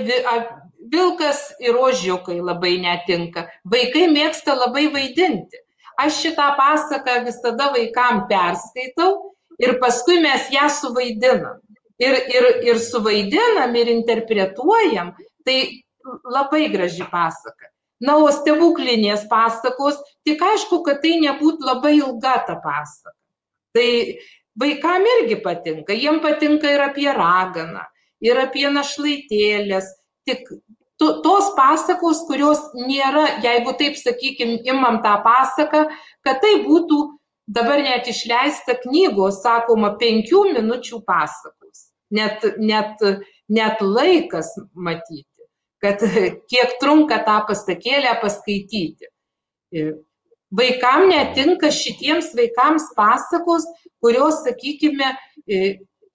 vilkas 0.93 1.41
ir 1.61 1.77
ožiukai 1.77 2.39
labai 2.41 2.77
netinka. 2.83 3.47
Vaikai 3.67 4.07
mėgsta 4.13 4.55
labai 4.57 4.87
vaidinti. 4.95 5.63
Aš 5.99 6.21
šitą 6.23 6.51
pasaką 6.59 7.23
visada 7.25 7.71
vaikam 7.75 8.27
perskaitau 8.31 9.33
ir 9.63 9.79
paskui 9.81 10.21
mes 10.21 10.51
ją 10.53 10.69
suvaidinam. 10.71 11.63
Ir, 11.97 12.19
ir, 12.29 12.47
ir 12.69 12.79
suvaidinam, 12.79 13.73
ir 13.73 13.89
interpretuojam. 13.89 15.15
Tai 15.47 15.59
labai 16.29 16.69
graži 16.69 17.07
pasaka. 17.09 17.73
Na, 18.05 18.19
o 18.21 18.29
stebuklinės 18.29 19.25
pasakos, 19.31 19.97
tik 20.29 20.43
aišku, 20.45 20.83
kad 20.85 21.01
tai 21.01 21.15
nebūtų 21.23 21.65
labai 21.65 21.95
ilga 21.97 22.35
ta 22.45 22.59
pasaka. 22.61 23.15
Tai 23.73 23.89
vaikam 24.61 25.07
irgi 25.15 25.39
patinka, 25.41 25.97
jiem 25.97 26.21
patinka 26.21 26.69
ir 26.69 26.83
apie 26.85 27.09
raganą, 27.17 27.87
ir 28.25 28.41
apie 28.41 28.67
našlaitėlės, 28.73 29.91
tik 30.29 30.49
tu, 31.01 31.11
tos 31.25 31.53
pasakos, 31.59 32.25
kurios 32.31 32.63
nėra, 32.79 33.27
jeigu 33.45 33.77
taip 33.81 33.99
sakykim, 34.01 34.59
imam 34.69 35.03
tą 35.05 35.19
pasaką, 35.27 35.87
kad 36.27 36.43
tai 36.45 36.57
būtų 36.65 37.03
dabar 37.47 37.83
net 37.85 38.09
išleista 38.11 38.79
knygos, 38.83 39.43
sakoma, 39.45 39.95
penkių 40.01 40.49
minučių 40.57 41.03
pasakos. 41.07 41.91
Net, 42.15 42.45
net, 42.63 43.03
net 43.51 43.81
laikas 43.83 44.53
matyti 44.73 45.27
kad 45.83 46.03
kiek 46.51 46.77
trunka 46.81 47.21
tą 47.27 47.41
pasakėlę 47.49 48.17
paskaityti. 48.23 49.11
Vaikam 50.57 51.09
netinka 51.11 51.71
šitiems 51.75 52.33
vaikams 52.39 52.89
pasakos, 52.97 53.67
kurios, 54.03 54.43
sakykime, 54.47 55.13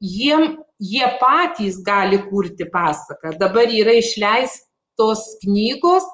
jiem, 0.02 0.56
jie 0.82 1.06
patys 1.22 1.80
gali 1.86 2.20
kurti 2.30 2.66
pasaką. 2.74 3.36
Dabar 3.40 3.70
yra 3.70 3.94
išleistos 4.00 5.22
knygos, 5.44 6.08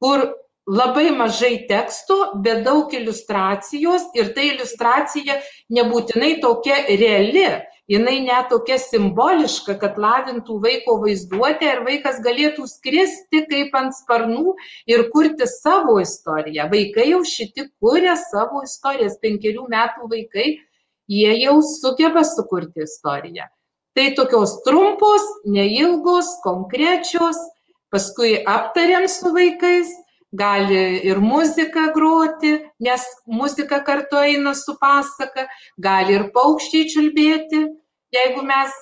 kur 0.00 0.24
labai 0.66 1.10
mažai 1.12 1.66
teksto, 1.68 2.16
bet 2.44 2.64
daug 2.64 2.92
iliustracijos 2.96 4.08
ir 4.16 4.32
ta 4.34 4.48
iliustracija 4.48 5.38
nebūtinai 5.76 6.38
tokia 6.40 6.80
reali 6.88 7.46
jinai 7.88 8.20
net 8.24 8.48
tokia 8.48 8.78
simboliška, 8.80 9.76
kad 9.80 9.98
lavintų 10.00 10.56
vaiko 10.64 10.96
vaizduotę 11.02 11.68
ir 11.68 11.82
vaikas 11.86 12.20
galėtų 12.24 12.66
skristi 12.70 13.44
kaip 13.50 13.76
ant 13.76 13.96
sparnų 13.96 14.54
ir 14.90 15.08
kurti 15.12 15.48
savo 15.50 15.98
istoriją. 16.02 16.68
Vaikai 16.72 17.10
jau 17.10 17.20
šiti 17.28 17.68
kuria 17.80 18.16
savo 18.20 18.64
istorijas, 18.64 19.18
penkerių 19.20 19.68
metų 19.74 20.08
vaikai, 20.14 20.48
jie 21.10 21.34
jau 21.42 21.58
sugeba 21.60 22.24
sukurti 22.24 22.84
istoriją. 22.88 23.50
Tai 23.94 24.08
tokios 24.18 24.56
trumpos, 24.66 25.22
neilgos, 25.46 26.26
konkrečios, 26.42 27.38
paskui 27.94 28.40
aptariam 28.42 29.06
su 29.08 29.30
vaikais, 29.36 29.92
gali 30.34 30.80
ir 31.06 31.20
muziką 31.22 31.92
groti, 31.94 32.56
nes 32.82 33.04
muzika 33.26 33.78
kartu 33.86 34.18
eina 34.18 34.54
su 34.58 34.74
pasaka, 34.80 35.46
gali 35.78 36.18
ir 36.18 36.28
paukščiai 36.34 36.90
čiulbėti, 36.90 37.62
jeigu 38.18 38.42
mes 38.42 38.74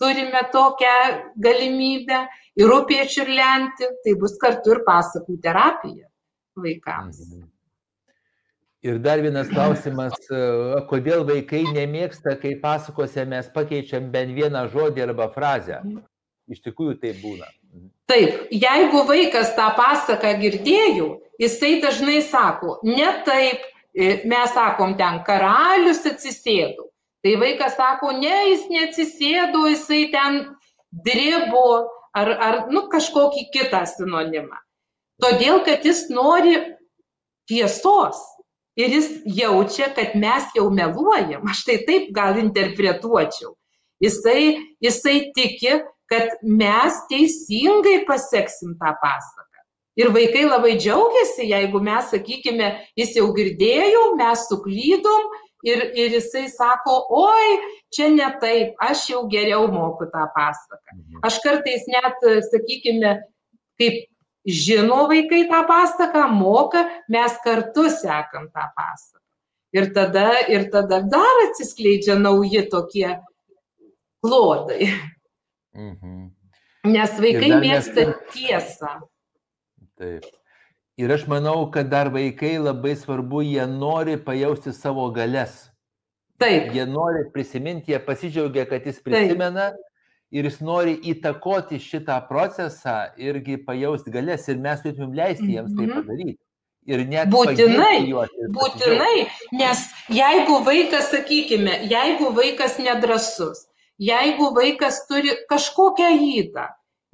turime 0.00 0.44
tokią 0.52 0.96
galimybę, 1.40 2.20
ir 2.60 2.76
upė 2.76 3.06
čiurlenti, 3.10 3.88
tai 4.04 4.14
bus 4.20 4.36
kartu 4.42 4.76
ir 4.76 4.84
pasakų 4.86 5.40
terapija 5.42 6.06
vaikams. 6.60 7.24
Mhm. 7.24 7.53
Ir 8.84 8.98
dar 9.00 9.22
vienas 9.24 9.48
klausimas, 9.48 10.16
kodėl 10.90 11.22
vaikai 11.24 11.62
nemėgsta, 11.72 12.34
kai 12.36 12.52
pasakose 12.60 13.24
mes 13.24 13.46
pakeičiam 13.54 14.10
bent 14.12 14.34
vieną 14.36 14.66
žodį 14.74 15.06
arba 15.06 15.30
frazę. 15.32 15.78
Mhm. 15.80 16.02
Iš 16.52 16.60
tikrųjų 16.66 16.98
tai 17.00 17.14
būna. 17.22 17.48
Taip, 18.10 18.50
jeigu 18.52 19.06
vaikas 19.08 19.54
tą 19.56 19.70
pasaką 19.78 20.34
girdėjo, 20.42 21.06
jisai 21.40 21.78
dažnai 21.80 22.18
sako, 22.26 22.76
ne 22.84 23.08
taip, 23.24 23.64
e, 23.96 24.20
mes 24.28 24.52
sakom 24.52 24.92
ten, 24.98 25.22
karalius 25.24 26.04
atsisėdo. 26.04 26.90
Tai 27.24 27.32
vaikas 27.40 27.78
sako, 27.80 28.12
ne, 28.20 28.34
jis 28.50 28.68
neatsisėdo, 28.68 29.64
jisai 29.72 30.02
ten 30.12 30.42
dribo 30.92 31.88
ar, 32.12 32.34
ar 32.36 32.60
nu, 32.68 32.84
kažkokį 32.92 33.48
kitą 33.54 33.80
sinonimą. 33.88 34.60
Todėl, 35.24 35.62
kad 35.64 35.88
jis 35.88 36.10
nori 36.12 36.58
tiesos. 37.48 38.20
Ir 38.80 38.90
jis 38.90 39.08
jaučia, 39.38 39.92
kad 39.94 40.16
mes 40.18 40.48
jau 40.56 40.66
meluojam. 40.74 41.44
Aš 41.50 41.62
tai 41.68 41.78
taip 41.86 42.10
gal 42.14 42.38
interpretuočiau. 42.40 43.54
Jisai, 44.02 44.58
jisai 44.82 45.30
tiki, 45.36 45.78
kad 46.10 46.34
mes 46.42 46.98
teisingai 47.10 48.02
pasieksim 48.08 48.74
tą 48.80 48.92
pasaką. 49.00 49.44
Ir 49.94 50.10
vaikai 50.10 50.42
labai 50.48 50.74
džiaugiasi, 50.74 51.46
jeigu 51.52 51.78
mes, 51.86 52.08
sakykime, 52.10 52.72
jis 52.98 53.14
jau 53.14 53.28
girdėjo, 53.36 54.02
mes 54.18 54.42
suklydom 54.50 55.28
ir, 55.70 55.84
ir 55.94 56.16
jisai 56.18 56.48
sako, 56.50 56.96
oi, 57.14 57.52
čia 57.94 58.08
ne 58.10 58.26
taip, 58.42 58.74
aš 58.82 59.06
jau 59.12 59.22
geriau 59.30 59.68
moku 59.70 60.08
tą 60.10 60.26
pasaką. 60.34 60.96
Mhm. 60.96 61.22
Aš 61.30 61.38
kartais 61.46 61.86
net, 61.94 62.26
sakykime, 62.50 63.14
kaip 63.78 64.02
žino 64.46 65.06
vaikai 65.08 65.46
tą 65.48 65.64
pasaką, 65.68 66.28
moka, 66.28 66.84
mes 67.08 67.36
kartu 67.44 67.88
sekam 67.90 68.50
tą 68.52 68.68
pasaką. 68.76 69.20
Ir 69.74 69.90
tada, 69.94 70.28
ir 70.48 70.68
tada 70.70 71.00
dar 71.02 71.40
atsiskleidžia 71.48 72.14
nauji 72.20 72.62
tokie 72.70 73.08
klodai. 74.22 74.92
Mhm. 75.74 76.30
Nes 76.84 77.18
vaikai 77.18 77.50
mėgsta 77.58 78.06
mes... 78.06 78.16
tiesą. 78.34 78.92
Taip. 79.98 80.26
Ir 81.00 81.10
aš 81.10 81.24
manau, 81.26 81.64
kad 81.74 81.88
dar 81.90 82.12
vaikai 82.14 82.54
labai 82.62 82.94
svarbu, 82.94 83.42
jie 83.42 83.64
nori 83.66 84.14
pajausti 84.20 84.70
savo 84.76 85.08
galės. 85.10 85.64
Taip. 86.38 86.70
Jie 86.74 86.84
nori 86.86 87.24
prisiminti, 87.34 87.90
jie 87.90 87.98
pasidžiaugia, 88.02 88.66
kad 88.70 88.86
jis 88.86 89.00
prisimena 89.02 89.72
Taip. 89.72 89.82
Ir 90.34 90.48
jis 90.48 90.58
nori 90.66 90.96
įtakoti 91.12 91.78
šitą 91.82 92.16
procesą 92.28 92.96
irgi 93.20 93.60
pajausti 93.66 94.12
galės 94.14 94.48
ir 94.50 94.58
mes 94.62 94.82
turėtumėm 94.82 95.14
leisti 95.18 95.52
jiems 95.54 95.76
tai 95.76 95.86
mhm. 95.86 96.00
padaryti. 96.00 96.40
Ir 96.84 97.00
net 97.08 97.30
būtinai, 97.32 98.02
būtinai, 98.52 99.22
nes 99.56 99.84
jeigu 100.12 100.58
vaikas, 100.66 101.06
sakykime, 101.14 101.78
jeigu 101.88 102.28
vaikas 102.36 102.76
nedrasus, 102.76 103.62
jeigu 103.96 104.50
vaikas 104.52 104.98
turi 105.08 105.32
kažkokią 105.48 106.10
įdą, 106.26 106.66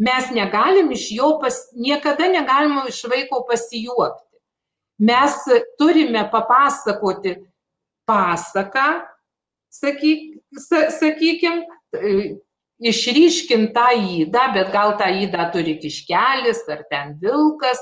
mes 0.02 0.32
negalim 0.34 0.90
iš 0.96 1.04
jo, 1.14 1.36
pas, 1.38 1.60
niekada 1.78 2.26
negalim 2.32 2.80
iš 2.90 3.04
vaiko 3.12 3.44
pasijuokti. 3.46 4.26
Mes 5.06 5.38
turime 5.78 6.26
papasakoti 6.32 7.36
pasaką, 8.10 8.88
sakyk, 9.70 10.34
sakykim, 10.98 11.62
išryškint 12.80 13.74
tą 13.76 13.88
įdą, 14.20 14.46
bet 14.56 14.72
gal 14.74 14.96
tą 15.00 15.10
įdą 15.24 15.50
turi 15.54 15.76
kiškelis 15.82 16.62
ar 16.72 16.84
ten 16.92 17.16
vilkas 17.22 17.80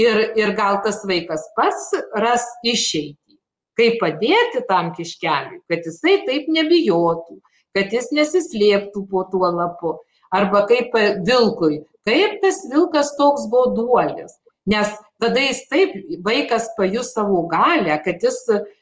ir, 0.00 0.20
ir 0.36 0.54
gal 0.58 0.80
tas 0.84 1.02
vaikas 1.08 1.46
pats 1.56 1.90
ras 2.20 2.44
išeitį, 2.66 3.38
kaip 3.78 3.98
padėti 4.02 4.64
tam 4.68 4.92
kiškeliui, 4.96 5.62
kad 5.70 5.86
jisai 5.88 6.20
taip 6.28 6.50
nebijotų, 6.52 7.40
kad 7.74 7.92
jis 7.94 8.10
nesislėptų 8.14 9.06
po 9.10 9.24
tuo 9.32 9.50
lapu. 9.50 9.96
Arba 10.34 10.64
kaip 10.66 10.94
vilkui, 11.26 11.84
kaip 12.06 12.40
tas 12.42 12.64
vilkas 12.70 13.14
toks 13.18 13.46
goduolis. 13.52 14.34
Nes 14.66 14.88
tada 15.20 15.42
jis 15.44 15.60
taip, 15.70 15.92
vaikas 16.24 16.70
pajus 16.78 17.12
savo 17.14 17.44
galę, 17.50 17.98
kad 18.04 18.22
jis 18.24 18.38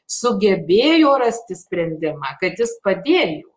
sugebėjo 0.09 1.17
rasti 1.21 1.57
sprendimą, 1.59 2.37
kad 2.41 2.59
jis 2.59 2.71
padėjo. 2.85 3.52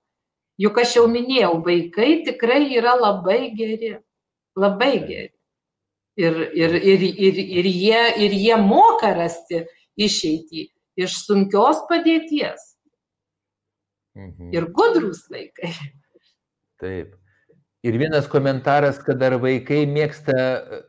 Juk 0.61 0.79
aš 0.81 0.95
jau 0.97 1.07
minėjau, 1.11 1.59
vaikai 1.65 2.23
tikrai 2.25 2.63
yra 2.79 2.95
labai 2.97 3.51
geri, 3.57 3.97
labai 4.57 4.95
geri. 5.05 5.33
Ir, 6.17 6.39
ir, 6.57 6.75
ir, 6.81 7.03
ir, 7.05 7.41
ir, 7.61 7.67
jie, 7.69 8.05
ir 8.25 8.33
jie 8.33 8.57
moka 8.57 9.11
rasti 9.19 9.67
išeitį 10.01 10.63
iš 11.05 11.19
sunkios 11.27 11.83
padėties. 11.91 12.63
Mhm. 14.17 14.49
Ir 14.57 14.71
gudrus 14.73 15.27
vaikai. 15.29 15.75
Taip. 16.81 17.13
Ir 17.85 17.99
vienas 18.01 18.27
komentaras, 18.33 18.97
kad 19.05 19.21
ar 19.23 19.37
vaikai 19.43 19.85
mėgsta 19.87 20.35
e, 20.35 20.81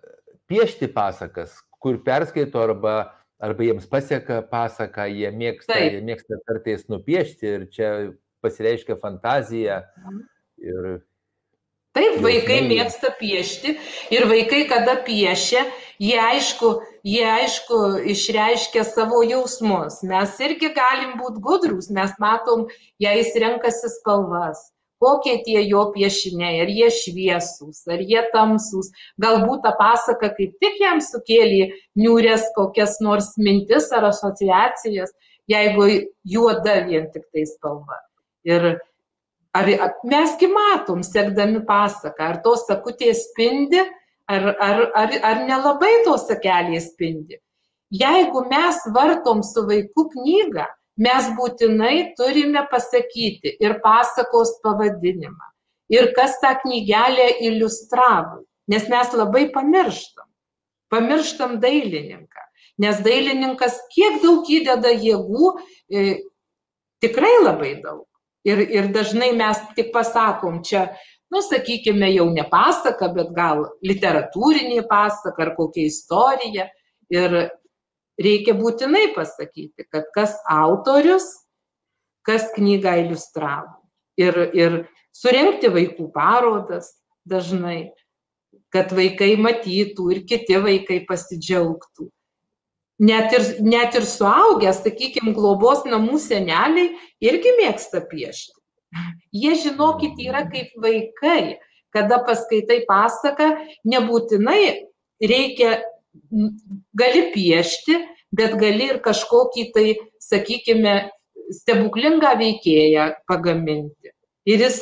piešti 0.50 0.88
pasakas, 0.96 1.60
kur 1.84 2.00
perskaito 2.06 2.64
arba, 2.64 2.96
arba 3.44 3.68
jiems 3.68 3.86
pasieka 3.92 4.40
pasaką, 4.48 5.06
jie 5.12 5.30
mėgsta, 5.36 5.76
Taip. 5.76 5.98
jie 5.98 6.06
mėgsta 6.08 6.40
kartais 6.48 6.88
nupiešti 6.90 7.52
ir 7.52 7.68
čia 7.76 7.92
pasireiškia 8.48 8.98
fantazija. 9.04 9.84
Ir, 10.58 10.98
Taip, 11.98 12.20
vaikai 12.22 12.60
mėgsta 12.70 13.10
piešti 13.18 13.72
ir 14.14 14.28
vaikai, 14.30 14.66
kada 14.70 15.00
piešia, 15.02 15.64
jie 16.04 16.18
aišku, 16.22 16.70
jie 17.08 17.24
aišku 17.26 17.80
išreiškia 18.14 18.84
savo 18.86 19.24
jausmus. 19.26 20.04
Mes 20.06 20.36
irgi 20.46 20.70
galim 20.76 21.16
būti 21.18 21.42
gudrus, 21.48 21.90
mes 21.90 22.14
matom, 22.22 22.68
jei 23.02 23.16
jis 23.18 23.34
renkasi 23.42 23.90
spalvas, 23.96 24.62
kokie 25.02 25.40
tie 25.48 25.64
jo 25.66 25.88
piešiniai, 25.96 26.62
ar 26.68 26.70
jie 26.70 26.92
šviesūs, 27.00 27.82
ar 27.90 28.06
jie 28.06 28.22
tamsūs. 28.36 28.94
Galbūt 29.24 29.66
ta 29.66 29.74
pasaka 29.82 30.36
kaip 30.38 30.54
tik 30.62 30.78
jam 30.84 31.02
sukėlė 31.02 31.72
niūrės 31.98 32.52
kokias 32.60 33.00
nors 33.02 33.34
mintis 33.42 33.90
ar 33.90 34.12
asociacijas, 34.12 35.18
jeigu 35.50 35.90
juoda 36.30 36.84
vien 36.86 37.10
tik 37.10 37.26
tai 37.34 37.50
spalva. 37.50 38.04
Ir 38.48 38.70
Ar, 39.58 39.68
mesgi 40.04 40.48
matom, 40.52 41.02
sekdami 41.04 41.64
pasaką, 41.66 42.26
ar 42.30 42.40
tos 42.44 42.66
sakutės 42.68 43.24
spindi, 43.32 43.80
ar, 44.30 44.50
ar, 44.62 44.82
ar, 45.02 45.14
ar 45.30 45.44
nelabai 45.48 45.94
tos 46.06 46.28
sakelės 46.30 46.92
spindi. 46.92 47.40
Jeigu 47.96 48.44
mes 48.52 48.82
vartom 48.94 49.42
su 49.48 49.64
vaiku 49.70 50.10
knygą, 50.14 50.66
mes 51.02 51.30
būtinai 51.38 51.96
turime 52.20 52.66
pasakyti 52.72 53.56
ir 53.64 53.78
pasakos 53.86 54.58
pavadinimą, 54.66 55.48
ir 55.96 56.12
kas 56.18 56.38
tą 56.44 56.54
knygelę 56.62 57.30
iliustravo, 57.48 58.44
nes 58.68 58.90
mes 58.92 59.14
labai 59.16 59.48
pamirštam. 59.56 60.28
Pamirštam 60.92 61.58
dailininką, 61.64 62.44
nes 62.84 63.00
dailininkas 63.04 63.80
kiek 63.96 64.22
daug 64.24 64.48
įdeda 64.48 64.94
jėgų, 64.96 65.56
e, 65.92 66.04
tikrai 67.04 67.34
labai 67.44 67.74
daug. 67.82 68.07
Ir, 68.48 68.64
ir 68.72 68.90
dažnai 68.96 69.34
mes 69.36 69.60
tik 69.76 69.92
pasakom, 69.92 70.62
čia, 70.64 70.88
nu, 71.34 71.42
sakykime, 71.44 72.08
jau 72.16 72.30
ne 72.32 72.46
pasaka, 72.48 73.10
bet 73.16 73.34
gal 73.36 73.66
literatūrinė 73.84 74.86
pasaka 74.88 75.50
ar 75.50 75.54
kokia 75.58 75.90
istorija. 75.92 76.70
Ir 77.12 77.36
reikia 78.20 78.56
būtinai 78.58 79.10
pasakyti, 79.16 79.88
kad 79.92 80.08
kas 80.16 80.36
autorius, 80.52 81.28
kas 82.28 82.50
knygą 82.56 82.98
iliustravo. 83.04 83.78
Ir, 84.20 84.40
ir 84.58 84.78
surenkti 85.16 85.70
vaikų 85.72 86.10
parodas 86.16 86.90
dažnai, 87.28 87.92
kad 88.74 88.92
vaikai 88.96 89.36
matytų 89.40 90.08
ir 90.16 90.24
kiti 90.28 90.58
vaikai 90.64 91.04
pasidžiaugtų 91.08 92.10
net 93.00 93.34
ir, 93.34 93.48
net 93.62 93.96
ir 93.96 94.06
suaugę, 94.08 94.72
sakykime, 94.74 95.34
globos 95.38 95.86
namų 95.86 96.20
seneliai 96.22 96.92
irgi 97.24 97.54
mėgsta 97.60 98.02
piešti. 98.10 98.56
Jie, 99.36 99.54
žinokit, 99.64 100.20
yra 100.24 100.46
kaip 100.50 100.74
vaikai. 100.82 101.58
Kada 101.94 102.20
paskaitai 102.26 102.82
pasaką, 102.88 103.54
nebūtinai 103.88 104.62
reikia, 105.24 105.78
gali 106.98 107.22
piešti, 107.34 108.02
bet 108.36 108.58
gali 108.60 108.90
ir 108.92 109.00
kažkokį 109.06 109.64
tai, 109.76 109.86
sakykime, 110.22 110.98
stebuklingą 111.56 112.34
veikėją 112.42 113.08
pagaminti. 113.30 114.12
Ir 114.48 114.64
jis, 114.66 114.82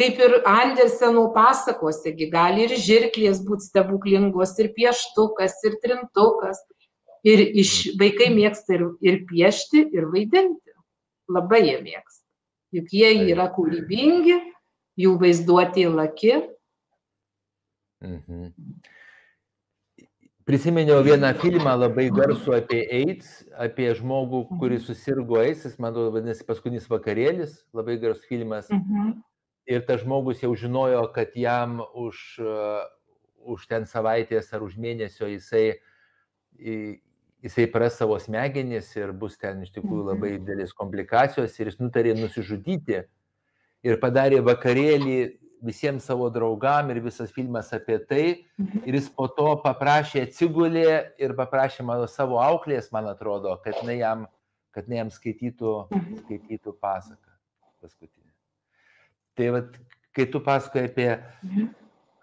kaip 0.00 0.18
ir 0.22 0.40
Anderseno 0.48 1.28
pasakosegi, 1.34 2.28
gali 2.32 2.66
ir 2.66 2.74
žirklės 2.82 3.40
būti 3.46 3.68
stebuklingos, 3.70 4.56
ir 4.62 4.72
pieštukas, 4.76 5.60
ir 5.68 5.78
trintukas. 5.84 6.60
Ir 7.24 7.40
iš, 7.56 7.96
vaikai 8.00 8.28
mėgsta 8.34 8.76
ir, 8.76 8.88
ir 9.00 9.22
piešti, 9.28 9.86
ir 9.96 10.10
vaidinti. 10.12 10.74
Labai 11.32 11.62
jie 11.64 11.78
mėgsta. 11.80 12.20
Juk 12.74 12.90
jie 12.92 13.12
yra 13.30 13.46
kūrybingi, 13.54 14.36
jų 15.00 15.14
vaizduotė 15.20 15.86
laki. 15.94 16.34
Mhm. 18.04 18.50
Prisiminiau 20.44 21.00
vieną 21.00 21.30
filmą 21.40 21.72
labai 21.80 22.10
garsų 22.12 22.58
apie 22.58 22.82
AIDS, 22.92 23.28
apie 23.56 23.86
žmogų, 23.96 24.42
kuris 24.60 24.82
susirgo 24.84 25.38
AIDS, 25.40 25.62
jis, 25.64 25.78
man 25.80 25.94
atrodo, 25.94 26.10
vadinasi 26.12 26.44
paskutinis 26.44 26.90
vakarėlis, 26.90 27.62
labai 27.72 27.96
garsus 28.02 28.28
filmas. 28.28 28.68
Mhm. 28.68 29.14
Ir 29.72 29.86
tas 29.88 30.02
žmogus 30.02 30.42
jau 30.44 30.50
žinojo, 30.52 31.06
kad 31.14 31.32
jam 31.40 31.78
už, 31.96 32.20
uh, 32.44 32.84
už 33.48 33.64
ten 33.70 33.88
savaitės 33.88 34.52
ar 34.52 34.66
už 34.66 34.76
mėnesio 34.76 35.30
jisai, 35.32 35.78
jisai 37.44 37.66
pras 37.70 37.98
savo 38.00 38.16
smegenis 38.20 38.88
ir 38.96 39.12
bus 39.12 39.36
ten 39.40 39.62
iš 39.66 39.74
tikrųjų 39.76 40.08
labai 40.10 40.34
didelis 40.38 40.72
komplikacijos 40.76 41.58
ir 41.60 41.68
jis 41.68 41.80
nutarė 41.82 42.14
nusižudyti 42.16 43.02
ir 43.84 43.98
padarė 44.00 44.40
vakarėlį 44.44 45.18
visiems 45.64 46.04
savo 46.08 46.28
draugam 46.32 46.90
ir 46.92 47.00
visas 47.04 47.32
filmas 47.32 47.72
apie 47.76 47.98
tai. 48.08 48.24
Ir 48.84 48.98
jis 48.98 49.08
po 49.08 49.26
to 49.32 49.54
paprašė, 49.64 50.26
atsigulė 50.28 51.14
ir 51.20 51.36
paprašė 51.36 51.86
mano 51.86 52.08
savo 52.10 52.40
auklės, 52.42 52.90
man 52.92 53.08
atrodo, 53.12 53.54
kad 53.64 53.80
ne 53.88 53.96
jam, 53.98 54.26
kad 54.76 54.88
ne 54.90 55.00
jam 55.00 55.12
skaitytų, 55.12 55.76
skaitytų 56.24 56.76
pasaką 56.80 57.32
paskutinį. 57.80 58.30
Tai 59.38 59.48
vat, 59.56 59.80
kai 60.14 60.28
tu 60.30 60.40
pasakoji 60.44 60.90
apie, 60.90 61.08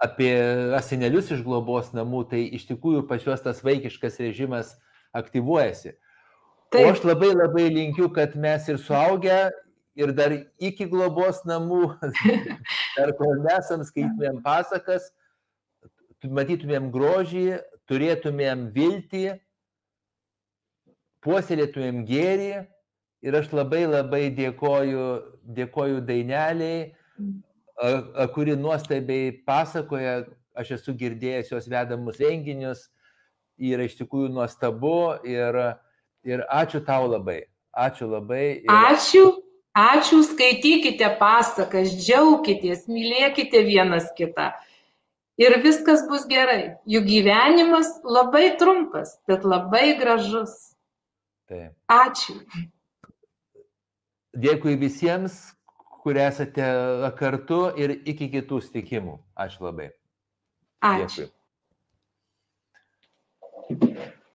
apie 0.02 0.32
asenelius 0.78 1.34
iš 1.34 1.42
globos 1.46 1.92
namų, 1.98 2.24
tai 2.32 2.46
iš 2.58 2.70
tikrųjų 2.70 3.08
pas 3.10 3.26
juos 3.26 3.44
tas 3.44 3.62
vaikiškas 3.66 4.22
režimas 4.22 4.78
aktyvuojasi. 5.18 5.96
Taip. 6.72 6.86
O 6.86 6.92
aš 6.94 7.04
labai 7.04 7.34
labai 7.36 7.68
linkiu, 7.72 8.08
kad 8.16 8.36
mes 8.40 8.68
ir 8.72 8.80
suaugę 8.80 9.50
ir 10.00 10.14
dar 10.16 10.34
iki 10.64 10.88
globos 10.88 11.42
namų, 11.48 11.98
dar 12.98 13.12
kol 13.20 13.42
nesam 13.44 13.84
skaitytumėm 13.84 14.40
pasakas, 14.46 15.10
matytumėm 16.24 16.92
grožį, 16.94 17.60
turėtumėm 17.92 18.70
viltį, 18.76 19.26
puoselėtumėm 21.26 22.06
gėrį. 22.08 22.54
Ir 23.22 23.36
aš 23.38 23.52
labai 23.54 23.84
labai 23.86 24.24
dėkoju, 24.34 25.04
dėkoju 25.58 26.00
daineliai, 26.08 26.88
kuri 28.34 28.56
nuostabiai 28.58 29.36
pasakoja, 29.46 30.24
aš 30.58 30.72
esu 30.80 30.96
girdėjęs 30.98 31.52
jos 31.54 31.68
vedamus 31.70 32.18
renginius, 32.22 32.88
yra 33.62 33.86
iš 33.86 34.00
tikrųjų 34.00 34.32
nuostabu 34.34 35.22
ir, 35.28 35.58
ir 36.26 36.44
ačiū 36.50 36.82
tau 36.88 37.06
labai. 37.12 37.44
Ačiū 37.72 38.10
labai. 38.10 38.64
Ir... 38.66 38.74
Ačiū, 38.74 39.30
Ačiū, 39.72 40.20
skaitykite 40.28 41.08
pasakas, 41.16 41.94
džiaukitės, 41.96 42.90
mylėkite 42.92 43.62
vienas 43.64 44.10
kitą. 44.18 44.50
Ir 45.40 45.56
viskas 45.64 46.04
bus 46.10 46.26
gerai. 46.28 46.76
Juk 46.84 47.08
gyvenimas 47.08 47.88
labai 48.04 48.58
trumpas, 48.60 49.16
bet 49.32 49.48
labai 49.48 49.96
gražus. 49.96 50.76
Taip. 51.48 51.72
Ačiū. 51.88 52.36
Dėkui 54.36 54.76
visiems, 54.80 55.40
kurie 56.04 56.26
esate 56.28 56.68
kartu 57.16 57.64
ir 57.80 57.96
iki 58.04 58.28
kitų 58.36 58.60
stikimų. 58.68 59.22
Ačiū 59.40 59.70
labai. 59.70 59.94
Ačiū. 60.84 61.30
Dėkui. 61.30 61.32